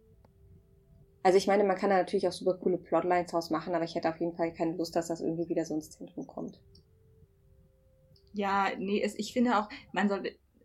[1.28, 3.94] Also ich meine, man kann da natürlich auch super coole Plotlines draus machen, aber ich
[3.94, 6.58] hätte auf jeden Fall keine Lust, dass das irgendwie wieder so ins Zentrum kommt.
[8.32, 10.22] Ja, nee, es, ich finde auch, man soll.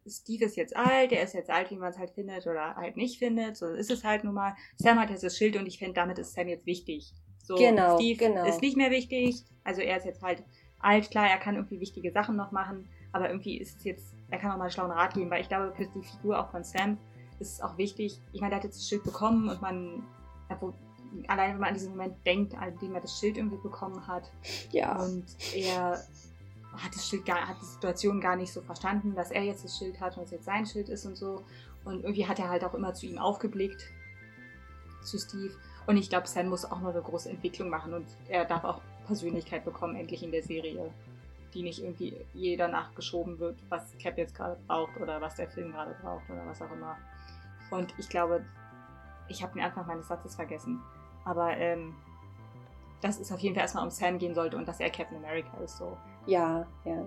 [0.08, 2.96] Steve ist jetzt alt, er ist jetzt alt, wie man es halt findet oder halt
[2.96, 3.58] nicht findet.
[3.58, 4.56] So ist es halt nun mal.
[4.78, 7.12] Sam hat jetzt das Schild und ich finde, damit ist Sam jetzt wichtig.
[7.40, 8.46] So, Genau, Steve genau.
[8.46, 9.44] ist nicht mehr wichtig.
[9.66, 10.46] Also er ist jetzt halt
[10.80, 14.40] alt, klar, er kann irgendwie wichtige Sachen noch machen, aber irgendwie ist es jetzt, er
[14.40, 16.64] kann auch mal einen schlauen Rat geben, weil ich glaube, für die Figur auch von
[16.64, 16.98] Sam
[17.42, 18.22] ist es auch wichtig.
[18.32, 20.08] Ich meine, er hat jetzt das Schild bekommen und man,
[20.54, 20.74] obwohl-
[21.28, 24.32] allein wenn man an diesen Moment denkt, an dem er das Schild irgendwie bekommen hat,
[24.72, 25.02] Ja.
[25.04, 25.26] und
[25.56, 26.04] er
[26.78, 29.78] hat, das Schild gar, hat die Situation gar nicht so verstanden, dass er jetzt das
[29.78, 31.44] Schild hat und es jetzt sein Schild ist und so.
[31.86, 33.84] Und irgendwie hat er halt auch immer zu ihm aufgeblickt,
[35.04, 35.54] zu Steve.
[35.86, 38.82] Und ich glaube, Sam muss auch noch eine große Entwicklung machen und er darf auch
[39.06, 40.92] Persönlichkeit bekommen, endlich in der Serie.
[41.54, 45.72] Die nicht irgendwie jeder nachgeschoben wird, was Cap jetzt gerade braucht oder was der Film
[45.74, 46.98] gerade braucht oder was auch immer.
[47.70, 48.44] Und ich glaube,
[49.28, 50.82] ich habe den Anfang meines Satzes vergessen.
[51.26, 51.96] Aber ähm,
[53.02, 55.58] dass es auf jeden Fall erstmal um Sam gehen sollte und dass er Captain America
[55.64, 55.78] ist.
[55.78, 55.98] So.
[56.26, 57.06] Ja, ja.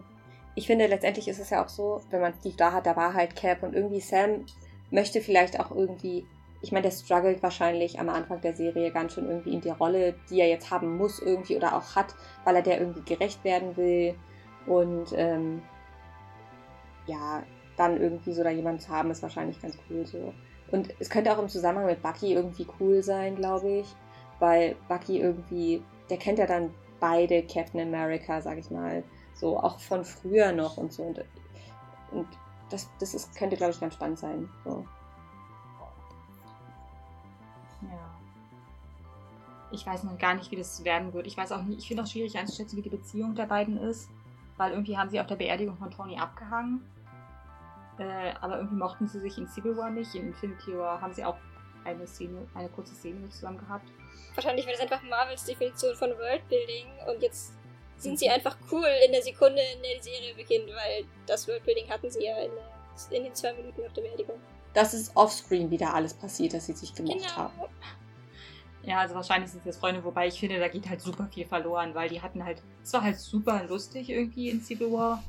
[0.55, 3.15] Ich finde, letztendlich ist es ja auch so, wenn man Steve da hat, da war
[3.15, 4.47] halt Cap und irgendwie Sam
[4.91, 6.27] möchte vielleicht auch irgendwie,
[6.63, 10.15] ich meine, der struggelt wahrscheinlich am Anfang der Serie ganz schön irgendwie in die Rolle,
[10.31, 12.15] die er jetzt haben muss irgendwie oder auch hat,
[12.45, 14.15] weil er der irgendwie gerecht werden will
[14.67, 15.63] und ähm,
[17.07, 17.43] ja,
[17.77, 20.33] dann irgendwie so da jemanden zu haben, ist wahrscheinlich ganz cool so.
[20.71, 23.95] Und es könnte auch im Zusammenhang mit Bucky irgendwie cool sein, glaube ich,
[24.41, 29.05] weil Bucky irgendwie, der kennt ja dann beide Captain America, sag ich mal,
[29.35, 31.05] so auch von früher noch und so.
[31.05, 31.25] Und,
[32.11, 32.27] und
[32.71, 34.49] das, das ist, könnte, glaube ich, ganz spannend sein.
[34.65, 34.85] So.
[37.83, 38.15] Ja.
[39.71, 41.27] Ich weiß noch gar nicht, wie das werden wird.
[41.27, 44.09] Ich weiß auch nicht, ich finde auch schwierig einzuschätzen, wie die Beziehung der beiden ist.
[44.57, 46.81] Weil irgendwie haben sie auf der Beerdigung von Tony abgehangen.
[47.99, 50.15] Äh, aber irgendwie mochten sie sich in Civil War nicht.
[50.15, 51.37] In Infinity War haben sie auch
[51.85, 53.89] eine Szene, eine kurze Szene zusammen gehabt.
[54.35, 57.53] Wahrscheinlich war das einfach Marvels Definition von Worldbuilding und jetzt
[57.97, 61.89] sind sie einfach cool in der Sekunde, in der die Serie beginnt, weil das Worldbuilding
[61.89, 64.37] hatten sie ja in, der, in den zwei Minuten auf der Beerdigung.
[64.75, 67.35] Das ist offscreen wieder alles passiert, dass sie sich gemocht Genau.
[67.37, 67.53] haben.
[68.83, 71.47] Ja, also wahrscheinlich sind es jetzt Freunde, wobei ich finde, da geht halt super viel
[71.47, 75.23] verloren, weil die hatten halt, es war halt super lustig irgendwie in Civil War.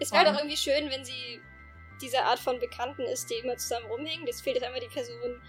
[0.00, 1.40] Es wäre doch irgendwie schön, wenn sie
[2.00, 4.26] diese Art von Bekannten ist, die immer zusammen rumhängen.
[4.26, 5.40] Jetzt fehlt jetzt einmal die Person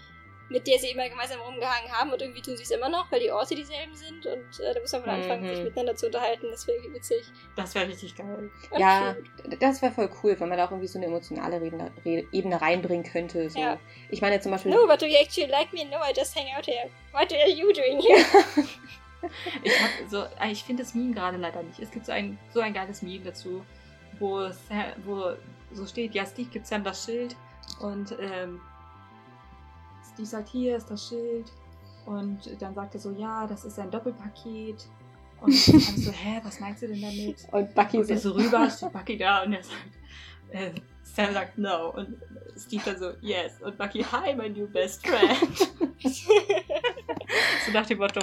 [0.48, 3.20] mit der sie immer gemeinsam rumgehangen haben und irgendwie tun sie es immer noch, weil
[3.20, 5.48] die Orte dieselben sind und äh, da muss man mal anfangen, Mhm.
[5.54, 6.48] sich miteinander zu unterhalten.
[6.50, 7.24] Das wäre irgendwie witzig.
[7.56, 8.50] Das wäre richtig geil.
[8.70, 9.16] Und Ja,
[9.60, 12.60] das wäre voll cool, wenn man da auch irgendwie so eine emotionale Ebene, Re- Ebene
[12.60, 13.48] reinbringen könnte.
[13.48, 13.58] So.
[13.60, 13.78] Ja.
[14.10, 14.72] Ich meine zum Beispiel.
[14.72, 15.86] No, but do you actually like me?
[15.86, 16.90] No, I just hang out here.
[17.12, 18.22] What are you doing here?
[19.62, 19.72] Ich
[20.10, 21.78] so, ich finde das Meme gerade leider nicht.
[21.78, 23.64] Es gibt so ein, so ein geiles Meme dazu,
[24.22, 25.32] wo, Sam, wo
[25.72, 27.36] so steht, ja, Steve gibt Sam das Schild
[27.80, 28.60] und ähm,
[30.12, 31.52] Steve sagt, hier ist das Schild
[32.06, 34.86] und dann sagt er so, ja, das ist ein Doppelpaket
[35.40, 37.46] und dann so, hä, was meinst du denn damit?
[37.52, 38.16] Und Bucky so.
[38.16, 39.76] so rüber, steht Bucky da und er sagt,
[40.50, 40.70] äh,
[41.02, 42.16] Sam sagt no und
[42.56, 45.58] Steve dann so, yes und Bucky, hi, my new best friend.
[47.66, 48.20] so nach dem Motto.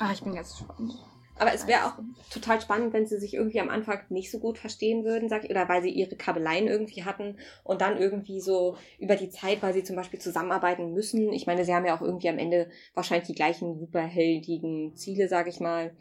[0.00, 0.94] Ah, ich bin ganz gespannt.
[1.36, 1.94] Aber es wäre auch
[2.30, 5.50] total spannend, wenn sie sich irgendwie am Anfang nicht so gut verstehen würden, sag ich,
[5.50, 9.74] oder weil sie ihre Kabeleien irgendwie hatten und dann irgendwie so über die Zeit, weil
[9.74, 11.32] sie zum Beispiel zusammenarbeiten müssen.
[11.32, 15.48] Ich meine, sie haben ja auch irgendwie am Ende wahrscheinlich die gleichen superheldigen Ziele, sag
[15.48, 15.96] ich mal.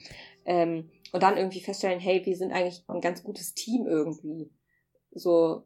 [0.45, 4.51] Ähm, und dann irgendwie feststellen, hey, wir sind eigentlich ein ganz gutes Team irgendwie.
[5.11, 5.63] So,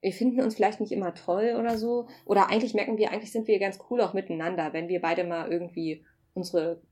[0.00, 2.08] wir finden uns vielleicht nicht immer toll oder so.
[2.26, 5.50] Oder eigentlich merken wir, eigentlich sind wir ganz cool auch miteinander, wenn wir beide mal
[5.50, 6.04] irgendwie
[6.34, 6.82] unsere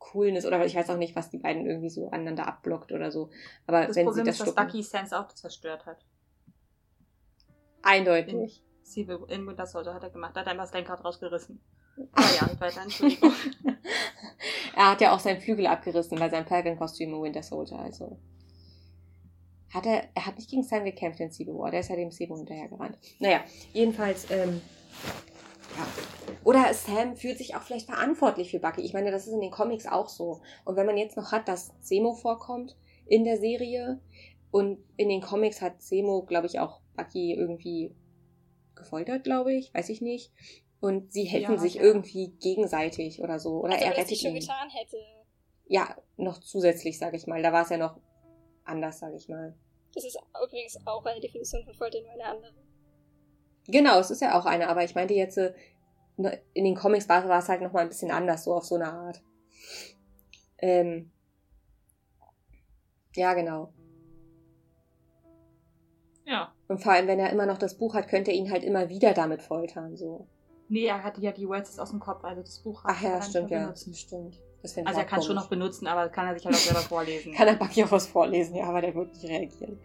[0.00, 3.30] Coolness oder ich weiß auch nicht, was die beiden irgendwie so aneinander abblockt oder so.
[3.66, 6.04] Aber Das wenn Problem sie das ist, dass Bucky Sans auch zerstört hat.
[7.82, 8.62] eindeutig.
[8.82, 10.34] Civil in Winter Soldier hat er gemacht.
[10.34, 11.60] Da hat er einmal das Lenkrad rausgerissen.
[12.12, 13.32] Aber ja, weiter, Entschuldigung.
[14.74, 18.18] er hat ja auch seinen Flügel abgerissen bei seinem Falcon-Kostüm im Winter Soldier, also.
[19.72, 22.10] Hat er, er hat nicht gegen Sam gekämpft in Civil War, der ist ja dem
[22.10, 22.98] Sebo hinterhergerannt.
[23.20, 24.60] Naja, jedenfalls, ähm,
[25.76, 25.86] ja.
[26.44, 28.80] Oder Sam fühlt sich auch vielleicht verantwortlich für Bucky.
[28.82, 30.40] Ich meine, das ist in den Comics auch so.
[30.64, 34.00] Und wenn man jetzt noch hat, dass Semo vorkommt in der Serie
[34.50, 37.94] und in den Comics hat Semo, glaube ich, auch Bucky irgendwie
[38.74, 40.32] gefoltert, glaube ich, weiß ich nicht.
[40.80, 41.82] Und sie helfen Ja, sich ja.
[41.82, 43.60] irgendwie gegenseitig oder so.
[43.60, 44.34] Oder Also, er rettet ihn.
[44.34, 44.96] getan hätte.
[45.66, 47.42] Ja, noch zusätzlich, sage ich mal.
[47.42, 48.00] Da war es ja noch
[48.64, 49.54] anders, sage ich mal.
[49.94, 52.54] Das ist übrigens auch eine Definition von Folter, nur eine andere.
[53.70, 55.52] Genau, es ist ja auch eine, aber ich meinte jetzt, äh,
[56.16, 58.76] ne, in den Comics war, war es halt nochmal ein bisschen anders, so auf so
[58.76, 59.22] eine Art.
[60.58, 61.10] Ähm,
[63.14, 63.72] ja, genau.
[66.24, 66.52] ja.
[66.68, 68.88] Und vor allem, wenn er immer noch das Buch hat, könnte er ihn halt immer
[68.88, 70.28] wieder damit foltern, so.
[70.68, 73.10] Nee, er hatte ja die Words aus dem Kopf, also das Buch hat Ach er
[73.10, 73.62] ja, nicht stimmt, ja.
[73.62, 73.94] benutzen.
[73.94, 74.38] Stimmt.
[74.62, 75.42] Das Also er kann schon komisch.
[75.42, 77.34] noch benutzen, aber kann er sich halt auch selber vorlesen.
[77.34, 79.80] Kann er Bucky auch was vorlesen, ja, aber der wird nicht reagieren.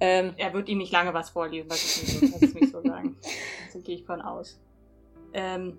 [0.00, 2.82] Ähm, Er wird ihm nicht lange was vorlesen, lass es mich so, es mich so
[2.82, 3.16] sagen.
[3.72, 4.60] So gehe ich von aus.
[5.32, 5.78] Ähm,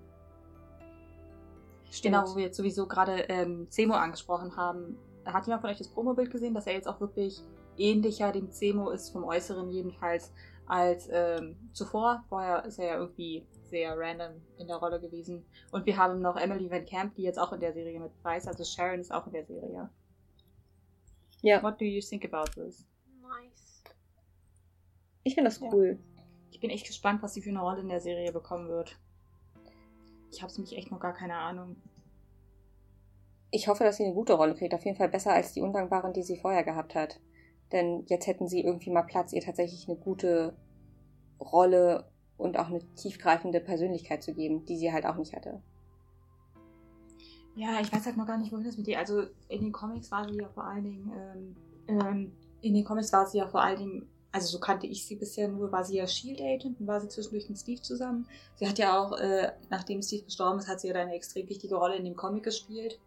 [1.90, 2.14] stimmt.
[2.14, 4.96] Genau, wo wir jetzt sowieso gerade ähm, Zemo angesprochen haben.
[5.26, 7.42] Hat jemand von euch das Promobild gesehen, dass er jetzt auch wirklich
[7.76, 10.32] ähnlicher dem Zemo ist, vom Äußeren jedenfalls,
[10.66, 12.24] als ähm, zuvor?
[12.28, 15.44] Vorher ist er ja irgendwie sehr random in der Rolle gewesen.
[15.70, 18.46] Und wir haben noch Emily Van Camp, die jetzt auch in der Serie mit weiß.
[18.46, 19.90] Also Sharon ist auch in der Serie.
[21.42, 21.62] Ja.
[21.62, 22.86] What do you think about this?
[23.20, 23.61] Nice.
[25.24, 25.68] Ich finde das Ja.
[25.72, 25.98] cool.
[26.50, 28.98] Ich bin echt gespannt, was sie für eine Rolle in der Serie bekommen wird.
[30.30, 31.76] Ich habe nämlich echt noch gar keine Ahnung.
[33.50, 34.74] Ich hoffe, dass sie eine gute Rolle kriegt.
[34.74, 37.20] Auf jeden Fall besser als die undankbaren, die sie vorher gehabt hat.
[37.70, 40.56] Denn jetzt hätten sie irgendwie mal Platz, ihr tatsächlich eine gute
[41.40, 45.62] Rolle und auch eine tiefgreifende Persönlichkeit zu geben, die sie halt auch nicht hatte.
[47.54, 48.98] Ja, ich weiß halt noch gar nicht, wohin das mit ihr.
[48.98, 51.56] Also in den Comics war sie ja vor allen Dingen, ähm,
[51.88, 55.16] ähm, in den Comics war sie ja vor allen Dingen, also so kannte ich sie
[55.16, 58.26] bisher nur, war sie ja Shield Agent und war sie zwischendurch mit Steve zusammen.
[58.54, 61.74] Sie hat ja auch, äh, nachdem Steve gestorben ist, hat sie ja eine extrem wichtige
[61.76, 62.98] Rolle in dem Comic gespielt.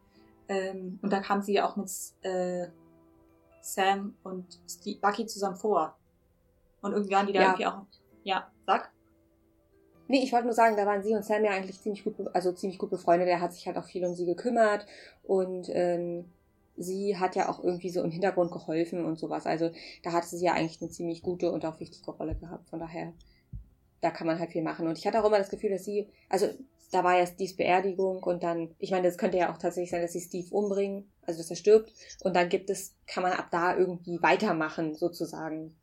[0.47, 1.89] Ähm, und da kam sie ja auch mit
[2.21, 2.67] äh,
[3.61, 5.97] Sam und Steve, Bucky zusammen vor.
[6.81, 7.47] Und irgendwie waren die da Ja.
[7.47, 7.81] irgendwie auch.
[8.23, 8.91] Ja, sag.
[10.07, 12.51] Nee, ich wollte nur sagen, da waren sie und Sam ja eigentlich ziemlich gut, also
[12.51, 13.27] ziemlich gut befreundet.
[13.27, 14.85] Er hat sich halt auch viel um sie gekümmert
[15.23, 16.25] und ähm,
[16.77, 19.45] sie hat ja auch irgendwie so im Hintergrund geholfen und sowas.
[19.45, 19.71] Also
[20.03, 22.69] da hatte sie ja eigentlich eine ziemlich gute und auch wichtige Rolle gehabt.
[22.69, 23.13] Von daher,
[24.01, 24.87] da kann man halt viel machen.
[24.87, 26.47] Und ich hatte auch immer das Gefühl, dass sie, also
[26.91, 30.01] da war ja Steves Beerdigung und dann, ich meine, das könnte ja auch tatsächlich sein,
[30.01, 31.91] dass sie Steve umbringen, also dass er stirbt.
[32.23, 35.75] Und dann gibt es, kann man ab da irgendwie weitermachen, sozusagen.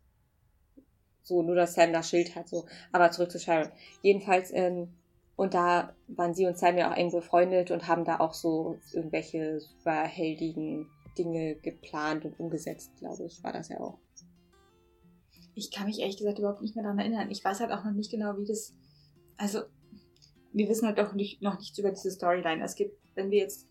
[1.22, 2.66] So, nur dass Sam das Schild hat, so.
[2.90, 3.70] Aber zurück zu Sharon.
[4.02, 4.88] Jedenfalls, ähm,
[5.42, 8.78] und da waren sie und Sam ja auch eng befreundet und haben da auch so
[8.92, 10.88] irgendwelche superheldigen
[11.18, 13.98] Dinge geplant und umgesetzt, glaube ich, war das ja auch.
[15.54, 17.30] Ich kann mich ehrlich gesagt überhaupt nicht mehr daran erinnern.
[17.30, 18.72] Ich weiß halt auch noch nicht genau, wie das.
[19.36, 19.60] Also,
[20.52, 22.62] wir wissen halt doch nicht, noch nichts über diese Storyline.
[22.64, 23.66] Es gibt, wenn wir jetzt.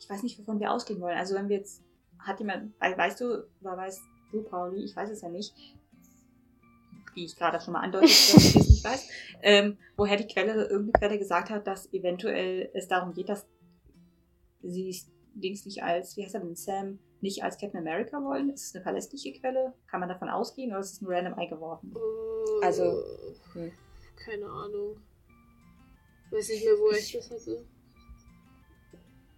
[0.00, 1.16] Ich weiß nicht, wovon wir ausgehen wollen.
[1.16, 1.82] Also, wenn wir jetzt.
[2.18, 2.72] Hat jemand.
[2.80, 4.00] wei- Weißt du, oder weißt
[4.32, 4.82] du, Pauli?
[4.82, 5.54] Ich weiß es ja nicht.
[7.14, 9.08] Wie ich gerade schon mal wir es nicht weiß,
[9.42, 13.46] ähm, woher die Quelle, irgendeine Quelle gesagt hat, dass eventuell es darum geht, dass
[14.62, 14.94] sie
[15.34, 18.50] Dings nicht als, wie heißt er denn, Sam, nicht als Captain America wollen.
[18.50, 19.74] Ist es eine verlässliche Quelle?
[19.88, 21.94] Kann man davon ausgehen oder ist es nur random eingeworfen?
[21.94, 23.02] Äh, Also,
[23.52, 23.72] hm.
[24.16, 24.96] Keine Ahnung.
[26.30, 27.64] Weiß nicht mehr, wo ich das hatte.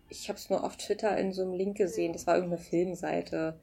[0.09, 2.13] Ich habe es nur auf Twitter in so einem Link gesehen.
[2.13, 3.59] Das war irgendeine Filmseite.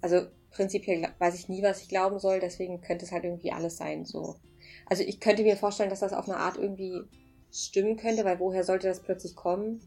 [0.00, 2.40] Also prinzipiell weiß ich nie, was ich glauben soll.
[2.40, 4.04] Deswegen könnte es halt irgendwie alles sein.
[4.04, 4.36] So.
[4.92, 7.00] Also ich könnte mir vorstellen, dass das auf eine Art irgendwie
[7.50, 9.80] stimmen könnte, weil woher sollte das plötzlich kommen?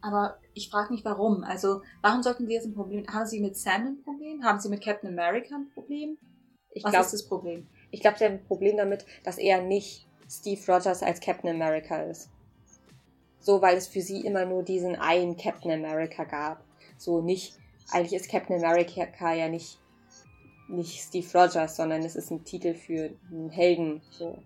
[0.00, 1.44] Aber ich frage mich, warum.
[1.44, 3.06] Also, warum sollten sie jetzt ein Problem?
[3.06, 4.42] Haben sie mit Sam ein Problem?
[4.42, 6.16] Haben sie mit Captain America ein Problem?
[6.70, 7.66] Ich Was glaube, ist das Problem?
[7.90, 12.04] ich glaube, sie haben ein Problem damit, dass er nicht Steve Rogers als Captain America
[12.04, 12.30] ist.
[13.40, 16.64] So, weil es für sie immer nur diesen einen Captain America gab.
[16.96, 17.58] So nicht,
[17.90, 19.78] eigentlich ist Captain America ja nicht,
[20.68, 24.02] nicht Steve Rogers, sondern es ist ein Titel für einen Helden.
[24.10, 24.38] So.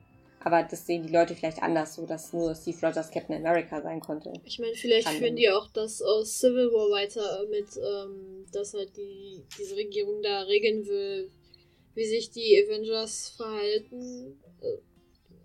[0.43, 4.01] Aber das sehen die Leute vielleicht anders, so dass nur Steve Rogers Captain America sein
[4.01, 4.33] konnte.
[4.45, 8.73] Ich meine, vielleicht Kann führen die auch das aus Civil War weiter mit, ähm, dass
[8.73, 11.31] halt die, diese Regierung da regeln will,
[11.95, 14.41] wie sich die Avengers verhalten.
[14.63, 14.79] Äh,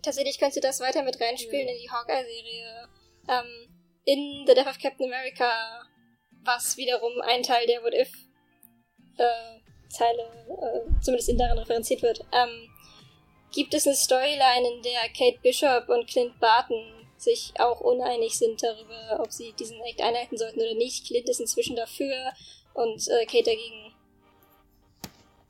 [0.02, 1.74] Tatsächlich könntest du das weiter mit reinspielen Ja.
[1.74, 2.88] in die Hawkeye-Serie.
[3.28, 3.68] Ähm,
[4.04, 5.50] in The Death of Captain America,
[6.44, 8.10] was wiederum ein Teil der What If
[9.18, 12.70] äh, Zeile, äh, zumindest in darin referenziert wird, ähm,
[13.52, 18.62] gibt es eine Storyline, in der Kate Bishop und Clint Barton sich auch uneinig sind
[18.62, 21.06] darüber, ob sie diesen Act einhalten sollten oder nicht.
[21.06, 22.32] Clint ist inzwischen dafür
[22.74, 23.94] und äh, Kate dagegen.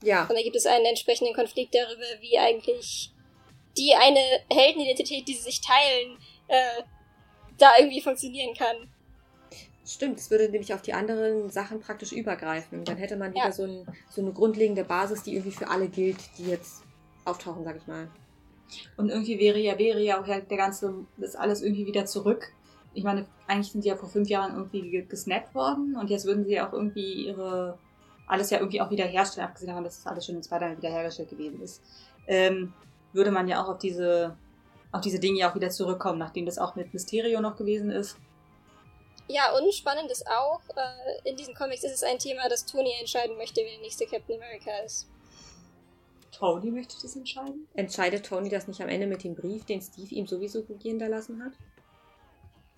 [0.02, 3.10] Ja, Und da gibt es einen entsprechenden Konflikt darüber, wie eigentlich
[3.76, 4.20] die eine
[4.52, 6.18] Heldenidentität, die sie sich teilen,
[6.48, 6.82] äh,
[7.58, 8.90] da irgendwie funktionieren kann.
[9.92, 10.18] Stimmt.
[10.18, 12.84] Es würde nämlich auf die anderen Sachen praktisch übergreifen.
[12.84, 13.52] Dann hätte man wieder Ja.
[13.52, 16.82] so, ein, so eine grundlegende Basis, die irgendwie für alle gilt, die jetzt
[17.24, 18.08] auftauchen, sag ich mal.
[18.96, 22.52] Und irgendwie wäre ja, wäre ja auch der ganze, das alles irgendwie wieder zurück.
[22.94, 26.24] Ich meine, eigentlich sind sie ja vor fünf Jahren irgendwie ge- gesnappt worden und jetzt
[26.24, 27.78] würden sie ja auch irgendwie ihre,
[28.26, 30.76] alles ja irgendwie auch wieder herstellen, abgesehen davon, dass das alles schon in zwei Jahren
[30.78, 31.80] wieder hergestellt gewesen ist.
[32.26, 32.72] Ähm,
[33.12, 34.36] würde man ja auch auf diese,
[34.92, 38.16] auf diese Dinge ja auch wieder zurückkommen, nachdem das auch mit Mysterio noch gewesen ist.
[39.28, 42.92] Ja, und spannend ist auch, äh, in diesen Comics ist es ein Thema, dass Tony
[43.00, 45.08] entscheiden möchte, wer der nächste Captain America ist.
[46.30, 47.66] Tony möchte das entscheiden.
[47.74, 51.42] Entscheidet Tony das nicht am Ende mit dem Brief, den Steve ihm sowieso gehen lassen
[51.42, 51.52] hat?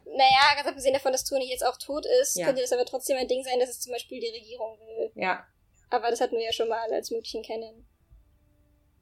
[0.06, 2.46] Naja, ganz abgesehen davon, dass Tony jetzt auch tot ist, Ja.
[2.46, 5.12] könnte das aber trotzdem ein Ding sein, dass es zum Beispiel die Regierung will.
[5.16, 5.44] Ja.
[5.90, 7.86] Aber das hatten wir ja schon mal als möglichen kennen.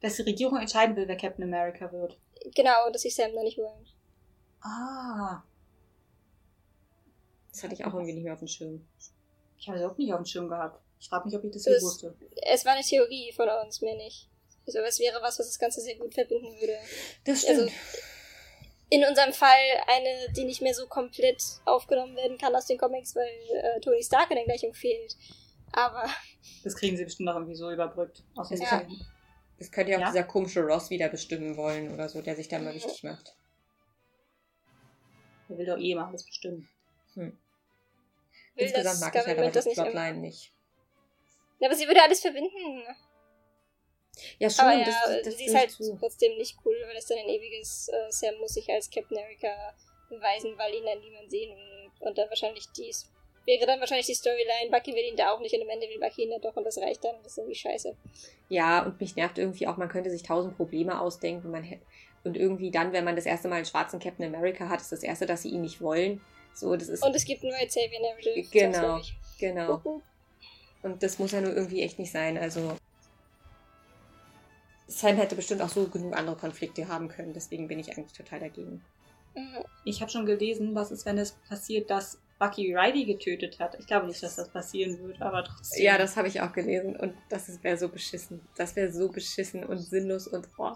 [0.01, 2.17] Dass die Regierung entscheiden will, wer Captain America wird.
[2.53, 3.87] Genau, dass sie Sam da nicht wollen.
[4.61, 5.43] Ah,
[7.57, 8.87] Das hatte ich auch irgendwie nicht mehr auf dem Schirm.
[9.57, 10.79] ich habe das auch nicht auf dem Schirm gehabt.
[10.99, 12.15] Ich frage mich, ob ich das, Das- hier wusste.
[12.43, 14.29] Es war eine Theorie von uns, mehr nicht.
[14.67, 16.77] Also es wäre was, was das Ganze sehr gut verbinden würde.
[17.25, 17.67] Das Also,
[18.89, 19.57] in unserem Fall
[19.87, 24.03] eine, die nicht mehr so komplett aufgenommen werden kann aus den Comics, weil äh, Tony
[24.03, 25.15] Stark in der Gleichung fehlt.
[25.71, 26.05] Aber
[26.63, 28.23] Das kriegen sie bestimmt noch irgendwie so überbrückt.
[28.35, 28.85] Aus dem Ja.
[29.57, 30.07] Das könnte ja auch Ja?
[30.11, 32.75] dieser komische Ross wieder bestimmen wollen oder so, der sich da mal Mhm.
[32.75, 33.35] wichtig macht.
[35.49, 36.69] Der will doch eh mal alles bestimmen.
[38.57, 39.89] Will Insgesamt das mag ich halt aber das nicht immer.
[39.89, 40.51] Plotline nicht.
[41.59, 42.83] Ja, aber sie würde alles verbinden.
[44.39, 45.97] Ja, schon, aber ja, das, das, das sie ist halt zu.
[45.99, 49.75] trotzdem nicht cool, weil das dann ein ewiges äh, Sam muss sich als Captain America
[50.09, 51.91] beweisen, weil ihn dann niemand sehen will.
[51.99, 53.09] Und dann wahrscheinlich dies
[53.47, 55.99] wäre dann wahrscheinlich die Storyline, Bucky will ihn da auch nicht und am Ende will
[55.99, 57.95] Bucky ihn dann doch und das reicht dann und das ist irgendwie scheiße.
[58.49, 61.49] Ja, und mich nervt irgendwie auch, man könnte sich tausend Probleme ausdenken.
[61.49, 61.79] Man
[62.23, 65.01] und irgendwie dann, wenn man das erste Mal einen schwarzen Captain America hat, ist das
[65.01, 66.21] erste, dass sie ihn nicht wollen.
[66.57, 67.03] So, das ist.
[67.03, 68.49] Und es gibt White Savior Narrative.
[68.51, 69.01] Genau.
[69.39, 70.01] genau.
[70.81, 72.37] Und das muss ja nur irgendwie echt nicht sein.
[72.37, 72.75] Also.
[74.87, 78.39] Sam hätte bestimmt auch so genug andere Konflikte haben können, deswegen bin ich eigentlich total
[78.39, 78.81] dagegen.
[79.35, 79.63] Mhm.
[79.83, 83.75] Ich habe schon gelesen, was ist, wenn es passiert, dass Bucky Riley getötet hat.
[83.79, 85.83] Ich glaube nicht, dass das passieren wird, aber trotzdem.
[85.83, 88.39] Ja, das habe ich auch gelesen und das wäre so beschissen.
[88.55, 90.71] Das wäre so beschissen und sinnlos und oh,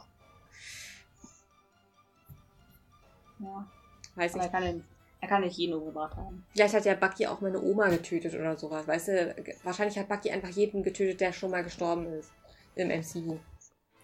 [3.40, 3.72] Ja.
[4.16, 4.52] weiß Aber ich.
[4.54, 4.84] er kann,
[5.22, 6.44] er kann nicht jeden umgebracht haben.
[6.52, 9.36] Vielleicht hat ja Bucky auch meine Oma getötet oder sowas, weißt du?
[9.64, 12.32] Wahrscheinlich hat Bucky einfach jeden getötet, der schon mal gestorben ist
[12.76, 13.38] im MCU.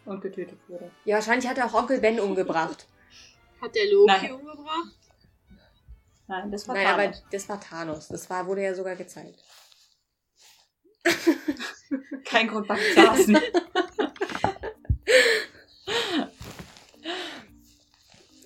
[0.06, 0.92] Und getötet wurde.
[1.06, 2.88] Ja, wahrscheinlich hat er auch Onkel Ben umgebracht.
[3.60, 4.32] Hat der Loki Nein.
[4.32, 4.96] umgebracht?
[6.28, 7.24] Nein, das war Nein, aber Thanos.
[7.32, 8.08] das war Thanos.
[8.10, 9.44] Das war, wurde ja sogar gezeigt.
[12.26, 13.38] Kein Grund, Bucky zu hassen.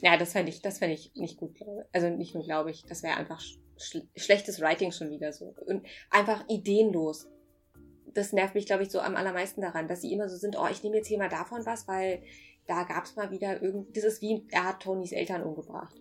[0.01, 2.83] Ja, das fände ich, das fänd ich nicht gut, glaube Also nicht nur glaube ich,
[2.85, 5.55] das wäre einfach sch schl- schlechtes Writing schon wieder so.
[5.65, 7.27] Und einfach ideenlos.
[8.13, 10.67] Das nervt mich, glaube ich, so am allermeisten daran, dass sie immer so sind, oh,
[10.69, 12.21] ich nehme jetzt hier mal davon was, weil
[12.67, 15.95] da gab es mal wieder irgendwie, das ist wie, er hat Tonys Eltern umgebracht.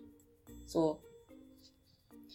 [0.65, 1.01] So.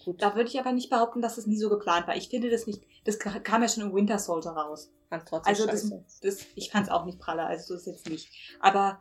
[0.04, 0.22] Gut.
[0.22, 2.16] Da würde ich aber nicht behaupten, dass es nie so geplant war.
[2.16, 4.90] Ich finde das nicht, das ka- kam ja schon im Winter Soldier raus.
[5.08, 5.90] Fand trotzdem Also das,
[6.20, 8.28] das ich fand es auch nicht pralle, also so ist jetzt nicht.
[8.60, 9.00] Aber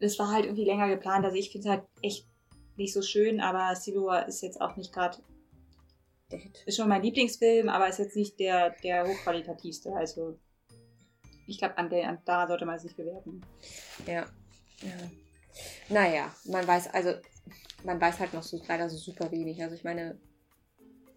[0.00, 1.24] das war halt irgendwie länger geplant.
[1.24, 2.26] Also ich finde es halt echt
[2.76, 5.18] nicht so schön, aber Civil War ist jetzt auch nicht gerade,
[6.30, 6.62] Der Hit.
[6.66, 9.92] ist schon mein Lieblingsfilm, aber ist jetzt nicht der, der hochqualitativste.
[9.94, 10.38] Also
[11.46, 13.40] ich glaube, an, der- an da sollte man es nicht bewerten.
[14.06, 14.26] Ja.
[14.82, 15.10] ja.
[15.88, 17.14] Naja, man weiß, also,
[17.84, 19.62] man weiß halt noch so leider so super wenig.
[19.62, 20.18] Also ich meine.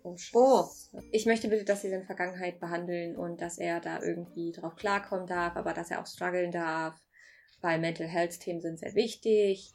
[0.03, 0.65] Oh, Oh.
[1.11, 5.27] Ich möchte bitte, dass sie seine Vergangenheit behandeln und dass er da irgendwie drauf klarkommen
[5.27, 6.95] darf, aber dass er auch strugglen darf,
[7.61, 9.71] weil Mental Health Themen sind sehr wichtig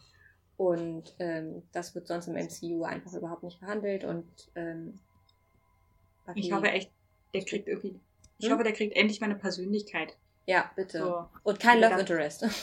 [0.56, 4.98] und ähm, das wird sonst im MCU einfach überhaupt nicht behandelt und ähm,
[6.34, 6.90] Ich hoffe echt,
[7.34, 8.00] der kriegt irgendwie,
[8.38, 8.52] ich Hm?
[8.52, 10.16] hoffe, der kriegt endlich mal eine Persönlichkeit.
[10.46, 10.98] Ja, bitte.
[10.98, 11.28] So.
[11.42, 11.80] Und kein.
[11.80, 12.44] Love Interest.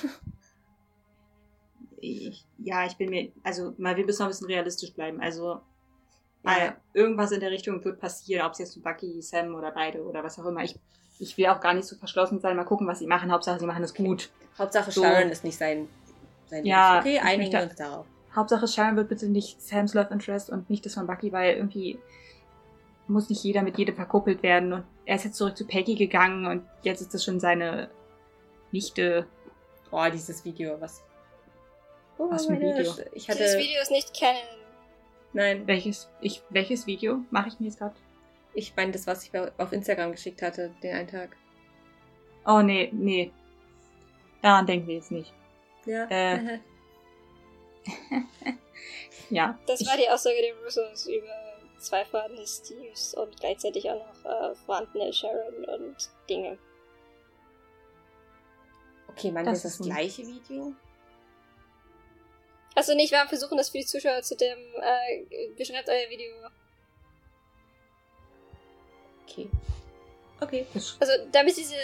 [2.05, 5.21] Ich, ja, ich bin mir, also mal, wir müssen noch ein bisschen realistisch bleiben.
[5.21, 5.61] Also
[6.45, 6.75] Ja.
[6.93, 10.37] irgendwas in der Richtung wird passieren, ob es jetzt Bucky, Sam oder beide oder was
[10.39, 10.63] auch immer.
[10.63, 10.77] Ich,
[11.19, 12.55] ich will auch gar nicht so verschlossen sein.
[12.57, 13.31] Mal gucken, was sie machen.
[13.31, 14.29] Hauptsache, sie machen es gut.
[14.57, 15.01] Hauptsache So.
[15.03, 15.87] Sharon ist nicht sein,
[16.47, 17.17] sein Ja, Ding.
[17.17, 18.05] Okay, einigen wir uns darauf.
[18.35, 21.99] Hauptsache, Sharon wird bitte nicht Sams Love Interest und nicht das von Bucky, weil irgendwie
[23.07, 24.73] muss nicht jeder mit jedem verkuppelt werden.
[24.73, 27.89] Und er ist jetzt zurück zu Peggy gegangen und jetzt ist das schon seine
[28.71, 29.27] Nichte.
[29.91, 31.03] Oh, dieses Video, was.
[32.17, 32.93] Oh, Was für ein Video?
[33.13, 33.39] Ich hatte.
[33.39, 34.62] Dieses Video ist nicht canon.
[35.33, 37.95] Nein, Welches, ich, welches Video mache ich mir jetzt gerade?
[38.55, 41.35] ich meine das, was ich auf Instagram geschickt hatte, den einen Tag.
[42.45, 43.31] Oh, nee, nee.
[44.43, 45.33] Daran denken wir jetzt nicht.
[45.85, 46.05] Ja.
[46.09, 46.59] Äh.
[49.29, 49.57] Ja.
[49.65, 51.33] Das war die Aussage der Russos über
[51.79, 55.95] zwei vorhandene Steves und gleichzeitig auch noch äh, vorhandene Sharon und
[56.29, 56.57] Dinge.
[59.09, 60.73] okay, meinen Das das ist ein- gleiche Video?
[62.75, 66.31] Also nicht, wir versuchen das für die Zuschauer zu dem, äh, beschreibt euer Video.
[69.27, 69.49] Okay.
[70.41, 70.65] Okay.
[70.73, 71.75] das, Also damit diese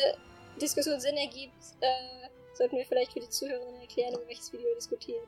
[0.62, 4.76] Diskussion Sinn ergibt, äh, sollten wir vielleicht für die Zuhörerinnen erklären, über welches Video ihr
[4.76, 5.22] diskutiert.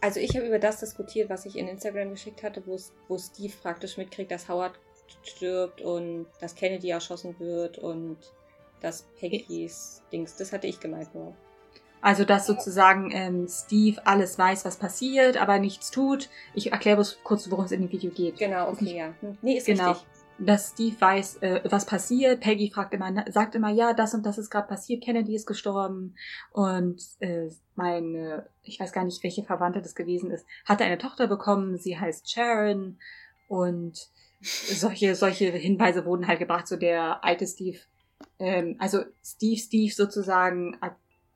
[0.00, 3.18] Also ich habe über das diskutiert, was ich in Instagram geschickt hatte, wo es- wo
[3.18, 4.78] Steve praktisch mitkriegt, dass Howard
[5.22, 8.18] stirbt und dass Kennedy erschossen wird und
[8.80, 10.36] dass Peggy's Dings.
[10.36, 11.34] Das hatte ich gemeint nur.
[12.00, 16.28] Also, dass sozusagen ähm, Steve alles weiß, was passiert, aber nichts tut.
[16.54, 18.38] Ich erkläre kurz, worum es in dem Video geht.
[18.38, 19.14] Genau, okay, ja.
[19.20, 19.90] Hm, Nee, ist Genau.
[19.90, 20.06] richtig.
[20.40, 22.40] Dass Steve weiß, äh, was passiert.
[22.40, 25.02] Peggy fragt immer, sagt immer, ja, das und das ist gerade passiert.
[25.02, 26.14] Kennedy ist gestorben.
[26.52, 31.26] Und äh, meine, ich weiß gar nicht, welche Verwandte das gewesen ist, hatte eine Tochter
[31.26, 31.76] bekommen.
[31.76, 32.98] Sie heißt Sharon.
[33.48, 33.98] Und
[34.40, 37.78] solche, solche Hinweise wurden halt gebracht, so der alte Steve.
[38.38, 40.78] Ähm, also Steve, Steve sozusagen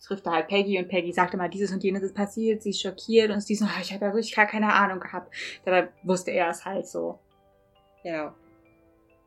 [0.02, 2.62] trifft da halt Peggy und Peggy sagt immer, dieses und jenes ist passiert.
[2.62, 5.32] Sie ist schockiert und Steve so, "Ah, ich habe ja wirklich gar keine Ahnung gehabt.
[5.64, 7.18] Dabei wusste er es halt so.
[8.02, 8.32] Genau.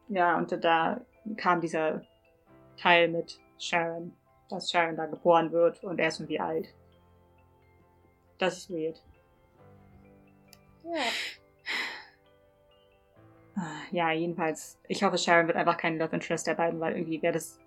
[0.09, 1.01] Ja, und da
[1.37, 2.01] kam dieser
[2.77, 4.13] Teil mit Sharon,
[4.49, 6.67] dass Sharon da geboren wird und er ist irgendwie alt.
[8.37, 9.01] Das ist weird.
[10.83, 11.01] Ja.
[13.55, 17.21] Ah, Ja, jedenfalls, ich hoffe, Sharon wird einfach kein Love Interest der beiden, weil irgendwie
[17.21, 17.57] wäre das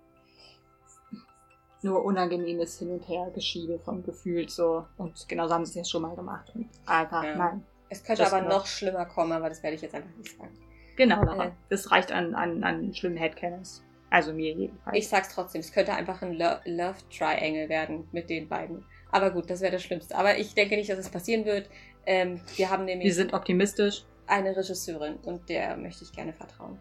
[1.81, 4.85] nur unangenehmes Hin- und Her-Geschiebe vom Gefühl so.
[4.97, 6.51] Und genauso haben sie es ja schon mal gemacht.
[6.55, 7.35] Und einfach, Ja.
[7.35, 7.63] nein.
[7.89, 8.65] Es könnte Das aber noch.
[8.67, 10.55] schlimmer kommen, aber das werde ich jetzt einfach nicht sagen.
[10.95, 11.23] Genau.
[11.41, 11.51] Äh.
[11.69, 13.83] Das reicht an, an, an schlimmen Headcanons.
[14.11, 14.97] Also mir jedenfalls.
[14.97, 18.83] Ich sag's trotzdem, es könnte einfach ein Lo Love Triangle werden mit den beiden.
[19.11, 20.15] Aber gut, das wäre das Schlimmste.
[20.15, 21.69] Aber ich denke nicht, dass es passieren wird.
[22.05, 24.03] Ähm, wir haben nämlich Wir sind optimistisch.
[24.27, 26.79] eine Regisseurin und der möchte ich gerne vertrauen.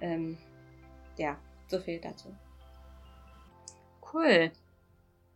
[0.00, 0.36] Ähm,
[1.16, 1.36] ja,
[1.68, 2.34] so viel dazu.
[4.14, 4.52] Cool.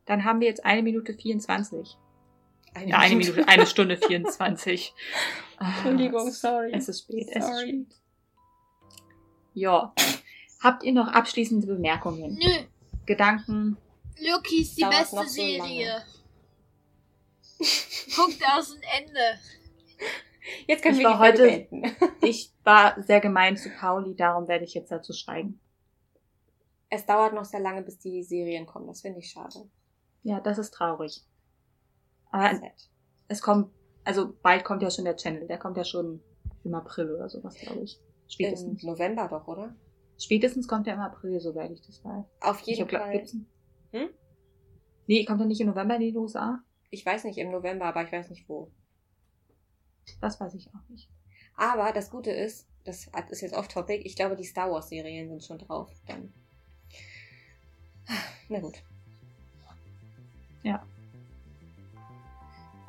[0.06, 1.96] Dann haben wir jetzt eine Minute 24.
[2.74, 4.94] Eine, Ja, eine Minute, eine Stunde 24.
[5.60, 6.70] Ah, Entschuldigung, es- sorry.
[6.72, 7.84] Es ist spät, es ist Sorry.
[7.86, 7.96] spät.
[9.54, 9.92] Ja.
[10.62, 12.38] Habt ihr noch abschließende Bemerkungen?
[12.40, 12.50] Nö,
[13.06, 13.76] Gedanken?
[14.20, 16.02] Loki ist die Dauert beste Serie.
[18.14, 19.20] Punkt aus und Ende.
[20.68, 21.96] Jetzt können Ich wir war heute- beenden.
[22.22, 25.58] Ich war sehr gemein zu Pauli, darum werde ich jetzt dazu schweigen.
[26.90, 28.86] Es dauert noch sehr lange, bis die Serien kommen.
[28.86, 29.68] Das finde ich schade.
[30.22, 31.22] Ja, das ist traurig.
[32.30, 32.90] Aber Sad.
[33.28, 33.72] es kommt,
[34.04, 35.46] also bald kommt ja schon der Channel.
[35.46, 36.22] Der kommt ja schon
[36.64, 37.98] im April oder sowas, glaube ich.
[37.98, 38.82] Im Spätestens.
[38.82, 39.74] November doch, oder?
[40.18, 42.24] Spätestens kommt er im April, soweit ich das weiß.
[42.40, 43.12] Auf Ich jeden hab, glaub, Fall.
[43.12, 43.36] gibt's
[43.92, 44.08] Hm?
[45.06, 46.60] Nee, kommt er nicht im November in die USA?
[46.90, 48.70] Ich weiß nicht, im November, aber ich weiß nicht wo.
[50.20, 51.08] Das weiß ich auch nicht.
[51.56, 55.58] Aber das Gute ist, das ist jetzt off-topic, ich glaube, die Star Wars-Serien sind schon
[55.58, 55.90] drauf.
[56.06, 56.32] Dann.
[58.48, 58.82] Na gut.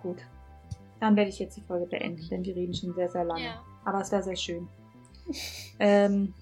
[0.01, 0.17] Gut.
[0.99, 3.45] Dann werde ich jetzt die Folge beenden, denn wir reden schon sehr, sehr lange.
[3.45, 3.61] Ja.
[3.85, 4.67] Aber es war sehr schön.
[5.79, 6.33] ähm,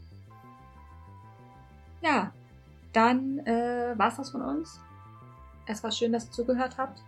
[2.01, 2.31] ja,
[2.93, 4.79] dann äh, war es das von uns.
[5.67, 7.01] Es war schön, dass ihr zugehört habt.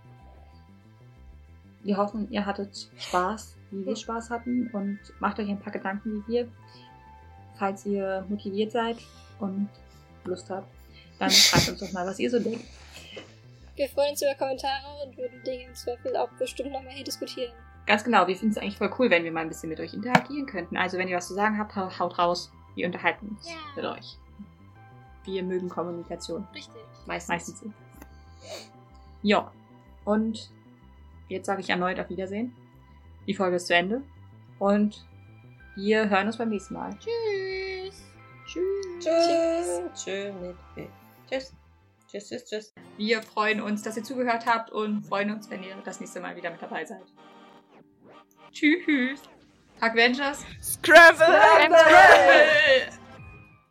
[1.84, 6.24] Wir hoffen, ihr hattet Spaß, wie wir Spaß hatten und macht euch ein paar Gedanken
[6.28, 6.48] wie wir.
[7.56, 8.98] Falls ihr motiviert seid
[9.40, 9.70] und
[10.26, 10.68] Lust habt,
[11.20, 12.66] dann schreibt uns doch mal, was ihr so denkt.
[13.76, 17.54] Wir freuen uns über Kommentare und würden Dinge im Zweifel auch bestimmt nochmal hier diskutieren.
[17.86, 19.94] Ganz genau, wir finden es eigentlich voll cool, wenn wir mal ein bisschen mit euch
[19.94, 20.76] interagieren könnten.
[20.78, 22.52] Also wenn ihr was zu sagen habt, hau- haut raus.
[22.76, 23.56] Wir unterhalten uns Ja.
[23.76, 24.18] mit euch.
[25.26, 26.48] Wir mögen Kommunikation.
[26.54, 26.76] Richtig.
[27.06, 27.30] Meistens.
[27.30, 27.60] Meistens.
[27.62, 27.74] so.
[29.22, 29.52] Ja.
[30.06, 30.50] Und
[31.30, 32.56] jetzt sage ich erneut auf Wiedersehen.
[33.28, 34.02] Die Folge ist zu Ende.
[34.60, 35.06] Und
[35.76, 36.92] wir hören uns beim nächsten Mal.
[37.00, 38.04] Tschüss.
[38.46, 39.04] Tschüss.
[39.04, 40.04] Tschüss.
[40.04, 40.34] Tschüss.
[40.42, 40.88] mit B.
[41.30, 41.54] Tschüss.
[42.10, 42.74] Tschüss, tschüss, tschüss.
[42.98, 46.36] Wir freuen uns, dass ihr zugehört habt und freuen uns, wenn ihr das nächste Mal
[46.36, 47.04] wieder mit dabei seid.
[48.52, 49.22] Tschüss.
[49.80, 50.44] Avengers.
[50.62, 51.26] Scramble!
[51.26, 53.00] Scramble!